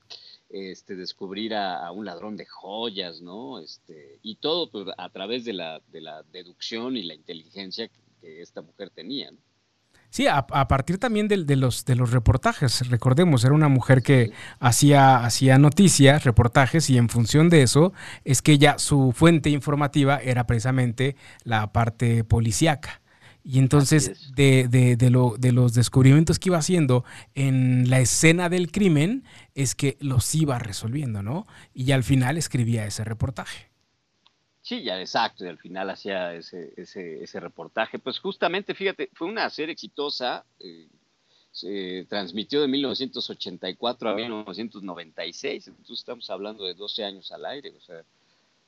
este, 0.49 0.95
descubrir 0.95 1.53
a, 1.53 1.91
un 1.91 2.05
ladrón 2.05 2.37
de 2.37 2.45
joyas, 2.45 3.21
¿no? 3.21 3.59
Este, 3.59 4.19
y 4.21 4.35
todo 4.35 4.69
pues, 4.71 4.87
a 4.97 5.09
través 5.09 5.45
de 5.45 5.53
la, 5.53 5.81
de 5.91 6.01
la 6.01 6.23
deducción 6.23 6.97
y 6.97 7.03
la 7.03 7.13
inteligencia 7.13 7.87
que, 7.87 8.01
esta 8.21 8.61
mujer 8.61 8.91
tenía, 8.91 9.31
Sí, 10.11 10.27
a, 10.27 10.45
partir 10.45 10.97
también 10.97 11.29
de, 11.29 11.45
de, 11.45 11.55
los, 11.55 11.85
de 11.85 11.95
los 11.95 12.11
reportajes, 12.11 12.89
recordemos, 12.89 13.45
era 13.45 13.53
una 13.53 13.69
mujer 13.69 14.03
que 14.03 14.33
hacía, 14.59 15.23
hacía 15.23 15.57
noticias, 15.57 16.25
reportajes, 16.25 16.89
y 16.89 16.97
en 16.97 17.07
función 17.07 17.49
de 17.49 17.63
eso 17.63 17.93
es 18.25 18.41
que 18.41 18.51
ella, 18.51 18.77
su 18.77 19.13
fuente 19.13 19.49
informativa 19.49 20.17
era 20.17 20.45
precisamente 20.45 21.15
la 21.45 21.71
parte 21.71 22.25
policíaca. 22.25 23.01
Y 23.43 23.59
entonces, 23.59 24.33
de, 24.35 24.67
de, 24.67 24.95
de, 24.95 25.09
lo, 25.09 25.35
de 25.37 25.51
los 25.51 25.73
descubrimientos 25.73 26.37
que 26.37 26.49
iba 26.49 26.57
haciendo 26.57 27.03
en 27.33 27.89
la 27.89 27.99
escena 27.99 28.49
del 28.49 28.71
crimen, 28.71 29.23
es 29.55 29.73
que 29.73 29.97
los 29.99 30.33
iba 30.35 30.59
resolviendo, 30.59 31.23
¿no? 31.23 31.45
Y 31.73 31.91
al 31.91 32.03
final 32.03 32.37
escribía 32.37 32.85
ese 32.85 33.03
reportaje. 33.03 33.71
Sí, 34.61 34.83
ya 34.83 34.99
exacto, 35.01 35.43
y 35.43 35.47
al 35.47 35.57
final 35.57 35.89
hacía 35.89 36.35
ese, 36.35 36.73
ese, 36.77 37.23
ese 37.23 37.39
reportaje. 37.39 37.97
Pues 37.97 38.19
justamente, 38.19 38.75
fíjate, 38.75 39.09
fue 39.13 39.27
una 39.27 39.49
serie 39.49 39.73
exitosa, 39.73 40.45
eh, 40.59 40.87
se 41.51 42.05
transmitió 42.07 42.61
de 42.61 42.67
1984 42.67 44.09
a 44.09 44.15
1996, 44.15 45.67
entonces 45.67 45.99
estamos 45.99 46.29
hablando 46.29 46.63
de 46.65 46.75
12 46.75 47.03
años 47.03 47.31
al 47.31 47.45
aire, 47.45 47.73
o 47.75 47.81
sea, 47.81 48.03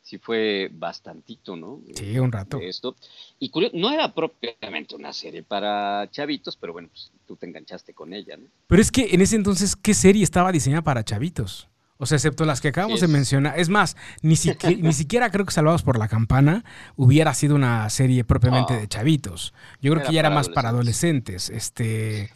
sí 0.04 0.18
fue 0.18 0.70
bastantito, 0.72 1.56
¿no? 1.56 1.82
Sí, 1.96 2.20
un 2.20 2.32
rato. 2.32 2.60
Esto. 2.60 2.96
Y 3.40 3.50
curioso, 3.50 3.76
no 3.76 3.92
era 3.92 4.14
propiamente 4.14 4.96
una 4.96 5.14
serie 5.14 5.42
para 5.42 6.08
chavitos, 6.12 6.58
pero 6.58 6.74
bueno, 6.74 6.90
pues 6.90 7.12
tú 7.26 7.36
te 7.38 7.48
enganchaste 7.48 7.94
con 7.94 8.14
ella, 8.14 8.38
¿no? 8.38 8.46
Pero 8.68 8.82
es 8.82 8.92
que 8.92 9.10
en 9.14 9.22
ese 9.22 9.38
entonces, 9.38 9.76
¿qué 9.76 9.94
serie 9.94 10.24
estaba 10.24 10.52
diseñada 10.52 10.84
para 10.84 11.04
chavitos? 11.04 11.70
O 11.98 12.06
sea, 12.06 12.18
excepto 12.18 12.44
las 12.44 12.60
que 12.60 12.68
acabamos 12.68 13.00
de 13.00 13.08
mencionar. 13.08 13.58
Es 13.58 13.70
más, 13.70 13.96
ni, 14.22 14.36
siquiera, 14.36 14.76
ni 14.82 14.92
siquiera 14.92 15.32
creo 15.32 15.46
que 15.46 15.54
Salvados 15.54 15.84
por 15.84 15.98
la 15.98 16.10
Campana 16.10 16.66
hubiera 16.98 17.34
sido 17.34 17.56
una 17.56 17.90
serie 17.90 18.26
propiamente 18.26 18.74
de 18.74 18.88
chavitos. 18.90 19.54
Yo 19.82 19.94
creo 19.94 20.06
que 20.06 20.14
ya 20.14 20.20
era 20.20 20.30
más 20.30 20.50
para 20.50 20.70
adolescentes. 20.70 21.50
Este, 21.50 22.30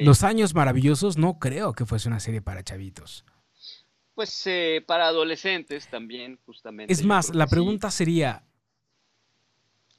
Los 0.00 0.22
Años 0.22 0.54
Maravillosos 0.54 1.18
no 1.18 1.38
creo 1.38 1.74
que 1.74 1.84
fuese 1.84 2.08
una 2.08 2.20
serie 2.20 2.40
para 2.40 2.62
chavitos. 2.62 3.26
Pues 4.20 4.42
eh, 4.44 4.84
para 4.86 5.06
adolescentes 5.06 5.88
también, 5.88 6.38
justamente. 6.44 6.92
Es 6.92 7.02
más, 7.02 7.34
la 7.34 7.46
pregunta 7.46 7.90
sería... 7.90 8.44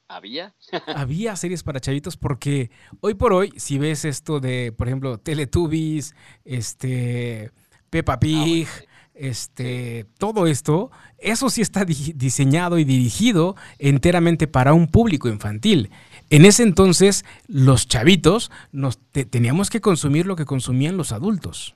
¿Había? 0.06 0.54
Había 0.94 1.34
series 1.34 1.64
para 1.64 1.80
chavitos 1.80 2.16
porque 2.16 2.70
hoy 3.00 3.14
por 3.14 3.32
hoy, 3.32 3.52
si 3.56 3.78
ves 3.78 4.04
esto 4.04 4.38
de, 4.38 4.70
por 4.70 4.86
ejemplo, 4.86 5.18
Teletubbies, 5.18 6.14
este, 6.44 7.50
Peppa 7.90 8.20
Pig, 8.20 8.68
ah, 8.70 8.84
este, 9.12 10.06
todo 10.18 10.46
esto, 10.46 10.92
eso 11.18 11.50
sí 11.50 11.60
está 11.60 11.84
diseñado 11.84 12.78
y 12.78 12.84
dirigido 12.84 13.56
enteramente 13.80 14.46
para 14.46 14.72
un 14.72 14.86
público 14.86 15.28
infantil. 15.30 15.90
En 16.30 16.44
ese 16.44 16.62
entonces, 16.62 17.24
los 17.48 17.88
chavitos 17.88 18.52
nos 18.70 19.00
teníamos 19.10 19.68
que 19.68 19.80
consumir 19.80 20.26
lo 20.26 20.36
que 20.36 20.44
consumían 20.44 20.96
los 20.96 21.10
adultos. 21.10 21.74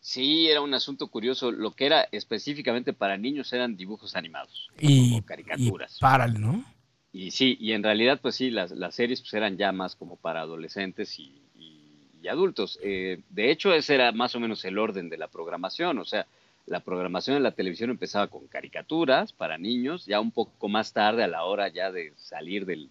Sí, 0.00 0.48
era 0.48 0.62
un 0.62 0.72
asunto 0.72 1.08
curioso. 1.08 1.52
Lo 1.52 1.72
que 1.72 1.86
era 1.86 2.08
específicamente 2.10 2.92
para 2.92 3.16
niños 3.18 3.52
eran 3.52 3.76
dibujos 3.76 4.16
animados 4.16 4.70
y 4.78 5.20
caricaturas. 5.22 5.96
Y 5.96 6.00
para, 6.00 6.26
¿no? 6.26 6.64
Y 7.12 7.32
sí, 7.32 7.56
y 7.60 7.72
en 7.72 7.82
realidad, 7.82 8.20
pues 8.22 8.36
sí, 8.36 8.50
las, 8.50 8.70
las 8.70 8.94
series 8.94 9.20
pues, 9.20 9.34
eran 9.34 9.56
ya 9.56 9.72
más 9.72 9.96
como 9.96 10.16
para 10.16 10.40
adolescentes 10.40 11.18
y, 11.18 11.36
adultos. 12.28 12.78
Eh, 12.82 13.22
de 13.30 13.50
hecho, 13.50 13.72
ese 13.72 13.94
era 13.94 14.12
más 14.12 14.34
o 14.34 14.40
menos 14.40 14.64
el 14.66 14.78
orden 14.78 15.08
de 15.08 15.16
la 15.16 15.28
programación. 15.28 15.98
O 15.98 16.04
sea, 16.04 16.26
la 16.66 16.80
programación 16.80 17.36
en 17.36 17.42
la 17.42 17.52
televisión 17.52 17.90
empezaba 17.90 18.28
con 18.28 18.46
caricaturas 18.46 19.32
para 19.32 19.58
niños, 19.58 20.06
ya 20.06 20.20
un 20.20 20.30
poco 20.30 20.68
más 20.68 20.92
tarde, 20.92 21.24
a 21.24 21.28
la 21.28 21.44
hora 21.44 21.68
ya 21.68 21.90
de 21.90 22.12
salir 22.16 22.66
de, 22.66 22.88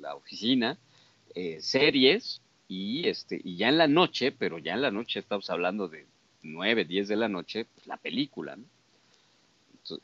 la 0.00 0.14
oficina, 0.16 0.78
eh, 1.34 1.58
series, 1.60 2.41
y, 2.72 3.06
este, 3.06 3.38
y 3.44 3.56
ya 3.56 3.68
en 3.68 3.76
la 3.76 3.86
noche, 3.86 4.32
pero 4.32 4.58
ya 4.58 4.72
en 4.72 4.82
la 4.82 4.90
noche 4.90 5.20
estamos 5.20 5.50
hablando 5.50 5.88
de 5.88 6.06
9, 6.42 6.86
10 6.86 7.08
de 7.08 7.16
la 7.16 7.28
noche, 7.28 7.66
pues 7.74 7.86
la 7.86 7.98
película, 7.98 8.56
¿no? 8.56 8.64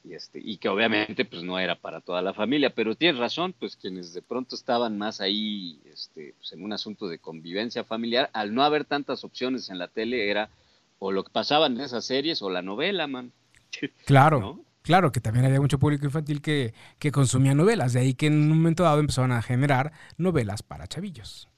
y, 0.05 0.13
este, 0.13 0.41
y 0.43 0.59
que 0.59 0.69
obviamente 0.69 1.25
pues 1.25 1.43
no 1.43 1.59
era 1.59 1.77
para 1.77 2.01
toda 2.01 2.21
la 2.21 2.35
familia, 2.35 2.75
pero 2.75 2.95
tienes 2.95 3.19
razón, 3.19 3.55
pues 3.59 3.77
quienes 3.77 4.13
de 4.13 4.21
pronto 4.21 4.55
estaban 4.55 4.99
más 4.99 5.21
ahí 5.21 5.81
este, 5.91 6.35
pues, 6.37 6.53
en 6.53 6.63
un 6.63 6.73
asunto 6.73 7.09
de 7.09 7.19
convivencia 7.19 7.85
familiar, 7.85 8.29
al 8.35 8.53
no 8.55 8.63
haber 8.65 8.85
tantas 8.85 9.25
opciones 9.25 9.71
en 9.71 9.79
la 9.79 9.89
tele, 9.89 10.29
era 10.29 10.51
o 10.99 11.13
lo 11.13 11.25
que 11.25 11.31
pasaban 11.31 11.77
en 11.77 11.83
esas 11.83 12.05
series 12.05 12.43
o 12.43 12.51
la 12.51 12.63
novela, 12.63 13.07
man. 13.07 13.33
Claro. 14.05 14.65
Claro, 14.83 15.13
que 15.13 15.21
también 15.21 15.45
había 15.45 15.61
mucho 15.61 15.79
público 15.79 16.07
infantil 16.07 16.41
que, 16.41 16.73
que 16.99 17.13
consumía 17.13 17.55
novelas, 17.55 17.93
de 17.93 18.01
ahí 18.01 18.15
que 18.15 18.27
en 18.27 18.35
un 18.35 18.49
momento 18.49 18.85
dado 18.85 19.01
empezaron 19.01 19.33
a 19.33 19.43
generar 19.43 19.93
novelas 20.17 20.63
para 20.63 20.87
chavillos. 20.87 21.49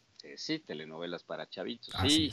Sí, 0.41 0.59
telenovelas 0.59 1.23
para 1.23 1.49
chavitos. 1.49 1.95
sí, 2.07 2.33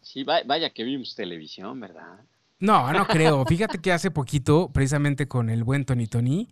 sí, 0.00 0.24
vaya 0.24 0.70
que 0.70 0.84
vimos 0.84 1.14
televisión, 1.14 1.80
¿verdad? 1.80 2.20
No, 2.58 2.92
no 2.92 3.06
creo. 3.06 3.44
Fíjate 3.44 3.78
que 3.78 3.92
hace 3.92 4.10
poquito, 4.10 4.70
precisamente 4.72 5.28
con 5.28 5.50
el 5.50 5.64
buen 5.64 5.84
Tony 5.84 6.06
Tony, 6.06 6.48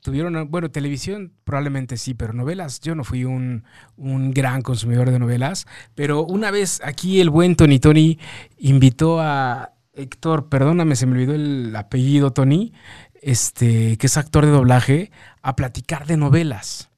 tuvieron, 0.00 0.50
bueno, 0.50 0.70
televisión 0.70 1.32
probablemente 1.44 1.96
sí, 1.96 2.14
pero 2.14 2.32
novelas, 2.32 2.80
yo 2.80 2.94
no 2.94 3.04
fui 3.04 3.24
un, 3.24 3.64
gran 3.96 4.62
consumidor 4.62 5.10
de 5.10 5.18
novelas, 5.18 5.66
pero 5.94 6.24
una 6.24 6.50
vez 6.50 6.80
aquí 6.84 7.20
el 7.20 7.30
buen 7.30 7.56
Tony 7.56 7.78
Tony 7.78 8.18
invitó 8.58 9.20
a 9.20 9.72
Héctor, 9.92 10.48
perdóname, 10.48 10.94
se 10.94 11.06
me 11.06 11.12
olvidó 11.12 11.34
el 11.34 11.74
apellido 11.74 12.32
Tony, 12.32 12.72
este, 13.20 13.96
que 13.96 14.06
es 14.06 14.16
actor 14.16 14.46
de 14.46 14.52
doblaje, 14.52 15.10
a 15.42 15.56
platicar 15.56 16.06
de 16.06 16.16
novelas. 16.16 16.90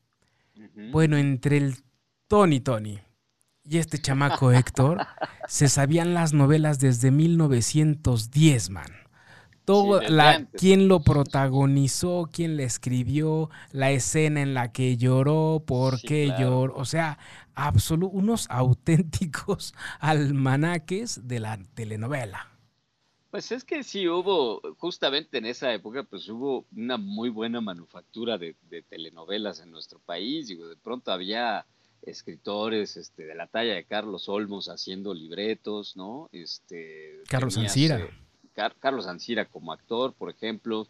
Bueno, 0.93 1.17
entre 1.17 1.59
el 1.59 1.77
Tony 2.31 2.61
Tony 2.61 3.01
y 3.65 3.79
este 3.79 3.99
chamaco 3.99 4.53
Héctor 4.53 4.99
se 5.49 5.69
sabían 5.69 6.15
las 6.15 6.33
novelas 6.33 6.79
desde 6.79 7.11
1910, 7.11 8.71
man. 8.71 8.87
Todo, 9.65 10.01
la, 10.01 10.47
quién 10.57 10.87
lo 10.87 11.01
protagonizó, 11.01 12.29
quién 12.33 12.57
le 12.57 12.63
escribió, 12.63 13.51
la 13.73 13.91
escena 13.91 14.43
en 14.43 14.55
la 14.55 14.71
que 14.71 14.97
lloró, 14.97 15.65
por 15.67 16.01
qué 16.01 16.33
lloró, 16.39 16.73
o 16.77 16.85
sea, 16.85 17.19
unos 18.13 18.47
auténticos 18.51 19.75
almanaques 19.99 21.27
de 21.27 21.41
la 21.41 21.59
telenovela. 21.75 22.49
Pues 23.33 23.51
es 23.51 23.65
que 23.65 23.83
sí 23.83 24.07
hubo, 24.07 24.61
justamente 24.79 25.39
en 25.39 25.47
esa 25.47 25.75
época, 25.75 26.05
pues 26.05 26.29
hubo 26.29 26.65
una 26.77 26.97
muy 26.97 27.29
buena 27.29 27.61
manufactura 27.61 28.39
de, 28.39 28.55
de 28.69 28.83
telenovelas 28.83 29.59
en 29.59 29.73
nuestro 29.73 29.99
país. 29.99 30.47
Digo, 30.47 30.69
de 30.69 30.77
pronto 30.77 31.11
había 31.11 31.67
escritores 32.03 32.97
este, 32.97 33.25
de 33.25 33.35
la 33.35 33.47
talla 33.47 33.75
de 33.75 33.85
Carlos 33.85 34.29
Olmos 34.29 34.69
haciendo 34.69 35.15
libretos, 35.15 35.97
¿no? 35.97 36.29
Este, 36.33 37.21
Carlos 37.29 37.57
Ancira. 37.59 38.09
Carlos 38.79 39.07
Ancira 39.07 39.47
como 39.47 39.73
actor, 39.73 40.13
por 40.13 40.31
ejemplo, 40.31 40.87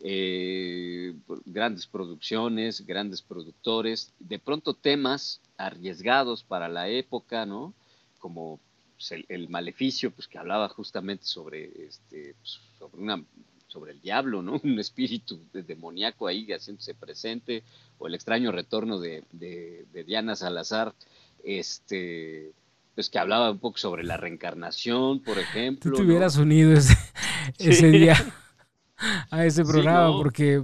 eh, 0.00 1.14
grandes 1.46 1.86
producciones, 1.86 2.84
grandes 2.84 3.22
productores, 3.22 4.12
de 4.18 4.38
pronto 4.38 4.74
temas 4.74 5.40
arriesgados 5.56 6.42
para 6.42 6.68
la 6.68 6.88
época, 6.88 7.46
¿no? 7.46 7.72
Como 8.18 8.60
pues, 8.96 9.24
el, 9.28 9.48
maleficio, 9.48 10.10
pues 10.10 10.28
que 10.28 10.38
hablaba 10.38 10.68
justamente 10.68 11.24
sobre, 11.24 11.86
este, 11.86 12.34
pues, 12.40 12.60
sobre 12.78 13.02
una 13.02 13.24
sobre 13.74 13.90
el 13.90 14.00
diablo, 14.00 14.40
¿no? 14.40 14.60
Un 14.64 14.78
espíritu 14.78 15.40
demoníaco 15.52 16.28
ahí 16.28 16.46
haciéndose 16.52 16.94
presente, 16.94 17.64
o 17.98 18.06
el 18.06 18.14
extraño 18.14 18.52
retorno 18.52 19.00
de, 19.00 19.24
Diana 20.06 20.36
Salazar, 20.36 20.94
este, 21.42 22.52
pues 22.94 23.10
que 23.10 23.18
hablaba 23.18 23.50
un 23.50 23.58
poco 23.58 23.78
sobre 23.78 24.04
la 24.04 24.16
reencarnación, 24.16 25.20
por 25.20 25.38
ejemplo. 25.38 25.90
Tú 25.90 25.98
te 25.98 26.02
hubieras 26.04 26.36
unido 26.36 26.72
ese, 26.72 26.94
día 27.90 28.16
a 29.30 29.44
ese 29.44 29.64
programa, 29.64 30.16
porque, 30.16 30.62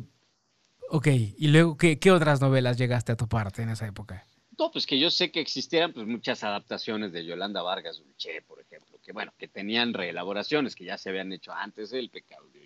ok, 0.88 1.08
y 1.08 1.48
luego, 1.48 1.76
¿qué, 1.76 1.98
¿qué, 1.98 2.12
otras 2.12 2.40
novelas 2.40 2.78
llegaste 2.78 3.12
a 3.12 3.16
tu 3.16 3.28
parte 3.28 3.62
en 3.62 3.70
esa 3.70 3.86
época? 3.86 4.24
No, 4.60 4.70
pues 4.70 4.86
que 4.86 4.98
yo 4.98 5.10
sé 5.10 5.30
que 5.32 5.40
existieran 5.40 5.94
pues 5.94 6.06
muchas 6.06 6.44
adaptaciones 6.44 7.12
de 7.12 7.24
Yolanda 7.24 7.62
Vargas 7.62 7.98
Dulce, 7.98 8.42
por 8.46 8.60
ejemplo, 8.60 8.98
que 9.02 9.12
bueno, 9.12 9.32
que 9.38 9.48
tenían 9.48 9.94
reelaboraciones 9.94 10.76
que 10.76 10.84
ya 10.84 10.98
se 10.98 11.08
habían 11.08 11.32
hecho 11.32 11.50
antes, 11.52 11.94
El 11.94 12.10
pecado 12.10 12.46
de 12.52 12.59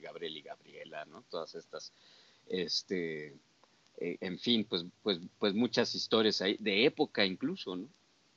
Gabriel 0.00 0.36
y 0.36 0.42
Gabriela, 0.42 1.04
¿no? 1.04 1.22
Todas 1.30 1.54
estas, 1.54 1.92
este, 2.48 3.34
eh, 3.98 4.16
en 4.20 4.38
fin, 4.38 4.66
pues, 4.68 4.84
pues, 5.02 5.18
pues 5.38 5.54
muchas 5.54 5.94
historias 5.94 6.40
ahí, 6.40 6.56
de 6.58 6.86
época 6.86 7.24
incluso, 7.24 7.76
¿no? 7.76 7.86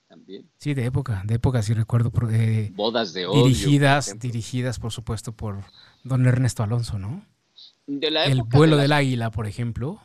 También. 0.08 0.48
Sí, 0.58 0.74
de 0.74 0.86
época, 0.86 1.24
de 1.26 1.36
época, 1.36 1.64
sí 1.64 1.74
recuerdo. 1.74 2.12
Eh, 2.32 2.72
Bodas 2.74 3.14
de 3.14 3.26
odio. 3.26 3.46
Dirigidas, 3.46 4.20
dirigidas, 4.20 4.78
por 4.78 4.92
supuesto, 4.92 5.32
por 5.32 5.64
don 6.04 6.26
Ernesto 6.28 6.62
Alonso, 6.62 7.00
¿no? 7.00 7.26
De 7.88 8.12
la 8.12 8.26
El 8.26 8.44
vuelo 8.44 8.78
del 8.78 8.92
águila, 8.92 9.32
por 9.32 9.48
ejemplo. 9.48 10.02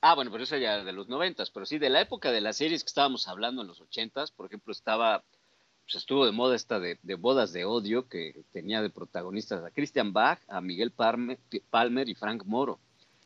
Ah, 0.00 0.14
bueno, 0.14 0.30
pero 0.30 0.44
eso 0.44 0.56
ya 0.56 0.82
de 0.82 0.92
los 0.92 1.08
noventas, 1.08 1.50
pero 1.50 1.66
sí, 1.66 1.78
de 1.78 1.90
la 1.90 2.00
época 2.00 2.32
de 2.32 2.40
las 2.40 2.56
series 2.56 2.82
que 2.82 2.88
estábamos 2.88 3.28
hablando 3.28 3.62
en 3.62 3.68
los 3.68 3.80
ochentas, 3.80 4.30
por 4.30 4.46
ejemplo, 4.46 4.72
estaba 4.72 5.22
pues 5.90 6.02
estuvo 6.02 6.24
de 6.24 6.30
moda 6.30 6.54
esta 6.54 6.78
de, 6.78 6.96
bodas 7.16 7.52
de 7.52 7.64
odio 7.64 8.06
que 8.06 8.36
tenía 8.52 8.80
de 8.80 8.90
protagonistas 8.90 9.64
a 9.64 9.70
Christian 9.70 10.12
Bach, 10.12 10.38
a 10.48 10.60
Miguel 10.60 10.92
Palmer, 10.92 12.08
y 12.08 12.14
Frank 12.14 12.44
Moro. 12.46 12.78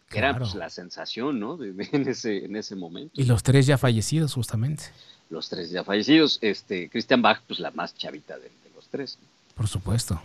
Que 0.09 0.19
era 0.19 0.39
pues, 0.39 0.55
la 0.55 0.71
sensación, 0.71 1.41
¿no? 1.41 1.63
en, 1.63 2.09
ese, 2.09 2.45
en 2.45 2.57
ese 2.57 2.75
momento. 2.75 3.21
Y 3.21 3.25
los 3.25 3.43
tres 3.43 3.67
ya 3.67 3.77
fallecidos, 3.77 4.33
justamente. 4.33 4.85
Los 5.29 5.51
tres 5.51 5.71
ya 5.71 5.85
fallecidos. 5.85 6.39
Este, 6.41 6.89
Christian 6.89 7.21
Bach, 7.21 7.43
pues 7.47 7.61
la 7.61 7.71
más 7.73 7.95
chavita 7.97 8.39
de, 8.39 8.51
los 8.75 8.87
tres. 8.89 9.19
Por 9.55 9.69
supuesto. 9.69 10.23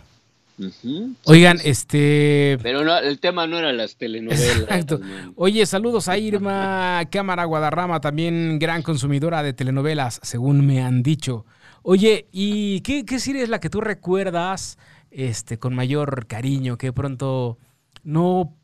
Oigan, 1.24 1.58
este... 1.62 2.58
Pero 2.62 2.84
no, 2.84 2.96
el 2.96 3.18
tema 3.18 3.46
no 3.46 3.58
era 3.58 3.72
las 3.72 3.96
telenovelas. 3.96 4.60
Exacto. 4.60 5.00
Oye, 5.36 5.66
saludos 5.66 6.08
a 6.08 6.16
Irma 6.16 7.02
Cámara 7.10 7.44
Guadarrama, 7.44 8.00
también 8.00 8.58
gran 8.58 8.82
consumidora 8.82 9.42
de 9.42 9.52
telenovelas, 9.52 10.20
según 10.22 10.66
me 10.66 10.82
han 10.82 11.02
dicho. 11.02 11.44
Oye, 11.82 12.28
¿y 12.32 12.80
qué, 12.82 13.04
qué 13.04 13.18
serie 13.18 13.42
es 13.42 13.48
la 13.48 13.60
que 13.60 13.70
tú 13.70 13.80
recuerdas 13.80 14.78
este, 15.10 15.58
con 15.58 15.74
mayor 15.74 16.26
cariño, 16.26 16.76
que 16.78 16.92
pronto 16.92 17.58
no 18.02 18.56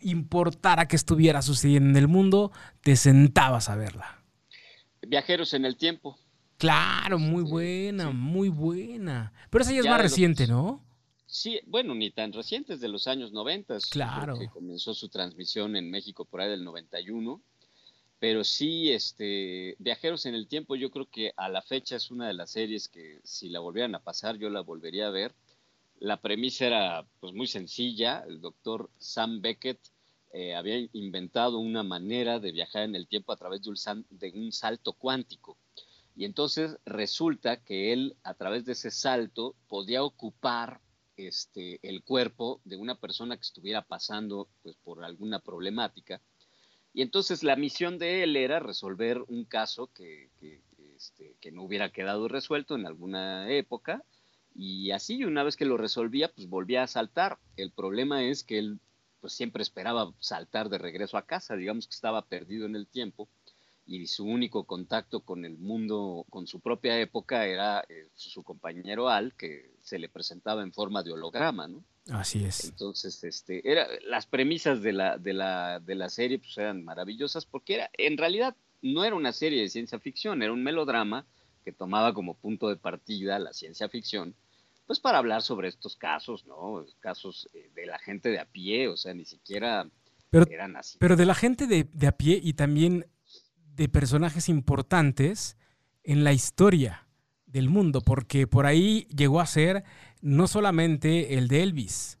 importara 0.00 0.88
que 0.88 0.96
estuviera 0.96 1.42
sucediendo 1.42 1.90
en 1.90 1.96
el 1.96 2.08
mundo, 2.08 2.52
te 2.82 2.96
sentabas 2.96 3.68
a 3.68 3.76
verla? 3.76 4.22
Viajeros 5.02 5.54
en 5.54 5.64
el 5.64 5.76
tiempo. 5.76 6.18
Claro, 6.58 7.18
muy 7.18 7.42
buena, 7.42 8.08
sí. 8.10 8.16
muy 8.16 8.48
buena. 8.50 9.32
Pero 9.48 9.62
esa 9.62 9.72
ya 9.72 9.80
es 9.80 9.86
más 9.86 9.94
los- 9.98 10.02
reciente, 10.02 10.46
¿no? 10.46 10.84
Sí, 11.26 11.60
bueno, 11.66 11.94
ni 11.94 12.10
tan 12.10 12.32
recientes, 12.32 12.80
de 12.80 12.88
los 12.88 13.06
años 13.06 13.32
90. 13.32 13.78
Claro. 13.90 14.36
Que 14.36 14.48
comenzó 14.48 14.94
su 14.94 15.08
transmisión 15.08 15.76
en 15.76 15.88
México 15.88 16.24
por 16.24 16.40
ahí 16.40 16.50
del 16.50 16.64
91. 16.64 17.40
Pero 18.20 18.44
sí, 18.44 18.92
este, 18.92 19.76
Viajeros 19.78 20.26
en 20.26 20.34
el 20.34 20.46
Tiempo, 20.46 20.76
yo 20.76 20.90
creo 20.90 21.08
que 21.10 21.32
a 21.36 21.48
la 21.48 21.62
fecha 21.62 21.96
es 21.96 22.10
una 22.10 22.28
de 22.28 22.34
las 22.34 22.50
series 22.50 22.86
que 22.86 23.18
si 23.24 23.48
la 23.48 23.60
volvieran 23.60 23.94
a 23.94 24.04
pasar, 24.04 24.36
yo 24.36 24.50
la 24.50 24.60
volvería 24.60 25.08
a 25.08 25.10
ver. 25.10 25.34
La 25.98 26.20
premisa 26.20 26.66
era 26.66 27.06
pues 27.18 27.32
muy 27.32 27.46
sencilla. 27.46 28.22
El 28.28 28.42
doctor 28.42 28.90
Sam 28.98 29.40
Beckett 29.40 29.80
eh, 30.32 30.54
había 30.54 30.86
inventado 30.92 31.58
una 31.58 31.82
manera 31.82 32.38
de 32.38 32.52
viajar 32.52 32.82
en 32.82 32.94
el 32.94 33.08
tiempo 33.08 33.32
a 33.32 33.36
través 33.36 33.62
de 33.62 33.70
un, 33.70 34.06
de 34.10 34.32
un 34.34 34.52
salto 34.52 34.92
cuántico. 34.92 35.56
Y 36.14 36.26
entonces 36.26 36.76
resulta 36.84 37.64
que 37.64 37.94
él, 37.94 38.16
a 38.22 38.34
través 38.34 38.66
de 38.66 38.72
ese 38.72 38.90
salto, 38.90 39.56
podía 39.66 40.02
ocupar 40.02 40.82
este, 41.16 41.80
el 41.82 42.02
cuerpo 42.02 42.60
de 42.64 42.76
una 42.76 43.00
persona 43.00 43.36
que 43.36 43.42
estuviera 43.42 43.80
pasando 43.80 44.48
pues, 44.62 44.76
por 44.84 45.04
alguna 45.04 45.38
problemática. 45.38 46.20
Y 46.92 47.02
entonces 47.02 47.42
la 47.42 47.56
misión 47.56 47.98
de 47.98 48.22
él 48.22 48.36
era 48.36 48.58
resolver 48.58 49.22
un 49.28 49.44
caso 49.44 49.88
que, 49.94 50.30
que, 50.38 50.60
este, 50.96 51.36
que 51.40 51.52
no 51.52 51.62
hubiera 51.62 51.92
quedado 51.92 52.28
resuelto 52.28 52.74
en 52.74 52.86
alguna 52.86 53.50
época. 53.50 54.04
Y 54.54 54.90
así, 54.90 55.24
una 55.24 55.44
vez 55.44 55.56
que 55.56 55.64
lo 55.64 55.76
resolvía, 55.76 56.32
pues 56.32 56.48
volvía 56.48 56.82
a 56.82 56.88
saltar. 56.88 57.38
El 57.56 57.70
problema 57.70 58.24
es 58.24 58.42
que 58.42 58.58
él 58.58 58.80
pues 59.20 59.34
siempre 59.34 59.62
esperaba 59.62 60.12
saltar 60.18 60.70
de 60.70 60.78
regreso 60.78 61.18
a 61.18 61.26
casa, 61.26 61.54
digamos 61.54 61.86
que 61.86 61.94
estaba 61.94 62.22
perdido 62.22 62.64
en 62.66 62.74
el 62.74 62.86
tiempo 62.86 63.28
y 63.90 64.06
su 64.06 64.24
único 64.24 64.64
contacto 64.64 65.20
con 65.20 65.44
el 65.44 65.58
mundo, 65.58 66.24
con 66.30 66.46
su 66.46 66.60
propia 66.60 67.00
época, 67.00 67.46
era 67.46 67.84
eh, 67.88 68.08
su 68.14 68.44
compañero 68.44 69.08
Al, 69.08 69.34
que 69.34 69.72
se 69.90 69.98
le 69.98 70.08
presentaba 70.08 70.62
en 70.62 70.72
forma 70.72 71.02
de 71.02 71.12
holograma, 71.12 71.66
¿no? 71.66 71.82
Así 72.12 72.44
es. 72.44 72.64
Entonces, 72.64 73.24
este, 73.24 73.68
era, 73.68 73.88
las 74.06 74.24
premisas 74.24 74.82
de 74.82 74.92
la, 74.92 75.18
de 75.18 75.32
la, 75.32 75.80
de 75.80 75.96
la 75.96 76.08
serie 76.08 76.38
pues, 76.38 76.56
eran 76.58 76.84
maravillosas 76.84 77.44
porque 77.44 77.74
era, 77.74 77.90
en 77.98 78.16
realidad 78.16 78.56
no 78.82 79.04
era 79.04 79.16
una 79.16 79.32
serie 79.32 79.60
de 79.62 79.68
ciencia 79.68 79.98
ficción, 79.98 80.42
era 80.42 80.52
un 80.52 80.62
melodrama 80.62 81.26
que 81.64 81.72
tomaba 81.72 82.14
como 82.14 82.34
punto 82.34 82.68
de 82.68 82.76
partida 82.76 83.40
la 83.40 83.52
ciencia 83.52 83.88
ficción, 83.88 84.34
pues 84.86 85.00
para 85.00 85.18
hablar 85.18 85.42
sobre 85.42 85.66
estos 85.68 85.96
casos, 85.96 86.46
¿no? 86.46 86.86
Casos 87.00 87.48
eh, 87.52 87.68
de 87.74 87.86
la 87.86 87.98
gente 87.98 88.28
de 88.28 88.38
a 88.38 88.44
pie, 88.44 88.86
o 88.86 88.96
sea, 88.96 89.12
ni 89.12 89.24
siquiera 89.24 89.88
Pero, 90.30 90.46
eran 90.48 90.76
así. 90.76 90.98
pero 91.00 91.16
de 91.16 91.26
la 91.26 91.34
gente 91.34 91.66
de, 91.66 91.82
de 91.82 92.06
a 92.06 92.12
pie 92.12 92.40
y 92.40 92.52
también 92.52 93.06
de 93.74 93.88
personajes 93.88 94.48
importantes 94.48 95.56
en 96.04 96.22
la 96.22 96.32
historia 96.32 97.08
del 97.52 97.68
mundo, 97.68 98.00
porque 98.00 98.46
por 98.46 98.66
ahí 98.66 99.06
llegó 99.14 99.40
a 99.40 99.46
ser 99.46 99.84
no 100.22 100.46
solamente 100.46 101.36
el 101.38 101.48
de 101.48 101.62
Elvis, 101.62 102.18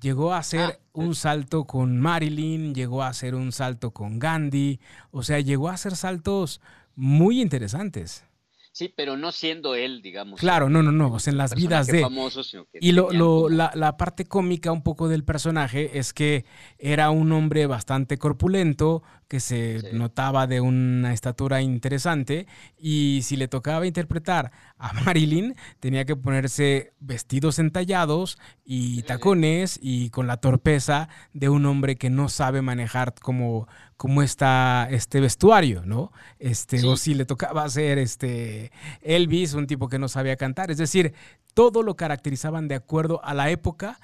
llegó 0.00 0.32
a 0.32 0.38
hacer 0.38 0.60
Ah, 0.60 0.78
un 0.92 1.14
salto 1.14 1.64
con 1.64 1.98
Marilyn, 1.98 2.74
llegó 2.74 3.02
a 3.02 3.08
hacer 3.08 3.34
un 3.34 3.52
salto 3.52 3.92
con 3.92 4.18
Gandhi, 4.18 4.80
o 5.10 5.22
sea, 5.22 5.40
llegó 5.40 5.68
a 5.68 5.74
hacer 5.74 5.96
saltos 5.96 6.60
muy 6.94 7.40
interesantes. 7.40 8.24
Sí, 8.72 8.92
pero 8.94 9.16
no 9.16 9.30
siendo 9.30 9.76
él, 9.76 10.02
digamos. 10.02 10.40
Claro, 10.40 10.68
no, 10.68 10.82
no, 10.82 10.90
no, 10.90 11.12
o 11.12 11.18
sea, 11.20 11.30
en 11.30 11.36
las 11.38 11.54
vidas 11.54 11.86
de... 11.86 12.00
famoso, 12.00 12.42
sino 12.42 12.64
que 12.64 12.78
Y 12.80 12.90
lo, 12.90 13.12
lo- 13.12 13.48
la 13.48 13.96
parte 13.96 14.24
cómica 14.24 14.72
un 14.72 14.82
poco 14.82 15.08
del 15.08 15.22
personaje 15.22 15.96
es 15.98 16.12
que 16.12 16.44
era 16.78 17.10
un 17.10 17.30
hombre 17.30 17.66
bastante 17.66 18.18
corpulento, 18.18 19.04
que 19.28 19.40
se 19.40 19.80
Sí. 19.80 19.86
notaba 19.92 20.46
de 20.46 20.60
una 20.60 21.12
estatura 21.12 21.60
interesante, 21.62 22.46
y 22.78 23.20
si 23.22 23.36
le 23.36 23.48
tocaba 23.48 23.86
interpretar 23.86 24.52
a 24.78 24.92
Marilyn, 25.14 25.54
tenía 25.80 26.04
que 26.04 26.16
ponerse 26.16 26.92
vestidos 27.00 27.58
entallados 27.58 28.38
y 28.64 29.02
tacones 29.02 29.78
y 29.82 30.10
con 30.10 30.26
la 30.26 30.36
torpeza 30.38 31.08
de 31.32 31.48
un 31.48 31.66
hombre 31.66 31.96
que 31.96 32.10
no 32.10 32.28
sabe 32.28 32.62
manejar 32.62 33.14
como, 33.20 33.66
como 33.96 34.22
está 34.22 34.88
este 34.90 35.20
vestuario, 35.20 35.82
¿no? 35.84 36.12
Este, 36.38 36.78
Sí. 36.78 36.86
O 36.86 36.96
si 36.96 37.14
le 37.14 37.24
tocaba 37.24 37.64
hacer 37.64 37.98
este 37.98 38.72
Elvis, 39.02 39.54
un 39.54 39.66
tipo 39.66 39.88
que 39.88 39.98
no 39.98 40.08
sabía 40.08 40.36
cantar. 40.36 40.70
Es 40.70 40.78
decir, 40.78 41.14
todo 41.54 41.82
lo 41.82 41.96
caracterizaban 41.96 42.68
de 42.68 42.74
acuerdo 42.74 43.24
a 43.24 43.32
la 43.34 43.50
época 43.50 43.98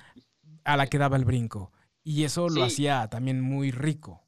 a 0.64 0.76
la 0.76 0.86
que 0.86 0.98
daba 0.98 1.16
el 1.16 1.24
brinco. 1.24 1.72
Y 2.04 2.24
eso 2.24 2.48
lo 2.48 2.64
hacía 2.64 3.08
también 3.08 3.40
muy 3.40 3.70
rico. 3.72 4.22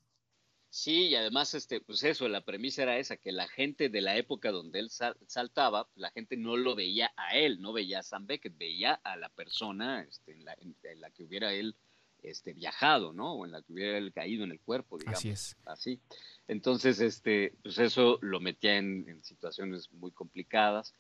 Sí, 0.74 1.08
y 1.08 1.14
además, 1.16 1.52
este, 1.52 1.82
pues 1.82 2.02
eso, 2.02 2.26
la 2.28 2.46
premisa 2.46 2.82
era 2.84 2.96
esa, 2.96 3.18
que 3.18 3.30
la 3.30 3.46
gente 3.46 3.90
de 3.90 4.00
la 4.00 4.16
época 4.16 4.50
donde 4.50 4.78
él 4.78 4.88
sal- 4.88 5.18
saltaba, 5.26 5.86
la 5.96 6.10
gente 6.12 6.38
no 6.38 6.56
lo 6.56 6.74
veía 6.74 7.12
a 7.18 7.36
él, 7.36 7.60
no 7.60 7.74
veía 7.74 7.98
a 7.98 8.02
Sam 8.02 8.26
Beckett, 8.26 8.56
veía 8.56 8.94
a 8.94 9.16
la 9.16 9.28
persona 9.28 10.02
este, 10.08 10.32
en, 10.32 10.46
la, 10.46 10.56
en- 10.58 10.74
la 10.98 11.10
que 11.10 11.24
hubiera 11.24 11.52
él 11.52 11.76
este, 12.22 12.54
viajado, 12.54 13.12
¿no? 13.12 13.34
O 13.34 13.44
en 13.44 13.52
la 13.52 13.60
que 13.60 13.70
hubiera 13.70 13.98
él 13.98 14.14
caído 14.14 14.44
en 14.44 14.50
el 14.52 14.60
cuerpo, 14.60 14.96
digamos. 14.96 15.18
Así 15.18 15.28
es. 15.28 15.56
Así. 15.66 16.00
Entonces, 16.48 17.00
este, 17.00 17.52
pues 17.62 17.76
eso 17.78 18.18
lo 18.22 18.40
metía 18.40 18.78
en, 18.78 19.06
en 19.10 19.22
situaciones 19.22 19.92
muy 19.92 20.10
complicadas, 20.10 20.94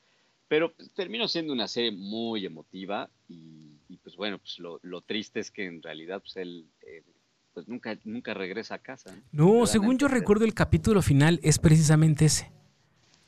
pero 0.48 0.74
pues, 0.74 0.92
terminó 0.92 1.28
siendo 1.28 1.50
una 1.50 1.66
serie 1.66 1.92
muy 1.92 2.44
emotiva 2.44 3.08
y, 3.26 3.78
y, 3.88 3.96
pues 3.96 4.16
bueno, 4.16 4.38
pues 4.38 4.58
lo, 4.58 4.80
lo 4.82 5.00
triste 5.00 5.40
es 5.40 5.50
que 5.50 5.64
en 5.64 5.80
realidad 5.80 6.20
pues 6.20 6.36
él 6.36 6.66
eh, 6.82 7.02
pues 7.52 7.68
nunca, 7.68 7.98
nunca 8.04 8.34
regresa 8.34 8.76
a 8.76 8.78
casa. 8.78 9.14
¿no? 9.30 9.66
Según 9.66 9.98
yo 9.98 10.08
recuerdo 10.08 10.44
el 10.44 10.54
capítulo 10.54 11.02
final 11.02 11.40
es 11.42 11.58
precisamente 11.58 12.26
ese. 12.26 12.50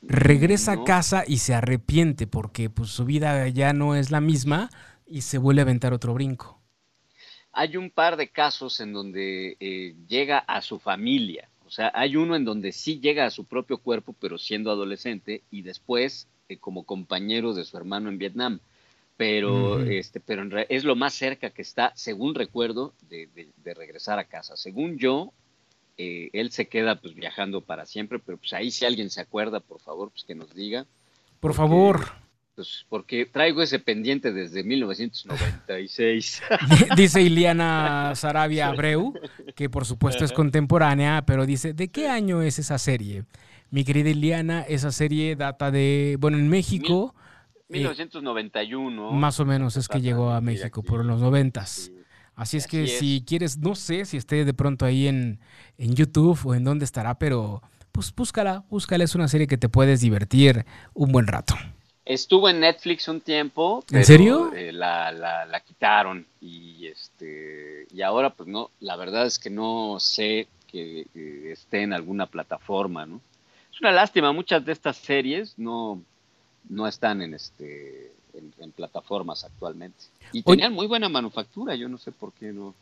Regresa 0.01 0.73
a 0.73 0.83
casa 0.83 1.23
y 1.25 1.37
se 1.37 1.53
arrepiente 1.53 2.27
porque 2.27 2.69
pues, 2.69 2.89
su 2.89 3.05
vida 3.05 3.47
ya 3.47 3.73
no 3.73 3.95
es 3.95 4.11
la 4.11 4.21
misma 4.21 4.69
y 5.07 5.21
se 5.21 5.37
vuelve 5.37 5.61
a 5.61 5.63
aventar 5.63 5.93
otro 5.93 6.13
brinco. 6.13 6.61
Hay 7.51 7.77
un 7.77 7.89
par 7.89 8.17
de 8.17 8.27
casos 8.27 8.79
en 8.81 8.93
donde 8.93 9.57
eh, 9.59 9.95
llega 10.07 10.39
a 10.39 10.61
su 10.61 10.77
familia. 10.77 11.49
O 11.65 11.71
sea, 11.71 11.91
hay 11.95 12.15
uno 12.15 12.35
en 12.35 12.45
donde 12.45 12.71
sí 12.71 12.99
llega 12.99 13.25
a 13.25 13.31
su 13.31 13.45
propio 13.45 13.77
cuerpo, 13.77 14.13
pero 14.19 14.37
siendo 14.37 14.69
adolescente, 14.69 15.41
y 15.49 15.63
después 15.63 16.27
eh, 16.47 16.57
como 16.57 16.83
compañero 16.83 17.53
de 17.53 17.65
su 17.65 17.75
hermano 17.77 18.09
en 18.09 18.19
Vietnam. 18.19 18.59
Pero, 19.17 19.81
este, 19.83 20.19
pero 20.19 20.41
en 20.41 20.51
re- 20.51 20.67
es 20.69 20.83
lo 20.83 20.95
más 20.95 21.13
cerca 21.13 21.49
que 21.49 21.61
está, 21.61 21.93
según 21.95 22.35
recuerdo, 22.35 22.93
de, 23.09 23.27
de- 23.33 23.47
de 23.63 23.73
regresar 23.73 24.19
a 24.19 24.25
casa. 24.25 24.57
Según 24.57 24.97
yo, 24.97 25.31
eh, 25.97 26.29
él 26.33 26.51
se 26.51 26.67
queda 26.67 26.99
pues 26.99 27.15
viajando 27.15 27.61
para 27.61 27.85
siempre, 27.85 28.19
pero 28.19 28.37
pues 28.37 28.51
ahí 28.53 28.71
si 28.71 28.83
alguien 28.85 29.09
se 29.09 29.21
acuerda, 29.21 29.61
por 29.61 29.79
favor, 29.79 30.09
pues 30.11 30.25
que 30.25 30.35
nos 30.35 30.53
diga. 30.53 30.83
Por 31.39 31.51
Porque- 31.51 31.57
favor, 31.57 32.05
Pues 32.55 32.85
porque 32.89 33.25
traigo 33.25 33.61
ese 33.61 33.79
pendiente 33.79 34.31
desde 34.33 34.63
1996. 34.63 36.41
dice 36.97 37.21
Iliana 37.21 38.13
Sarabia 38.15 38.67
Abreu, 38.67 39.13
que 39.55 39.69
por 39.69 39.85
supuesto 39.85 40.23
es 40.25 40.31
contemporánea, 40.31 41.23
pero 41.25 41.45
dice, 41.45 41.73
¿de 41.73 41.87
qué 41.89 42.07
año 42.09 42.41
es 42.41 42.59
esa 42.59 42.77
serie? 42.77 43.23
Mi 43.71 43.83
querida 43.83 44.09
Iliana, 44.09 44.61
esa 44.61 44.91
serie 44.91 45.35
data 45.35 45.71
de, 45.71 46.17
bueno, 46.19 46.37
en 46.37 46.47
México, 46.49 47.13
1991. 47.69 49.11
más 49.11 49.39
o 49.39 49.45
menos 49.45 49.77
es 49.77 49.87
que 49.87 50.01
llegó 50.01 50.31
a 50.31 50.41
México 50.41 50.83
por 50.83 51.03
los 51.03 51.19
noventas. 51.21 51.69
Sí. 51.69 51.91
Así 52.35 52.57
es 52.57 52.65
Así 52.65 52.77
que 52.77 52.83
es. 52.83 52.99
si 52.99 53.23
quieres, 53.25 53.57
no 53.57 53.75
sé 53.75 54.03
si 54.05 54.17
esté 54.17 54.43
de 54.43 54.53
pronto 54.53 54.85
ahí 54.85 55.07
en, 55.07 55.39
en 55.77 55.95
YouTube 55.95 56.39
o 56.45 56.53
en 56.53 56.63
dónde 56.65 56.83
estará, 56.85 57.17
pero 57.17 57.61
pues 57.93 58.13
búscala, 58.13 58.65
búscala, 58.69 59.05
es 59.05 59.15
una 59.15 59.29
serie 59.29 59.47
que 59.47 59.57
te 59.57 59.69
puedes 59.69 60.01
divertir 60.01 60.65
un 60.93 61.11
buen 61.13 61.27
rato. 61.27 61.55
Estuvo 62.03 62.49
en 62.49 62.59
Netflix 62.59 63.07
un 63.07 63.21
tiempo. 63.21 63.83
¿En 63.89 64.03
serio? 64.03 64.51
eh, 64.53 64.71
la, 64.73 65.11
la, 65.13 65.45
la 65.45 65.59
quitaron 65.61 66.25
y 66.41 66.87
este 66.87 67.87
y 67.91 68.01
ahora 68.01 68.31
pues 68.31 68.47
no, 68.49 68.69
la 68.81 68.95
verdad 68.97 69.25
es 69.25 69.39
que 69.39 69.49
no 69.49 69.95
sé 69.99 70.47
que, 70.67 71.07
que 71.13 71.53
esté 71.53 71.83
en 71.83 71.93
alguna 71.93 72.25
plataforma, 72.27 73.05
¿no? 73.05 73.21
Es 73.73 73.79
una 73.81 73.91
lástima, 73.93 74.33
muchas 74.33 74.63
de 74.65 74.73
estas 74.73 74.97
series 74.97 75.57
no, 75.57 76.01
no 76.69 76.87
están 76.87 77.21
en 77.21 77.33
este 77.33 78.11
en, 78.33 78.53
en 78.59 78.71
plataformas 78.71 79.43
actualmente. 79.45 79.97
Y 80.33 80.39
Oye- 80.45 80.57
tenían 80.57 80.73
muy 80.73 80.87
buena 80.87 81.07
manufactura, 81.09 81.75
yo 81.75 81.87
no 81.87 81.97
sé 81.97 82.11
por 82.11 82.33
qué 82.33 82.51
no, 82.51 82.73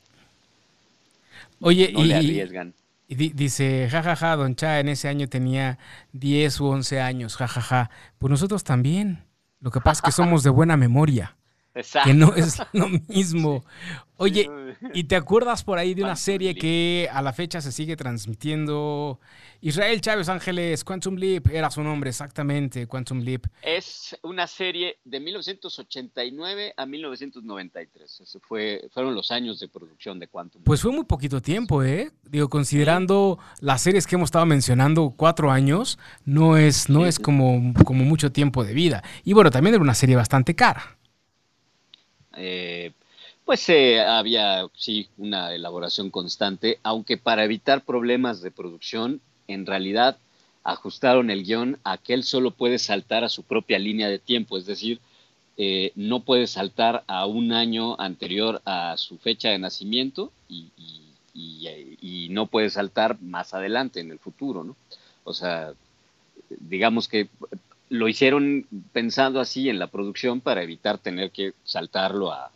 Oye, 1.60 1.92
no 1.94 2.04
le 2.04 2.08
y, 2.08 2.14
arriesgan. 2.14 2.74
y 3.08 3.16
di- 3.16 3.30
dice, 3.30 3.88
jajaja, 3.90 4.36
Don 4.36 4.56
Cha 4.56 4.80
en 4.80 4.90
ese 4.90 5.08
año 5.08 5.28
tenía 5.30 5.78
10 6.14 6.60
u 6.62 6.66
11 6.68 7.02
años, 7.02 7.36
jajaja. 7.36 7.90
Pues 8.20 8.32
nosotros 8.32 8.64
también. 8.64 9.24
Lo 9.62 9.72
que 9.72 9.80
pasa 9.80 10.00
es 10.00 10.02
que 10.02 10.12
somos 10.12 10.44
de 10.44 10.50
buena 10.50 10.76
memoria. 10.76 11.36
Exacto. 11.76 12.10
que 12.10 12.14
no 12.14 12.36
es 12.36 12.62
lo 12.74 12.88
mismo. 13.08 13.64
Oye, 14.18 14.50
¿y 14.94 15.06
te 15.06 15.16
acuerdas 15.16 15.64
por 15.64 15.78
ahí 15.78 15.94
de 15.94 16.04
una 16.04 16.16
serie 16.16 16.54
Leap. 16.54 16.62
que 16.62 17.10
a 17.12 17.22
la 17.22 17.34
fecha 17.34 17.62
se 17.62 17.72
sigue 17.72 17.96
transmitiendo? 17.96 19.20
Israel 19.60 20.02
Chávez 20.02 20.28
Ángeles, 20.28 20.84
Quantum 20.84 21.16
Leap, 21.16 21.48
era 21.48 21.72
su 21.72 21.82
nombre 21.82 22.10
exactamente, 22.10 22.86
Quantum 22.86 23.20
Leap. 23.22 23.46
Es 23.62 24.16
una 24.22 24.46
serie 24.46 24.98
de 25.06 25.22
1989 25.22 26.74
a 26.76 26.86
1993. 26.86 28.22
Ese 28.22 28.40
fue, 28.42 28.90
fueron 28.94 29.16
los 29.16 29.32
años 29.32 29.62
de 29.62 29.70
producción 29.70 30.20
de 30.20 30.28
Quantum. 30.28 30.64
Pues 30.64 30.82
fue 30.82 30.92
muy 30.92 31.06
poquito 31.06 31.42
tiempo, 31.42 31.82
¿eh? 31.82 32.12
Digo, 32.24 32.50
considerando 32.50 33.40
las 33.62 33.82
series 33.82 34.06
que 34.06 34.16
hemos 34.16 34.28
estado 34.28 34.46
mencionando, 34.46 35.14
cuatro 35.16 35.50
años, 35.50 35.98
no 36.26 36.58
es, 36.58 36.90
no 36.90 37.04
Sí, 37.04 37.08
es 37.08 37.20
como, 37.20 37.74
como 37.86 38.04
mucho 38.04 38.34
tiempo 38.34 38.66
de 38.66 38.74
vida. 38.74 39.02
Y 39.24 39.32
bueno, 39.32 39.50
también 39.50 39.76
era 39.76 39.82
una 39.82 39.96
serie 39.96 40.18
bastante 40.18 40.56
cara. 40.56 40.98
Eh, 42.36 42.92
pues 43.46 43.68
eh, 43.70 44.02
había, 44.02 44.68
sí, 44.76 45.10
una 45.18 45.54
elaboración 45.54 46.10
constante, 46.10 46.80
aunque 46.84 47.18
para 47.18 47.44
evitar 47.44 47.84
problemas 47.84 48.42
de 48.42 48.52
producción, 48.52 49.22
en 49.48 49.66
realidad 49.66 50.18
ajustaron 50.64 51.30
el 51.30 51.44
guion 51.44 51.78
a 51.84 51.98
que 51.98 52.14
él 52.14 52.24
solo 52.24 52.52
puede 52.52 52.80
saltar 52.80 53.24
a 53.24 53.30
su 53.30 53.44
propia 53.44 53.80
línea 53.80 54.08
de 54.08 54.20
tiempo, 54.20 54.58
es 54.58 54.66
decir, 54.66 55.00
eh, 55.58 55.92
no 55.96 56.22
puede 56.24 56.48
saltar 56.48 57.04
a 57.08 57.26
un 57.28 57.52
año 57.52 58.00
anterior 58.00 58.62
a 58.66 58.96
su 58.98 59.18
fecha 59.18 59.50
de 59.50 59.60
nacimiento 59.60 60.32
y, 60.48 60.72
y- 60.78 61.00
no 62.30 62.48
puede 62.48 62.70
saltar 62.70 63.20
más 63.22 63.54
adelante 63.54 64.00
en 64.00 64.12
el 64.12 64.20
futuro, 64.20 64.64
¿no? 64.64 64.76
O 65.24 65.34
sea, 65.34 65.74
digamos 66.50 67.08
que 67.08 67.30
lo 67.94 68.08
hicieron 68.08 68.66
pensando 68.91 69.39
así 69.39 69.70
en 69.70 69.78
la 69.78 69.86
producción 69.86 70.41
para 70.41 70.64
evitar 70.64 70.98
tener 70.98 71.30
que 71.30 71.54
saltarlo 71.64 72.32
a 72.32 72.50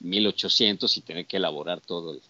1800 0.00 0.96
y 0.96 1.00
tener 1.02 1.26
que 1.26 1.36
elaborar 1.36 1.80
todo 1.80 2.14
el- 2.14 2.20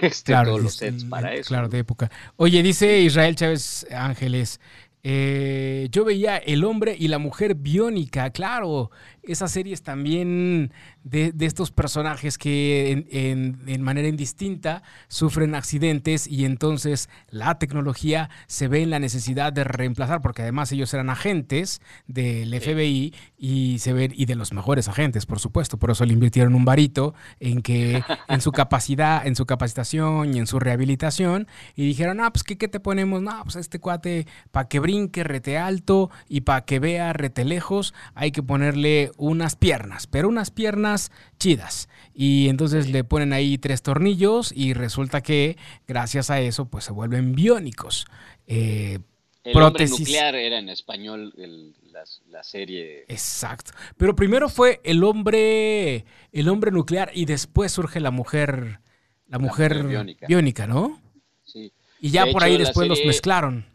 este, 0.00 0.32
Claro, 0.32 0.50
todos 0.50 0.62
los 0.62 0.72
este, 0.74 0.90
sets 0.90 1.04
para 1.04 1.34
eh, 1.34 1.38
eso. 1.40 1.48
Claro, 1.48 1.68
de 1.68 1.78
época. 1.78 2.10
Oye, 2.36 2.60
dice 2.62 3.00
Israel 3.00 3.36
Chávez 3.36 3.86
Ángeles. 3.92 4.58
Eh, 5.04 5.88
yo 5.90 6.04
veía 6.04 6.36
El 6.36 6.64
hombre 6.64 6.94
y 6.98 7.08
la 7.08 7.18
mujer 7.18 7.54
biónica, 7.56 8.30
claro, 8.30 8.90
esas 9.24 9.50
series 9.52 9.82
también 9.82 10.72
de, 11.04 11.32
de 11.32 11.46
estos 11.46 11.70
personajes 11.72 12.38
que 12.38 12.90
en, 12.92 13.06
en- 13.10 13.58
en 13.66 13.82
manera 13.82 14.06
indistinta 14.08 14.82
sufren 15.08 15.54
accidentes 15.54 16.26
y 16.26 16.44
entonces 16.44 17.08
la 17.30 17.58
tecnología 17.58 18.30
se 18.46 18.68
ve 18.68 18.82
en 18.82 18.90
la 18.90 18.98
necesidad 19.00 19.52
de 19.52 19.64
reemplazar, 19.64 20.20
porque 20.22 20.42
además 20.42 20.70
ellos 20.72 20.92
eran 20.94 21.10
agentes 21.10 21.80
del 22.06 22.52
FBI 22.54 23.14
y 23.38 23.78
se 23.80 23.92
ven, 23.92 24.12
y 24.14 24.26
de 24.26 24.34
los 24.36 24.52
mejores 24.52 24.88
agentes, 24.88 25.26
por 25.26 25.40
supuesto, 25.40 25.78
por 25.78 25.90
eso 25.90 26.04
le 26.04 26.12
invirtieron 26.12 26.54
un 26.54 26.64
varito 26.64 27.14
en 27.40 27.62
que 27.62 28.02
en 28.28 28.40
su 28.40 28.52
capacidad, 28.52 29.26
en 29.26 29.34
su 29.36 29.46
capacitación 29.46 30.34
y 30.34 30.38
en 30.38 30.46
su 30.46 30.58
rehabilitación, 30.60 31.48
y 31.74 31.86
dijeron, 31.86 32.20
ah, 32.20 32.32
pues 32.32 32.44
¿qué, 32.44 32.56
qué 32.56 32.68
te 32.68 32.78
ponemos? 32.80 33.20
No, 33.22 33.40
pues 33.44 33.56
este 33.56 33.78
cuate, 33.80 34.26
para 34.50 34.68
que 34.68 34.78
brinque 34.92 35.24
rete 35.24 35.56
alto 35.56 36.10
y 36.28 36.42
para 36.42 36.64
que 36.66 36.78
vea 36.78 37.12
rete 37.14 37.44
lejos, 37.46 37.94
hay 38.14 38.30
que 38.30 38.42
ponerle 38.42 39.10
unas 39.16 39.56
piernas, 39.56 40.06
pero 40.06 40.28
unas 40.28 40.50
piernas 40.50 41.10
chidas. 41.38 41.88
Y 42.14 42.48
entonces 42.48 42.90
le 42.90 43.04
ponen 43.04 43.32
ahí 43.32 43.56
tres 43.56 43.80
tornillos 43.82 44.52
y 44.54 44.74
resulta 44.74 45.22
que 45.22 45.56
gracias 45.88 46.28
a 46.30 46.40
eso, 46.40 46.66
pues 46.66 46.84
se 46.84 46.92
vuelven 46.92 47.34
biónicos. 47.34 48.04
Eh, 48.46 48.98
El 49.44 49.52
prótesis. 49.54 49.92
hombre 49.92 50.04
nuclear 50.04 50.34
era 50.34 50.58
en 50.58 50.68
español 50.68 51.32
el- 51.38 51.74
la, 51.90 52.04
la 52.30 52.42
serie. 52.42 53.04
Exacto. 53.08 53.72
Pero 53.96 54.14
primero 54.14 54.48
fue 54.50 54.80
el 54.84 55.02
hombre, 55.04 56.04
el 56.32 56.48
hombre 56.48 56.70
nuclear 56.70 57.10
y 57.14 57.24
después 57.24 57.72
surge 57.72 57.98
la 58.00 58.10
mujer, 58.10 58.80
la 59.26 59.38
mujer, 59.38 59.72
mujer 59.74 59.86
biónica. 59.88 60.26
biónica. 60.26 60.66
¿no? 60.66 61.00
Sí. 61.44 61.72
Y 62.00 62.10
ya 62.10 62.24
De 62.26 62.32
por 62.32 62.42
hecho, 62.42 62.52
ahí 62.52 62.58
después 62.58 62.88
los 62.88 63.04
mezclaron. 63.06 63.71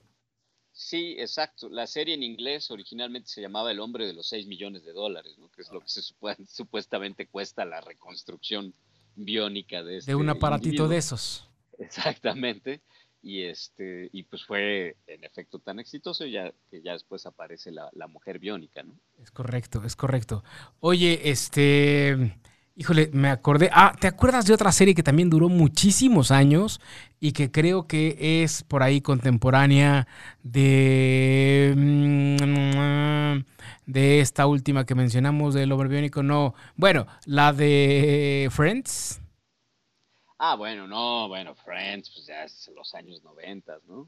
Sí, 0.88 1.18
exacto. 1.20 1.68
La 1.68 1.86
serie 1.86 2.14
en 2.14 2.24
inglés 2.24 2.72
originalmente 2.72 3.28
se 3.28 3.42
llamaba 3.42 3.72
El 3.72 3.82
hombre 3.82 4.08
de 4.08 4.14
los 4.14 4.30
6 4.30 4.48
millones 4.48 4.86
de 4.86 4.94
dólares, 4.94 5.38
¿no? 5.38 5.52
que 5.52 5.62
es 5.62 5.70
lo 5.70 5.82
que 5.82 5.90
se 5.90 6.02
supuestamente 6.48 7.28
cuesta 7.28 7.66
la 7.66 7.82
reconstrucción 7.82 8.74
biónica 9.14 9.84
de 9.84 9.98
este 9.98 10.12
De 10.12 10.16
un 10.16 10.30
aparatito 10.30 10.68
individuo. 10.68 10.88
de 10.88 10.98
esos. 10.98 11.50
Exactamente. 11.78 12.80
Y 13.22 13.42
este, 13.42 14.10
y 14.14 14.24
pues 14.24 14.46
fue 14.46 14.96
en 15.08 15.26
efecto 15.26 15.60
tan 15.60 15.78
exitoso 15.80 16.26
ya 16.26 16.54
que 16.72 16.82
ya 16.82 16.94
después 16.94 17.26
aparece 17.26 17.70
la, 17.72 17.90
la 17.92 18.08
mujer 18.08 18.40
biónica, 18.40 18.82
¿no? 18.84 18.98
Es 19.22 19.30
correcto, 19.32 19.84
es 19.84 19.98
correcto. 19.98 20.42
Oye, 20.80 21.30
este. 21.30 22.40
Híjole, 22.80 23.10
me 23.12 23.30
acordé. 23.30 23.72
Ah, 23.74 23.96
¿te 24.00 24.06
acuerdas 24.06 24.46
de 24.46 24.54
otra 24.54 24.72
serie 24.72 24.94
que 24.94 25.02
también 25.02 25.32
duró 25.32 25.50
muchísimos 25.50 26.30
años 26.30 26.80
y 27.20 27.32
que 27.32 27.50
creo 27.50 27.88
que 27.88 28.44
es 28.44 28.62
por 28.62 28.84
ahí 28.84 29.02
contemporánea 29.02 30.08
de. 30.44 31.74
mm, 31.76 33.40
de 33.88 34.20
esta 34.20 34.46
última 34.46 34.86
que 34.86 34.94
mencionamos 34.94 35.56
del 35.56 35.72
hombre 35.72 35.90
biónico? 35.90 36.22
No. 36.22 36.54
Bueno, 36.76 37.08
la 37.26 37.52
de 37.52 38.48
Friends. 38.52 39.22
Ah, 40.38 40.54
bueno, 40.54 40.86
no, 40.86 41.28
bueno, 41.30 41.56
Friends, 41.56 42.12
pues 42.12 42.28
ya 42.28 42.44
es 42.44 42.70
los 42.76 42.94
años 42.94 43.24
90, 43.24 43.80
¿no? 43.88 44.08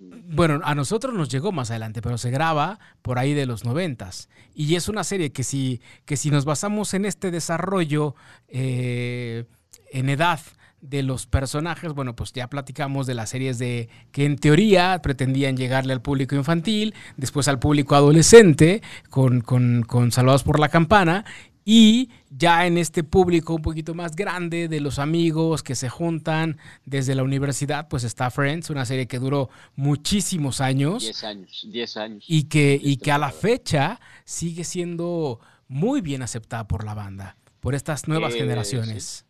Bueno, 0.00 0.60
a 0.64 0.74
nosotros 0.74 1.12
nos 1.12 1.28
llegó 1.28 1.52
más 1.52 1.70
adelante, 1.70 2.00
pero 2.00 2.16
se 2.16 2.30
graba 2.30 2.78
por 3.02 3.18
ahí 3.18 3.34
de 3.34 3.44
los 3.44 3.64
noventas. 3.64 4.30
Y 4.54 4.74
es 4.74 4.88
una 4.88 5.04
serie 5.04 5.30
que 5.30 5.44
si, 5.44 5.82
que 6.06 6.16
si 6.16 6.30
nos 6.30 6.46
basamos 6.46 6.94
en 6.94 7.04
este 7.04 7.30
desarrollo 7.30 8.14
eh, 8.48 9.44
en 9.92 10.08
edad 10.08 10.40
de 10.80 11.02
los 11.02 11.26
personajes, 11.26 11.92
bueno, 11.92 12.16
pues 12.16 12.32
ya 12.32 12.48
platicamos 12.48 13.06
de 13.06 13.14
las 13.14 13.28
series 13.28 13.58
de 13.58 13.90
que 14.12 14.24
en 14.24 14.38
teoría 14.38 15.00
pretendían 15.02 15.58
llegarle 15.58 15.92
al 15.92 16.00
público 16.00 16.34
infantil, 16.34 16.94
después 17.18 17.48
al 17.48 17.58
público 17.58 17.94
adolescente, 17.94 18.82
con, 19.10 19.42
con, 19.42 19.82
con 19.82 20.10
Salvados 20.12 20.42
por 20.42 20.58
la 20.58 20.70
Campana, 20.70 21.26
y 21.72 22.08
ya 22.30 22.66
en 22.66 22.76
este 22.78 23.04
público 23.04 23.54
un 23.54 23.62
poquito 23.62 23.94
más 23.94 24.16
grande 24.16 24.66
de 24.66 24.80
los 24.80 24.98
amigos 24.98 25.62
que 25.62 25.76
se 25.76 25.88
juntan 25.88 26.58
desde 26.84 27.14
la 27.14 27.22
universidad, 27.22 27.86
pues 27.88 28.02
está 28.02 28.28
Friends, 28.28 28.70
una 28.70 28.84
serie 28.84 29.06
que 29.06 29.20
duró 29.20 29.50
muchísimos 29.76 30.60
años 30.60 31.04
10 31.04 31.22
años, 31.24 31.66
10 31.70 31.96
años. 31.96 32.24
y 32.26 32.48
que, 32.48 32.76
y 32.82 32.96
que 32.96 33.12
a 33.12 33.18
la 33.18 33.30
fecha 33.30 34.00
sigue 34.24 34.64
siendo 34.64 35.38
muy 35.68 36.00
bien 36.00 36.22
aceptada 36.22 36.66
por 36.66 36.84
la 36.84 36.94
banda, 36.94 37.36
por 37.60 37.76
estas 37.76 38.08
nuevas 38.08 38.34
Eh, 38.34 38.38
generaciones. 38.38 39.24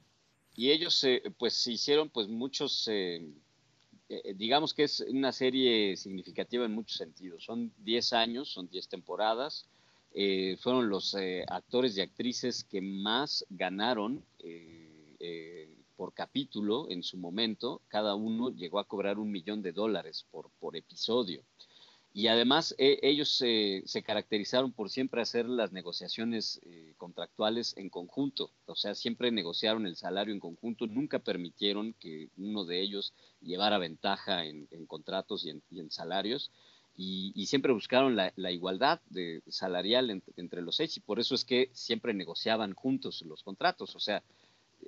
Y 0.57 0.71
ellos, 0.71 1.05
eh, 1.05 1.23
pues, 1.37 1.53
se 1.53 1.73
hicieron, 1.73 2.09
pues, 2.09 2.29
muchos, 2.29 2.89
eh, 2.91 3.23
eh, 4.09 4.35
digamos 4.35 4.73
que 4.73 4.85
es 4.85 5.05
una 5.11 5.33
serie 5.33 5.95
significativa 5.99 6.65
en 6.65 6.73
muchos 6.73 6.97
sentidos. 6.97 7.45
Son 7.45 7.71
10 7.85 8.15
años, 8.15 8.49
son 8.49 8.67
10 8.71 8.89
temporadas. 8.89 9.67
Eh, 10.13 10.57
fueron 10.61 10.89
los 10.89 11.15
eh, 11.15 11.45
actores 11.49 11.97
y 11.97 12.01
actrices 12.01 12.65
que 12.65 12.81
más 12.81 13.45
ganaron 13.49 14.25
eh, 14.41 15.69
por 15.97 16.13
capítulo 16.15 16.91
en 16.91 17.03
su 17.03 17.17
momento. 17.17 17.83
Cada 17.89 18.15
uno 18.15 18.51
llegó 18.51 18.81
a 18.81 18.89
cobrar 18.89 19.19
un 19.19 19.31
millón 19.31 19.63
de 19.63 19.73
dólares 19.73 20.27
por, 20.31 20.51
por 20.59 20.77
episodio. 20.77 21.45
Y 22.13 22.27
además 22.27 22.75
eh, 22.79 22.99
ellos 23.03 23.29
se 23.29 24.03
caracterizaron 24.05 24.73
por 24.73 24.91
siempre 24.91 25.23
hacer 25.23 25.49
las 25.49 25.71
negociaciones 25.71 26.61
contractuales 26.97 27.77
en 27.77 27.89
conjunto, 27.89 28.51
o 28.67 28.75
sea, 28.75 28.97
siempre 28.97 29.31
negociaron 29.31 29.87
el 29.87 29.95
salario 29.95 30.35
en 30.35 30.41
conjunto, 30.41 30.89
nunca 30.89 31.21
permitieron 31.21 31.95
que 32.01 32.29
uno 32.37 32.65
de 32.65 32.81
ellos 32.81 33.15
llevara 33.41 33.79
ventaja 33.79 34.45
en, 34.45 34.67
en 34.73 34.87
contratos 34.87 35.45
y 35.45 35.51
en, 35.51 35.63
y 35.71 35.79
en 35.79 35.93
salarios, 35.93 36.51
y, 36.97 37.47
siempre 37.47 37.73
buscaron 37.73 38.15
la, 38.15 38.33
igualdad 38.51 39.01
de, 39.09 39.43
salarial 39.49 40.11
ent- 40.11 40.33
entre 40.37 40.61
los 40.63 40.77
seis, 40.77 40.97
y 40.97 41.01
por 41.01 41.19
eso 41.19 41.35
es 41.35 41.45
que 41.45 41.71
siempre 41.73 42.13
negociaban 42.13 42.75
juntos 42.75 43.23
los 43.23 43.43
contratos, 43.43 43.97
o 43.97 44.01
sea, 44.01 44.23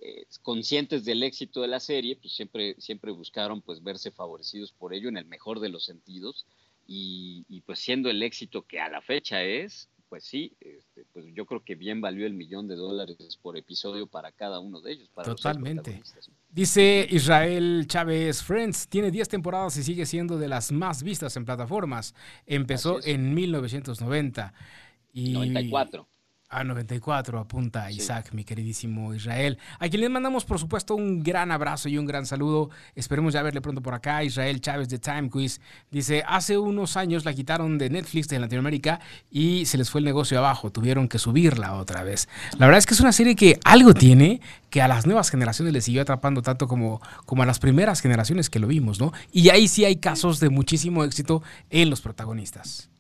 eh, 0.00 0.26
conscientes 0.42 1.04
del 1.04 1.22
éxito 1.22 1.62
de 1.62 1.68
la 1.68 1.80
serie, 1.80 2.16
pues 2.16 2.34
siempre, 2.34 2.74
siempre 2.78 3.12
buscaron 3.12 3.62
pues 3.62 3.82
verse 3.82 4.10
favorecidos 4.10 4.72
por 4.72 4.94
ello 4.94 5.08
en 5.08 5.16
el 5.16 5.26
mejor 5.26 5.60
de 5.60 5.70
los 5.70 5.84
sentidos, 5.84 6.46
y, 6.86 7.44
y, 7.48 7.60
pues 7.62 7.78
siendo 7.78 8.10
el 8.10 8.22
éxito 8.22 8.62
que 8.62 8.80
a 8.80 8.90
la 8.90 9.00
fecha 9.00 9.42
es, 9.42 9.88
pues 10.12 10.24
sí, 10.24 10.54
este, 10.60 11.06
pues 11.14 11.24
yo 11.32 11.46
creo 11.46 11.64
que 11.64 11.74
bien 11.74 12.02
valió 12.02 12.26
el 12.26 12.34
millón 12.34 12.68
de 12.68 12.76
dólares 12.76 13.38
por 13.40 13.56
episodio 13.56 14.06
para 14.06 14.30
cada 14.30 14.60
uno 14.60 14.82
de 14.82 14.92
ellos. 14.92 15.08
Para 15.14 15.34
Totalmente. 15.34 16.02
Dice 16.50 17.06
Israel 17.08 17.86
Chávez, 17.86 18.42
Friends 18.42 18.88
tiene 18.88 19.10
10 19.10 19.26
temporadas 19.30 19.74
y 19.78 19.82
sigue 19.82 20.04
siendo 20.04 20.36
de 20.36 20.48
las 20.48 20.70
más 20.70 21.02
vistas 21.02 21.34
en 21.38 21.46
plataformas. 21.46 22.14
Empezó 22.44 23.02
en 23.02 23.32
1990. 23.32 24.52
Y... 25.14 25.32
94. 25.32 26.06
A 26.52 26.64
94 26.64 27.38
apunta 27.38 27.88
Sí. 27.88 27.96
Isaac, 27.96 28.32
mi 28.32 28.44
queridísimo 28.44 29.14
Israel. 29.14 29.58
A 29.78 29.88
quien 29.88 30.02
le 30.02 30.08
mandamos, 30.10 30.44
por 30.44 30.58
supuesto, 30.58 30.94
un 30.94 31.22
gran 31.22 31.50
abrazo 31.50 31.88
y 31.88 31.96
un 31.96 32.04
gran 32.04 32.26
saludo. 32.26 32.68
Esperemos 32.94 33.32
ya 33.32 33.42
verle 33.42 33.62
pronto 33.62 33.80
por 33.80 33.94
acá. 33.94 34.22
Israel 34.22 34.60
Chávez 34.60 34.90
de 34.90 34.98
Time 34.98 35.30
Quiz 35.30 35.62
dice: 35.90 36.22
Hace 36.26 36.58
unos 36.58 36.98
años 36.98 37.24
la 37.24 37.32
quitaron 37.32 37.78
de 37.78 37.88
Netflix 37.88 38.28
de 38.28 38.38
Latinoamérica 38.38 39.00
y 39.30 39.64
se 39.64 39.78
les 39.78 39.90
fue 39.90 40.00
el 40.00 40.04
negocio 40.04 40.38
abajo. 40.38 40.70
Tuvieron 40.70 41.08
que 41.08 41.18
subirla 41.18 41.74
otra 41.74 42.02
vez. 42.02 42.28
La 42.58 42.66
verdad 42.66 42.78
es 42.78 42.86
que 42.86 42.94
es 42.94 43.00
una 43.00 43.12
serie 43.12 43.34
que 43.34 43.58
algo 43.64 43.94
tiene 43.94 44.40
que 44.68 44.82
a 44.82 44.88
las 44.88 45.06
nuevas 45.06 45.30
generaciones 45.30 45.72
les 45.72 45.84
siguió 45.84 46.02
atrapando 46.02 46.42
tanto 46.42 46.68
como, 46.68 47.00
como 47.24 47.42
a 47.42 47.46
las 47.46 47.58
primeras 47.58 48.00
generaciones 48.00 48.50
que 48.50 48.58
lo 48.58 48.66
vimos, 48.66 49.00
¿no? 49.00 49.12
Y 49.32 49.48
ahí 49.48 49.68
sí 49.68 49.84
hay 49.84 49.96
casos 49.96 50.38
de 50.38 50.50
muchísimo 50.50 51.04
éxito 51.04 51.42
en 51.70 51.88
los 51.88 52.00
protagonistas. 52.02 52.91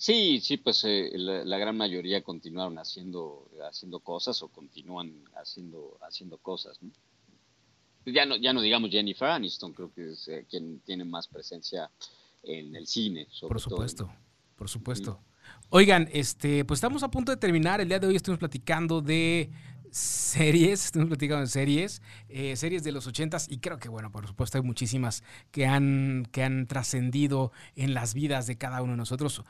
Sí, 0.00 0.40
sí, 0.40 0.58
pues 0.58 0.84
eh, 0.84 1.10
la, 1.14 1.44
la 1.44 1.58
gran 1.58 1.76
mayoría 1.76 2.22
continuaron 2.22 2.78
haciendo, 2.78 3.50
haciendo 3.68 3.98
cosas 3.98 4.40
o 4.44 4.48
continúan 4.48 5.24
haciendo, 5.34 5.98
haciendo 6.02 6.38
cosas, 6.38 6.80
¿no? 6.80 6.90
Ya 8.06 8.24
no, 8.24 8.36
ya 8.36 8.52
no 8.52 8.62
digamos 8.62 8.90
Jennifer 8.90 9.28
Aniston, 9.28 9.72
creo 9.74 9.92
que 9.92 10.12
es 10.12 10.28
eh, 10.28 10.46
quien 10.48 10.78
tiene 10.80 11.04
más 11.04 11.26
presencia 11.26 11.90
en 12.44 12.74
el 12.76 12.86
cine, 12.86 13.26
sobre 13.28 13.52
Por 13.54 13.60
todo. 13.60 13.70
supuesto, 13.70 14.10
por 14.56 14.68
supuesto. 14.68 15.20
Oigan, 15.70 16.08
este, 16.12 16.64
pues 16.64 16.78
estamos 16.78 17.02
a 17.02 17.10
punto 17.10 17.32
de 17.32 17.36
terminar. 17.36 17.80
El 17.80 17.88
día 17.88 17.98
de 17.98 18.06
hoy 18.06 18.16
estuvimos 18.16 18.38
platicando 18.38 19.02
de 19.02 19.50
series, 19.90 20.86
estuvimos 20.86 21.08
platicando 21.10 21.40
de 21.40 21.48
series, 21.48 22.02
eh, 22.28 22.54
series 22.56 22.84
de 22.84 22.92
los 22.92 23.06
ochentas 23.06 23.50
y 23.50 23.58
creo 23.58 23.78
que, 23.78 23.88
bueno, 23.88 24.12
por 24.12 24.26
supuesto 24.26 24.58
hay 24.58 24.64
muchísimas 24.64 25.24
que 25.50 25.66
han, 25.66 26.28
que 26.30 26.44
han 26.44 26.66
trascendido 26.66 27.50
en 27.74 27.94
las 27.94 28.14
vidas 28.14 28.46
de 28.46 28.56
cada 28.56 28.80
uno 28.80 28.92
de 28.92 28.98
nosotros. 28.98 29.42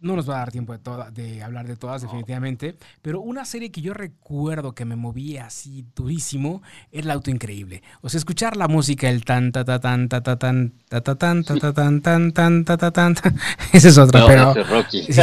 No 0.00 0.14
nos 0.14 0.30
va 0.30 0.36
a 0.36 0.38
dar 0.38 0.52
tiempo 0.52 0.72
de, 0.72 0.78
toda- 0.78 1.10
de 1.10 1.42
hablar 1.42 1.66
de 1.66 1.74
todas, 1.76 2.02
definitivamente, 2.02 2.76
pero 3.02 3.20
una 3.20 3.44
serie 3.44 3.72
que 3.72 3.80
yo 3.80 3.94
recuerdo 3.94 4.72
que 4.72 4.84
me 4.84 4.94
movía 4.94 5.46
así 5.46 5.84
durísimo 5.96 6.62
era 6.92 7.06
El 7.06 7.10
Auto 7.10 7.30
Increíble. 7.32 7.82
O 8.00 8.08
sea, 8.08 8.18
escuchar 8.18 8.56
la 8.56 8.68
música, 8.68 9.10
el 9.10 9.24
tan, 9.24 9.50
ta, 9.50 9.64
ta, 9.64 9.80
tan, 9.80 10.08
ta, 10.08 10.22
ta, 10.22 10.38
tan, 10.38 10.72
ta, 10.88 11.00
ta, 11.00 11.16
tan, 11.16 11.42
ta, 11.42 11.56
ta, 11.56 11.72
tan, 11.72 12.00
tan, 12.00 12.32
tan, 12.32 12.64
ta, 12.64 12.76
ta, 12.76 12.90
tan, 12.92 13.14
ta. 13.16 13.34
Esa 13.72 13.88
es 13.88 13.98
otra, 13.98 14.20
No, 14.20 14.26
pero... 14.28 14.50
ese 14.52 14.60
es 14.60 14.68
Rocky. 14.70 15.02
Sí. 15.12 15.20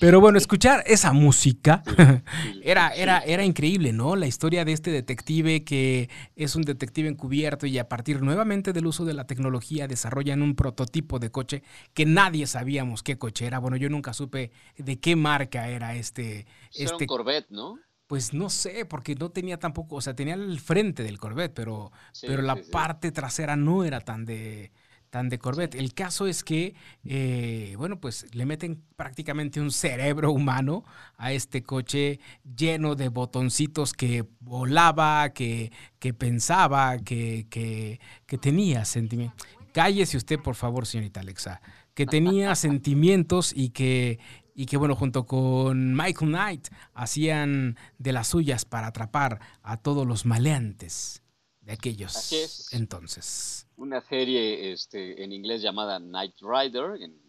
Pero 0.00 0.20
bueno, 0.20 0.38
escuchar 0.38 0.82
esa 0.86 1.12
música 1.12 1.82
era, 2.62 2.90
era, 2.90 3.20
era 3.20 3.44
increíble, 3.44 3.92
¿no? 3.92 4.16
La 4.16 4.26
historia 4.26 4.64
de 4.64 4.72
este 4.72 4.90
detective 4.90 5.64
que 5.64 6.08
es 6.36 6.56
un 6.56 6.62
detective 6.62 7.08
encubierto 7.08 7.66
y 7.66 7.78
a 7.78 7.88
partir 7.88 8.22
nuevamente 8.22 8.72
del 8.72 8.86
uso 8.86 9.04
de 9.04 9.14
la 9.14 9.26
tecnología 9.26 9.88
desarrollan 9.88 10.42
un 10.42 10.54
prototipo 10.54 11.18
de 11.18 11.30
coche 11.30 11.62
que 11.94 12.06
nadie 12.06 12.46
sabíamos 12.46 13.02
qué 13.02 13.18
coche 13.18 13.46
era. 13.46 13.58
Bueno, 13.58 13.76
yo 13.76 13.88
nunca 13.88 14.12
supe 14.12 14.50
de 14.76 15.00
qué 15.00 15.16
marca 15.16 15.68
era 15.68 15.94
este. 15.94 16.46
Era 16.72 16.92
este 16.92 17.04
un 17.04 17.06
Corvette, 17.06 17.50
¿no? 17.50 17.78
pues 18.06 18.34
no 18.34 18.50
sé, 18.50 18.84
porque 18.84 19.14
no 19.14 19.30
tenía 19.30 19.58
tampoco, 19.58 19.96
o 19.96 20.00
sea, 20.00 20.14
tenía 20.14 20.34
el 20.34 20.60
frente 20.60 21.02
del 21.02 21.18
Corvette, 21.18 21.54
pero, 21.54 21.90
Sí, 22.12 22.26
pero 22.26 22.42
la 22.42 22.56
sí, 22.56 22.64
sí. 22.64 22.70
parte 22.70 23.12
trasera 23.12 23.56
no 23.56 23.82
era 23.84 24.00
tan 24.00 24.24
de 24.26 24.72
tan 25.14 25.28
de 25.28 25.38
Corvette. 25.38 25.76
El 25.76 25.94
caso 25.94 26.26
es 26.26 26.42
que, 26.42 26.74
eh, 27.04 27.76
bueno, 27.78 28.00
pues 28.00 28.26
le 28.34 28.46
meten 28.46 28.82
prácticamente 28.96 29.60
un 29.60 29.70
cerebro 29.70 30.32
humano 30.32 30.84
a 31.16 31.30
este 31.32 31.62
coche 31.62 32.18
lleno 32.56 32.96
de 32.96 33.10
botoncitos 33.10 33.92
que 33.92 34.24
volaba, 34.40 35.28
que, 35.28 35.70
que 36.00 36.14
pensaba, 36.14 36.98
que, 36.98 37.46
que, 37.48 38.00
que 38.26 38.38
tenía 38.38 38.84
sentimientos. 38.84 39.46
Cállese 39.72 40.16
usted, 40.16 40.40
por 40.40 40.56
favor, 40.56 40.84
señorita 40.84 41.20
Alexa. 41.20 41.60
Que 41.94 42.06
tenía 42.06 42.52
sentimientos 42.56 43.52
y 43.54 43.68
que, 43.68 44.18
y 44.52 44.66
que, 44.66 44.76
bueno, 44.76 44.96
junto 44.96 45.26
con 45.26 45.94
Michael 45.94 46.32
Knight 46.32 46.68
hacían 46.92 47.76
de 47.98 48.12
las 48.12 48.26
suyas 48.26 48.64
para 48.64 48.88
atrapar 48.88 49.38
a 49.62 49.76
todos 49.76 50.08
los 50.08 50.26
maleantes 50.26 51.23
de 51.64 51.72
aquellos 51.72 52.16
Así 52.16 52.36
es. 52.36 52.72
entonces. 52.72 53.66
Una 53.76 54.00
serie 54.00 54.72
este, 54.72 55.22
en 55.22 55.32
inglés 55.32 55.62
llamada 55.62 55.98
Night 55.98 56.36
Rider, 56.40 57.00
en, 57.00 57.22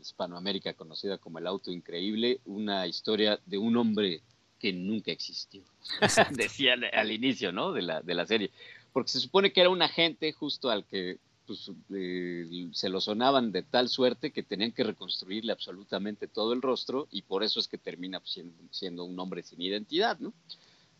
Hispanoamérica 0.00 0.74
conocida 0.74 1.18
como 1.18 1.40
El 1.40 1.46
Auto 1.48 1.72
Increíble, 1.72 2.40
una 2.44 2.86
historia 2.86 3.40
de 3.44 3.58
un 3.58 3.76
hombre 3.76 4.22
que 4.56 4.72
nunca 4.72 5.10
existió. 5.10 5.64
Decía 6.30 6.74
al, 6.74 6.84
al 6.92 7.10
inicio 7.10 7.50
¿no? 7.50 7.72
de, 7.72 7.82
la, 7.82 8.00
de 8.00 8.14
la 8.14 8.24
serie. 8.24 8.52
Porque 8.92 9.10
se 9.10 9.18
supone 9.18 9.52
que 9.52 9.60
era 9.60 9.70
un 9.70 9.82
agente 9.82 10.32
justo 10.32 10.70
al 10.70 10.84
que 10.84 11.18
pues, 11.48 11.72
eh, 11.94 12.68
se 12.72 12.90
lo 12.90 13.00
sonaban 13.00 13.52
de 13.52 13.62
tal 13.62 13.88
suerte 13.88 14.32
que 14.32 14.42
tenían 14.42 14.70
que 14.70 14.84
reconstruirle 14.84 15.50
absolutamente 15.50 16.28
todo 16.28 16.52
el 16.52 16.60
rostro 16.60 17.08
y 17.10 17.22
por 17.22 17.42
eso 17.42 17.58
es 17.58 17.66
que 17.66 17.78
termina 17.78 18.20
siendo, 18.24 18.54
siendo 18.70 19.04
un 19.04 19.18
hombre 19.18 19.42
sin 19.42 19.62
identidad, 19.62 20.18
¿no? 20.18 20.34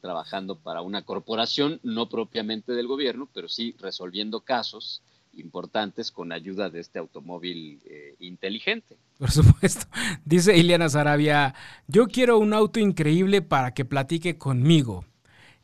Trabajando 0.01 0.57
para 0.57 0.83
una 0.83 1.03
corporación, 1.03 1.81
no 1.83 2.09
propiamente 2.09 2.73
del 2.73 2.87
gobierno, 2.87 3.29
pero 3.33 3.49
sí 3.49 3.75
resolviendo 3.79 4.41
casos 4.41 5.03
importantes 5.35 6.11
con 6.11 6.33
ayuda 6.33 6.71
de 6.71 6.81
este 6.81 6.99
automóvil 6.99 7.81
eh, 7.87 8.15
inteligente. 8.21 8.97
Por 9.19 9.31
supuesto. 9.31 9.87
Dice 10.25 10.57
Ileana 10.57 10.89
Sarabia, 10.89 11.55
yo 11.87 12.07
quiero 12.07 12.39
un 12.39 12.55
auto 12.55 12.81
increíble 12.81 13.43
para 13.43 13.73
que 13.73 13.85
platique 13.85 14.39
conmigo. 14.39 15.05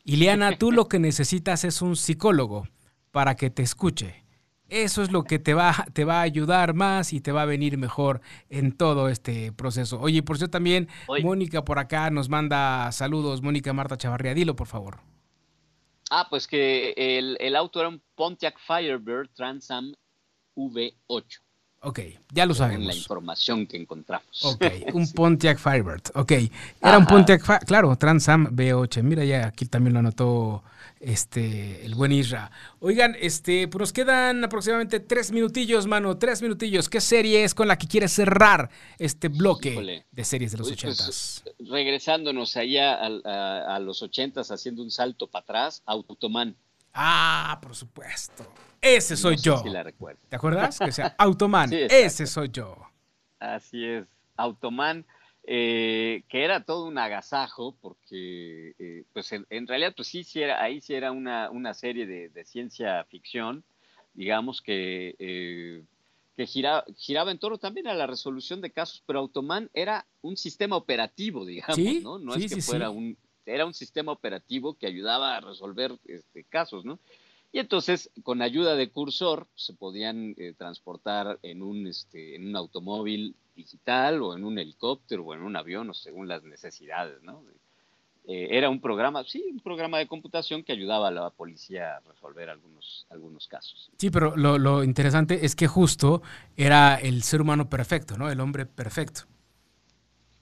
Ileana, 0.04 0.58
tú 0.58 0.72
lo 0.72 0.88
que 0.88 0.98
necesitas 1.00 1.64
es 1.64 1.82
un 1.82 1.96
psicólogo 1.96 2.68
para 3.10 3.36
que 3.36 3.50
te 3.50 3.62
escuche. 3.62 4.23
Eso 4.70 5.02
es 5.02 5.12
lo 5.12 5.24
que 5.24 5.38
te 5.38 5.54
va, 5.54 5.86
te 5.92 6.04
va 6.04 6.18
a 6.20 6.22
ayudar 6.22 6.74
más 6.74 7.12
y 7.12 7.20
te 7.20 7.32
va 7.32 7.42
a 7.42 7.46
venir 7.46 7.76
mejor 7.78 8.20
en 8.48 8.72
todo 8.72 9.08
este 9.08 9.52
proceso. 9.52 10.00
Oye, 10.00 10.22
por 10.22 10.38
cierto 10.38 10.52
también, 10.52 10.88
Oye. 11.06 11.22
Mónica 11.22 11.64
por 11.64 11.78
acá 11.78 12.10
nos 12.10 12.28
manda 12.28 12.90
saludos. 12.92 13.42
Mónica 13.42 13.72
Marta 13.72 13.96
Chavarría, 13.98 14.34
dilo 14.34 14.56
por 14.56 14.66
favor. 14.66 14.98
Ah, 16.10 16.26
pues 16.30 16.46
que 16.46 16.94
el, 16.96 17.36
el 17.40 17.56
auto 17.56 17.80
era 17.80 17.88
un 17.88 18.00
Pontiac 18.14 18.56
Firebird 18.58 19.30
Trans 19.34 19.70
Am 19.70 19.92
V8, 20.56 21.40
Ok, 21.80 22.00
ya 22.32 22.46
lo 22.46 22.54
según 22.54 22.86
la 22.86 22.94
sabemos. 22.94 22.96
información 22.96 23.66
que 23.66 23.76
encontramos. 23.76 24.44
Ok, 24.44 24.64
un 24.94 25.10
Pontiac 25.12 25.58
Firebird. 25.58 26.02
Ok, 26.14 26.32
era 26.80 26.98
un. 26.98 27.06
Pontiac, 27.06 27.64
claro, 27.66 27.94
Trans 27.96 28.28
Am 28.28 28.46
V8. 28.56 29.02
Mira, 29.02 29.24
ya 29.24 29.46
aquí 29.48 29.66
también 29.66 29.92
lo 29.94 29.98
anotó 29.98 30.62
este, 31.04 31.84
el 31.84 31.94
buen 31.94 32.12
Isra. 32.12 32.50
Oigan, 32.80 33.16
este, 33.20 33.68
pues 33.68 33.80
nos 33.80 33.92
quedan 33.92 34.42
aproximadamente 34.44 35.00
tres 35.00 35.30
minutillos, 35.32 35.86
mano, 35.86 36.16
tres 36.18 36.42
minutillos. 36.42 36.88
¿Qué 36.88 37.00
serie 37.00 37.44
es 37.44 37.54
con 37.54 37.68
la 37.68 37.76
que 37.78 37.86
quieres 37.86 38.12
cerrar 38.12 38.70
este 38.98 39.28
bloque 39.28 39.70
Híjole. 39.72 40.06
de 40.10 40.24
series 40.24 40.52
de 40.52 40.58
los 40.58 40.68
pues, 40.68 40.78
ochentas? 40.84 41.44
regresándonos 41.60 42.56
allá 42.56 42.94
al- 42.94 43.22
a, 43.24 43.76
a 43.76 43.78
los 43.78 44.02
ochentas, 44.02 44.50
haciendo 44.50 44.82
un 44.82 44.90
salto 44.90 45.26
para 45.26 45.42
atrás, 45.42 45.82
Automan. 45.86 46.56
Ah, 46.92 47.58
por 47.62 47.74
supuesto. 47.74 48.46
Ese 48.80 49.16
soy 49.16 49.32
No 49.36 49.38
sé 49.38 49.44
yo. 49.44 49.58
si 49.62 49.68
la 49.70 49.82
recuerdas. 49.82 50.22
¿Te 50.28 50.36
acuerdas? 50.36 50.78
Que 50.78 50.92
sea 50.92 51.14
Automan. 51.18 51.68
Sí. 51.70 51.76
Ese 51.90 52.26
soy 52.26 52.50
yo. 52.52 52.76
Así 53.40 53.84
es, 53.84 54.06
Automan, 54.36 55.04
eh, 55.46 56.22
que 56.28 56.44
era 56.44 56.64
todo 56.64 56.86
un 56.86 56.98
agasajo, 56.98 57.76
porque 57.80 58.74
eh, 58.78 59.04
pues 59.12 59.30
en, 59.32 59.46
en 59.50 59.66
realidad 59.66 59.92
pues 59.96 60.08
sí, 60.08 60.24
sí 60.24 60.42
era, 60.42 60.62
ahí 60.62 60.80
sí 60.80 60.94
era 60.94 61.12
una, 61.12 61.50
una 61.50 61.74
serie 61.74 62.06
de, 62.06 62.28
de 62.30 62.44
ciencia 62.44 63.04
ficción, 63.04 63.62
digamos 64.14 64.62
que, 64.62 65.14
eh, 65.18 65.82
que 66.36 66.44
gira- 66.46 66.84
giraba 66.96 67.30
en 67.30 67.38
torno 67.38 67.58
también 67.58 67.86
a 67.88 67.94
la 67.94 68.06
resolución 68.06 68.60
de 68.60 68.70
casos, 68.70 69.02
pero 69.06 69.18
Automan 69.20 69.70
era 69.74 70.06
un 70.22 70.36
sistema 70.36 70.76
operativo, 70.76 71.44
digamos, 71.44 71.76
Sí, 71.76 72.00
¿no? 72.02 72.18
No 72.18 72.34
sí, 72.34 72.44
es 72.44 72.48
que 72.48 72.56
sí, 72.56 72.62
fuera 72.62 72.90
un, 72.90 73.16
era 73.46 73.66
un 73.66 73.74
sistema 73.74 74.12
operativo 74.12 74.74
que 74.74 74.86
ayudaba 74.86 75.36
a 75.36 75.40
resolver 75.40 75.92
este, 76.06 76.44
casos, 76.44 76.84
¿no? 76.84 76.98
Y 77.54 77.60
entonces, 77.60 78.10
con 78.24 78.42
ayuda 78.42 78.74
de 78.74 78.90
cursor, 78.90 79.46
se 79.54 79.74
podían 79.74 80.34
eh, 80.38 80.54
transportar 80.58 81.38
en 81.44 81.62
un, 81.62 81.86
este, 81.86 82.34
en 82.34 82.48
un 82.48 82.56
automóvil 82.56 83.36
digital 83.54 84.20
o 84.22 84.34
en 84.36 84.42
un 84.44 84.58
helicóptero 84.58 85.22
o 85.22 85.34
en 85.34 85.42
un 85.42 85.54
avión, 85.54 85.88
o 85.88 85.94
según 85.94 86.26
las 86.26 86.42
necesidades, 86.42 87.22
¿no? 87.22 87.44
Eh, 88.26 88.48
era 88.50 88.68
un 88.68 88.80
programa, 88.80 89.22
sí, 89.22 89.44
un 89.52 89.60
programa 89.60 89.98
de 89.98 90.08
computación 90.08 90.64
que 90.64 90.72
ayudaba 90.72 91.06
a 91.06 91.10
la 91.12 91.30
policía 91.30 91.98
a 91.98 92.00
resolver 92.00 92.50
algunos, 92.50 93.06
algunos 93.08 93.46
casos. 93.46 93.88
Sí, 93.98 94.10
pero 94.10 94.36
lo, 94.36 94.58
lo 94.58 94.82
interesante 94.82 95.46
es 95.46 95.54
que 95.54 95.68
justo 95.68 96.22
era 96.56 96.96
el 96.96 97.22
ser 97.22 97.40
humano 97.40 97.70
perfecto, 97.70 98.18
¿no? 98.18 98.32
El 98.32 98.40
hombre 98.40 98.66
perfecto. 98.66 99.28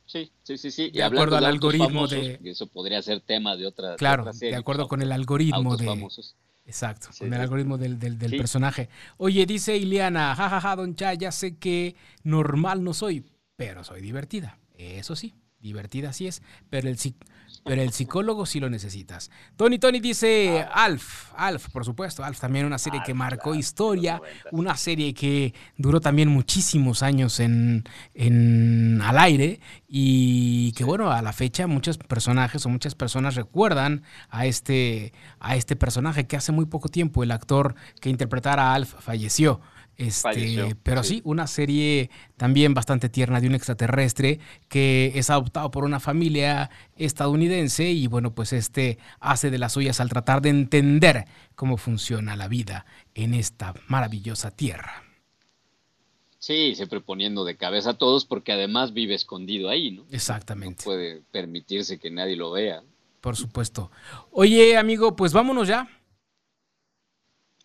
Sí, 0.07 0.33
sí, 0.45 0.57
sí, 0.57 0.71
sí. 0.71 0.91
De 0.91 1.03
acuerdo 1.03 1.37
al 1.37 1.45
algoritmo 1.45 1.89
famosos, 1.89 2.11
de- 2.19 2.41
Eso 2.45 2.69
podría 2.69 3.03
ser 3.03 3.21
tema 3.21 3.55
de 3.55 3.67
otra, 3.67 3.91
de 3.91 3.97
Claro, 3.97 4.23
otra 4.23 4.33
serie, 4.33 4.53
de 4.55 4.57
acuerdo 4.61 4.89
con 4.89 5.03
el 5.03 5.13
algoritmo 5.13 5.77
de... 5.77 5.85
famosos. 5.87 6.37
Exacto, 6.65 7.09
Sí, 7.13 7.21
con 7.25 7.35
el 7.35 7.41
algoritmo 7.41 7.77
del, 7.77 7.99
del- 7.99 8.19
del 8.19 8.31
Sí. 8.31 8.37
personaje. 8.39 8.89
Oye, 9.17 9.47
dice 9.47 9.77
Ileana, 9.77 10.35
jajaja, 10.37 10.77
don 10.77 10.95
Cha, 10.95 11.13
ya 11.15 11.33
sé 11.33 11.57
que 11.59 11.97
normal 12.23 12.85
no 12.85 12.95
soy, 12.95 13.27
pero 13.57 13.83
soy 13.85 14.01
divertida. 14.01 14.59
Eso 14.79 15.17
sí, 15.17 15.35
divertida 15.61 16.13
sí 16.13 16.27
es, 16.29 16.43
pero 16.71 16.89
el, 16.89 16.99
pero 17.65 17.81
el 17.81 17.93
psicólogo 17.93 18.45
sí 18.47 18.59
lo 18.61 18.69
necesitas. 18.69 19.31
Tony 19.57 19.79
Tony 19.79 20.01
dice 20.01 20.67
Alf, 20.73 21.33
Alf, 21.37 21.69
por 21.71 21.85
supuesto, 21.85 22.25
Alf 22.25 22.41
también 22.41 22.67
una 22.67 22.79
serie 22.79 23.01
que 23.05 23.15
marcó 23.15 23.55
historia, 23.55 24.21
una 24.51 24.77
serie 24.77 25.15
que 25.15 25.55
duró 25.77 26.01
también 26.01 26.29
muchísimos 26.29 27.03
años 27.03 27.39
en, 27.41 27.85
en 28.15 29.01
al 29.03 29.19
aire 29.19 29.61
y 29.89 30.73
que 30.73 30.85
bueno, 30.85 31.11
a 31.11 31.23
la 31.23 31.33
fecha 31.33 31.67
muchos 31.67 31.99
personajes 31.99 32.67
o 32.67 32.69
muchas 32.69 32.95
personas 32.95 33.35
recuerdan 33.35 34.03
a 34.31 34.47
este 34.47 35.13
a 35.39 35.57
este 35.57 35.77
personaje 35.77 36.27
que 36.27 36.37
hace 36.37 36.53
muy 36.53 36.67
poco 36.67 36.89
tiempo 36.89 37.23
el 37.23 37.31
actor 37.31 37.75
que 38.01 38.11
interpretara 38.11 38.71
a 38.71 38.75
Alf 38.75 38.95
falleció. 39.01 39.61
Este, 39.97 40.75
pero 40.83 41.03
sí. 41.03 41.21
una 41.25 41.47
serie 41.47 42.11
también 42.37 42.75
bastante 42.75 43.09
tierna 43.09 43.41
de 43.41 43.47
un 43.47 43.55
extraterrestre 43.55 44.41
que 44.69 45.13
es 45.15 45.31
adoptado 45.31 45.71
por 45.71 45.85
una 45.85 46.01
familia 46.01 46.71
estadounidense 46.97 47.91
y 47.91 48.07
bueno, 48.07 48.35
pues 48.35 48.53
este 48.53 48.99
hace 49.21 49.51
de 49.51 49.59
las 49.59 49.75
suyas 49.75 50.01
al 50.01 50.09
tratar 50.09 50.41
de 50.43 50.49
entender 50.49 51.27
cómo 51.55 51.77
funciona 51.77 52.37
la 52.37 52.49
vida 52.49 52.87
en 53.15 53.35
esta 53.35 53.75
maravillosa 53.87 54.51
tierra. 54.51 55.05
Sí, 56.39 56.75
siempre 56.75 57.01
poniendo 57.01 57.45
de 57.45 57.57
cabeza 57.57 57.91
a 57.91 57.99
todos 57.99 58.25
porque 58.25 58.51
además 58.51 58.93
vive 58.93 59.15
escondido 59.15 59.69
ahí, 59.69 59.93
¿no? 59.93 60.05
Exactamente. 60.11 60.83
No 60.83 60.85
puede 60.85 61.23
permitirse 61.31 62.01
que 62.01 62.11
nadie 62.11 62.35
lo 62.35 62.51
vea. 62.51 62.83
Por 63.21 63.37
supuesto. 63.37 63.93
Oye, 64.33 64.77
amigo, 64.77 65.15
pues 65.15 65.33
vámonos 65.33 65.69
ya. 65.69 65.89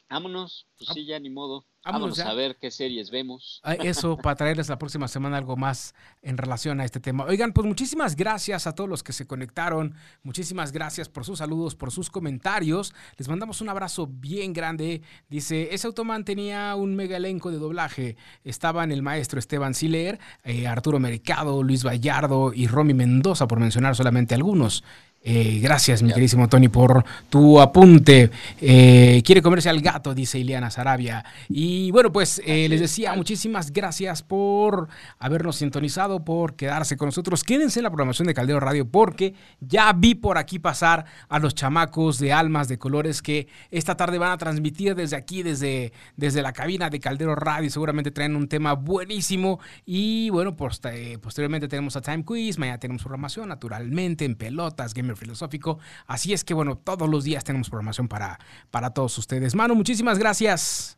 Vámonos, 0.09 0.67
pues 0.77 0.89
sí, 0.93 1.05
ya 1.05 1.19
ni 1.19 1.29
modo. 1.29 1.65
Vamos 1.91 2.19
a 2.19 2.33
ver 2.33 2.57
qué 2.59 2.69
series 2.69 3.11
vemos. 3.11 3.61
Ah, 3.63 3.73
eso, 3.73 4.17
para 4.17 4.35
traerles 4.35 4.67
la 4.67 4.77
próxima 4.77 5.07
semana 5.07 5.37
algo 5.37 5.55
más 5.55 5.95
en 6.21 6.37
relación 6.37 6.81
a 6.81 6.85
este 6.85 6.99
tema. 6.99 7.25
Oigan, 7.25 7.53
pues 7.53 7.65
muchísimas 7.65 8.15
gracias 8.15 8.67
a 8.67 8.75
todos 8.75 8.89
los 8.89 9.03
que 9.03 9.13
se 9.13 9.25
conectaron. 9.25 9.95
Muchísimas 10.23 10.71
gracias 10.71 11.07
por 11.07 11.23
sus 11.23 11.39
saludos, 11.39 11.75
por 11.75 11.91
sus 11.91 12.09
comentarios. 12.09 12.93
Les 13.17 13.29
mandamos 13.29 13.61
un 13.61 13.69
abrazo 13.69 14.07
bien 14.07 14.53
grande. 14.53 15.01
Dice, 15.29 15.73
ese 15.73 15.87
Automan 15.87 16.25
tenía 16.25 16.75
un 16.75 16.95
mega 16.95 17.17
elenco 17.17 17.51
de 17.51 17.57
doblaje. 17.57 18.17
Estaban 18.43 18.91
el 18.91 19.01
maestro 19.01 19.39
Esteban 19.39 19.73
Siler, 19.73 20.19
eh, 20.43 20.67
Arturo 20.67 20.99
Mercado, 20.99 21.63
Luis 21.63 21.85
Vallardo 21.85 22.53
y 22.53 22.67
Romy 22.67 22.93
Mendoza, 22.93 23.47
por 23.47 23.59
mencionar 23.59 23.95
solamente 23.95 24.35
algunos. 24.35 24.83
Eh, 25.29 25.59
gracias, 25.61 26.01
mi 26.03 26.09
queridísimo 26.09 26.47
Tony, 26.47 26.69
por 26.69 27.03
tu 27.29 27.59
apunte. 27.59 28.31
Eh, 28.61 29.21
quiere 29.25 29.41
comerse 29.41 29.67
al 29.67 29.81
gato, 29.81 30.13
dice 30.13 30.39
Ileana 30.39 30.71
Sarabia. 30.71 31.25
Y 31.49 31.91
bueno, 31.91 32.13
pues 32.13 32.41
eh, 32.45 32.69
les 32.69 32.79
decía, 32.79 33.13
muchísimas 33.13 33.73
gracias 33.73 34.23
por 34.23 34.87
habernos 35.19 35.57
sintonizado, 35.57 36.23
por 36.23 36.55
quedarse 36.55 36.95
con 36.95 37.07
nosotros. 37.07 37.43
Quédense 37.43 37.79
en 37.79 37.83
la 37.83 37.89
programación 37.89 38.27
de 38.27 38.33
Caldero 38.33 38.61
Radio 38.61 38.89
porque 38.89 39.33
ya 39.59 39.91
vi 39.91 40.15
por 40.15 40.37
aquí 40.37 40.59
pasar 40.59 41.03
a 41.27 41.39
los 41.39 41.53
chamacos 41.55 42.19
de 42.19 42.31
Almas 42.31 42.69
de 42.69 42.77
Colores 42.77 43.21
que 43.21 43.49
esta 43.69 43.97
tarde 43.97 44.19
van 44.19 44.31
a 44.31 44.37
transmitir 44.37 44.95
desde 44.95 45.17
aquí, 45.17 45.43
desde, 45.43 45.91
desde 46.15 46.41
la 46.41 46.53
cabina 46.53 46.89
de 46.89 47.01
Caldero 47.01 47.35
Radio. 47.35 47.69
Seguramente 47.69 48.11
traen 48.11 48.37
un 48.37 48.47
tema 48.47 48.73
buenísimo. 48.73 49.59
Y 49.85 50.29
bueno, 50.29 50.55
pues, 50.55 50.79
posteriormente 51.21 51.67
tenemos 51.67 51.97
a 51.97 52.01
Time 52.01 52.23
Quiz, 52.23 52.57
mañana 52.57 52.79
tenemos 52.79 53.01
programación, 53.01 53.49
naturalmente, 53.49 54.23
en 54.23 54.35
pelotas, 54.35 54.93
Gamer 55.07 55.17
filosófico. 55.17 55.79
Así 56.05 56.33
es 56.33 56.43
que 56.43 56.53
bueno, 56.53 56.77
todos 56.77 57.09
los 57.09 57.23
días 57.23 57.43
tenemos 57.43 57.69
programación 57.69 58.07
para, 58.07 58.39
para 58.69 58.93
todos 58.93 59.17
ustedes. 59.17 59.55
Manu, 59.55 59.75
muchísimas 59.75 60.19
gracias. 60.19 60.97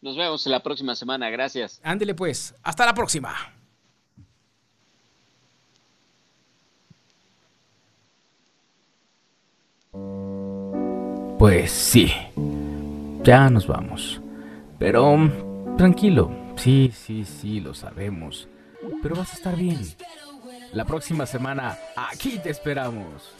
Nos 0.00 0.16
vemos 0.16 0.46
la 0.46 0.62
próxima 0.62 0.96
semana, 0.96 1.30
gracias. 1.30 1.80
Ándele 1.82 2.14
pues, 2.14 2.54
hasta 2.62 2.86
la 2.86 2.94
próxima. 2.94 3.34
Pues 11.38 11.70
sí, 11.70 12.12
ya 13.22 13.50
nos 13.50 13.66
vamos. 13.66 14.20
Pero 14.78 15.30
tranquilo, 15.76 16.30
sí, 16.56 16.92
sí, 16.94 17.24
sí, 17.24 17.60
lo 17.60 17.74
sabemos. 17.74 18.48
Pero 19.02 19.16
vas 19.16 19.32
a 19.32 19.36
estar 19.36 19.56
bien. 19.56 19.78
La 20.72 20.86
próxima 20.86 21.26
semana, 21.26 21.78
aquí 21.94 22.38
te 22.38 22.48
esperamos. 22.48 23.34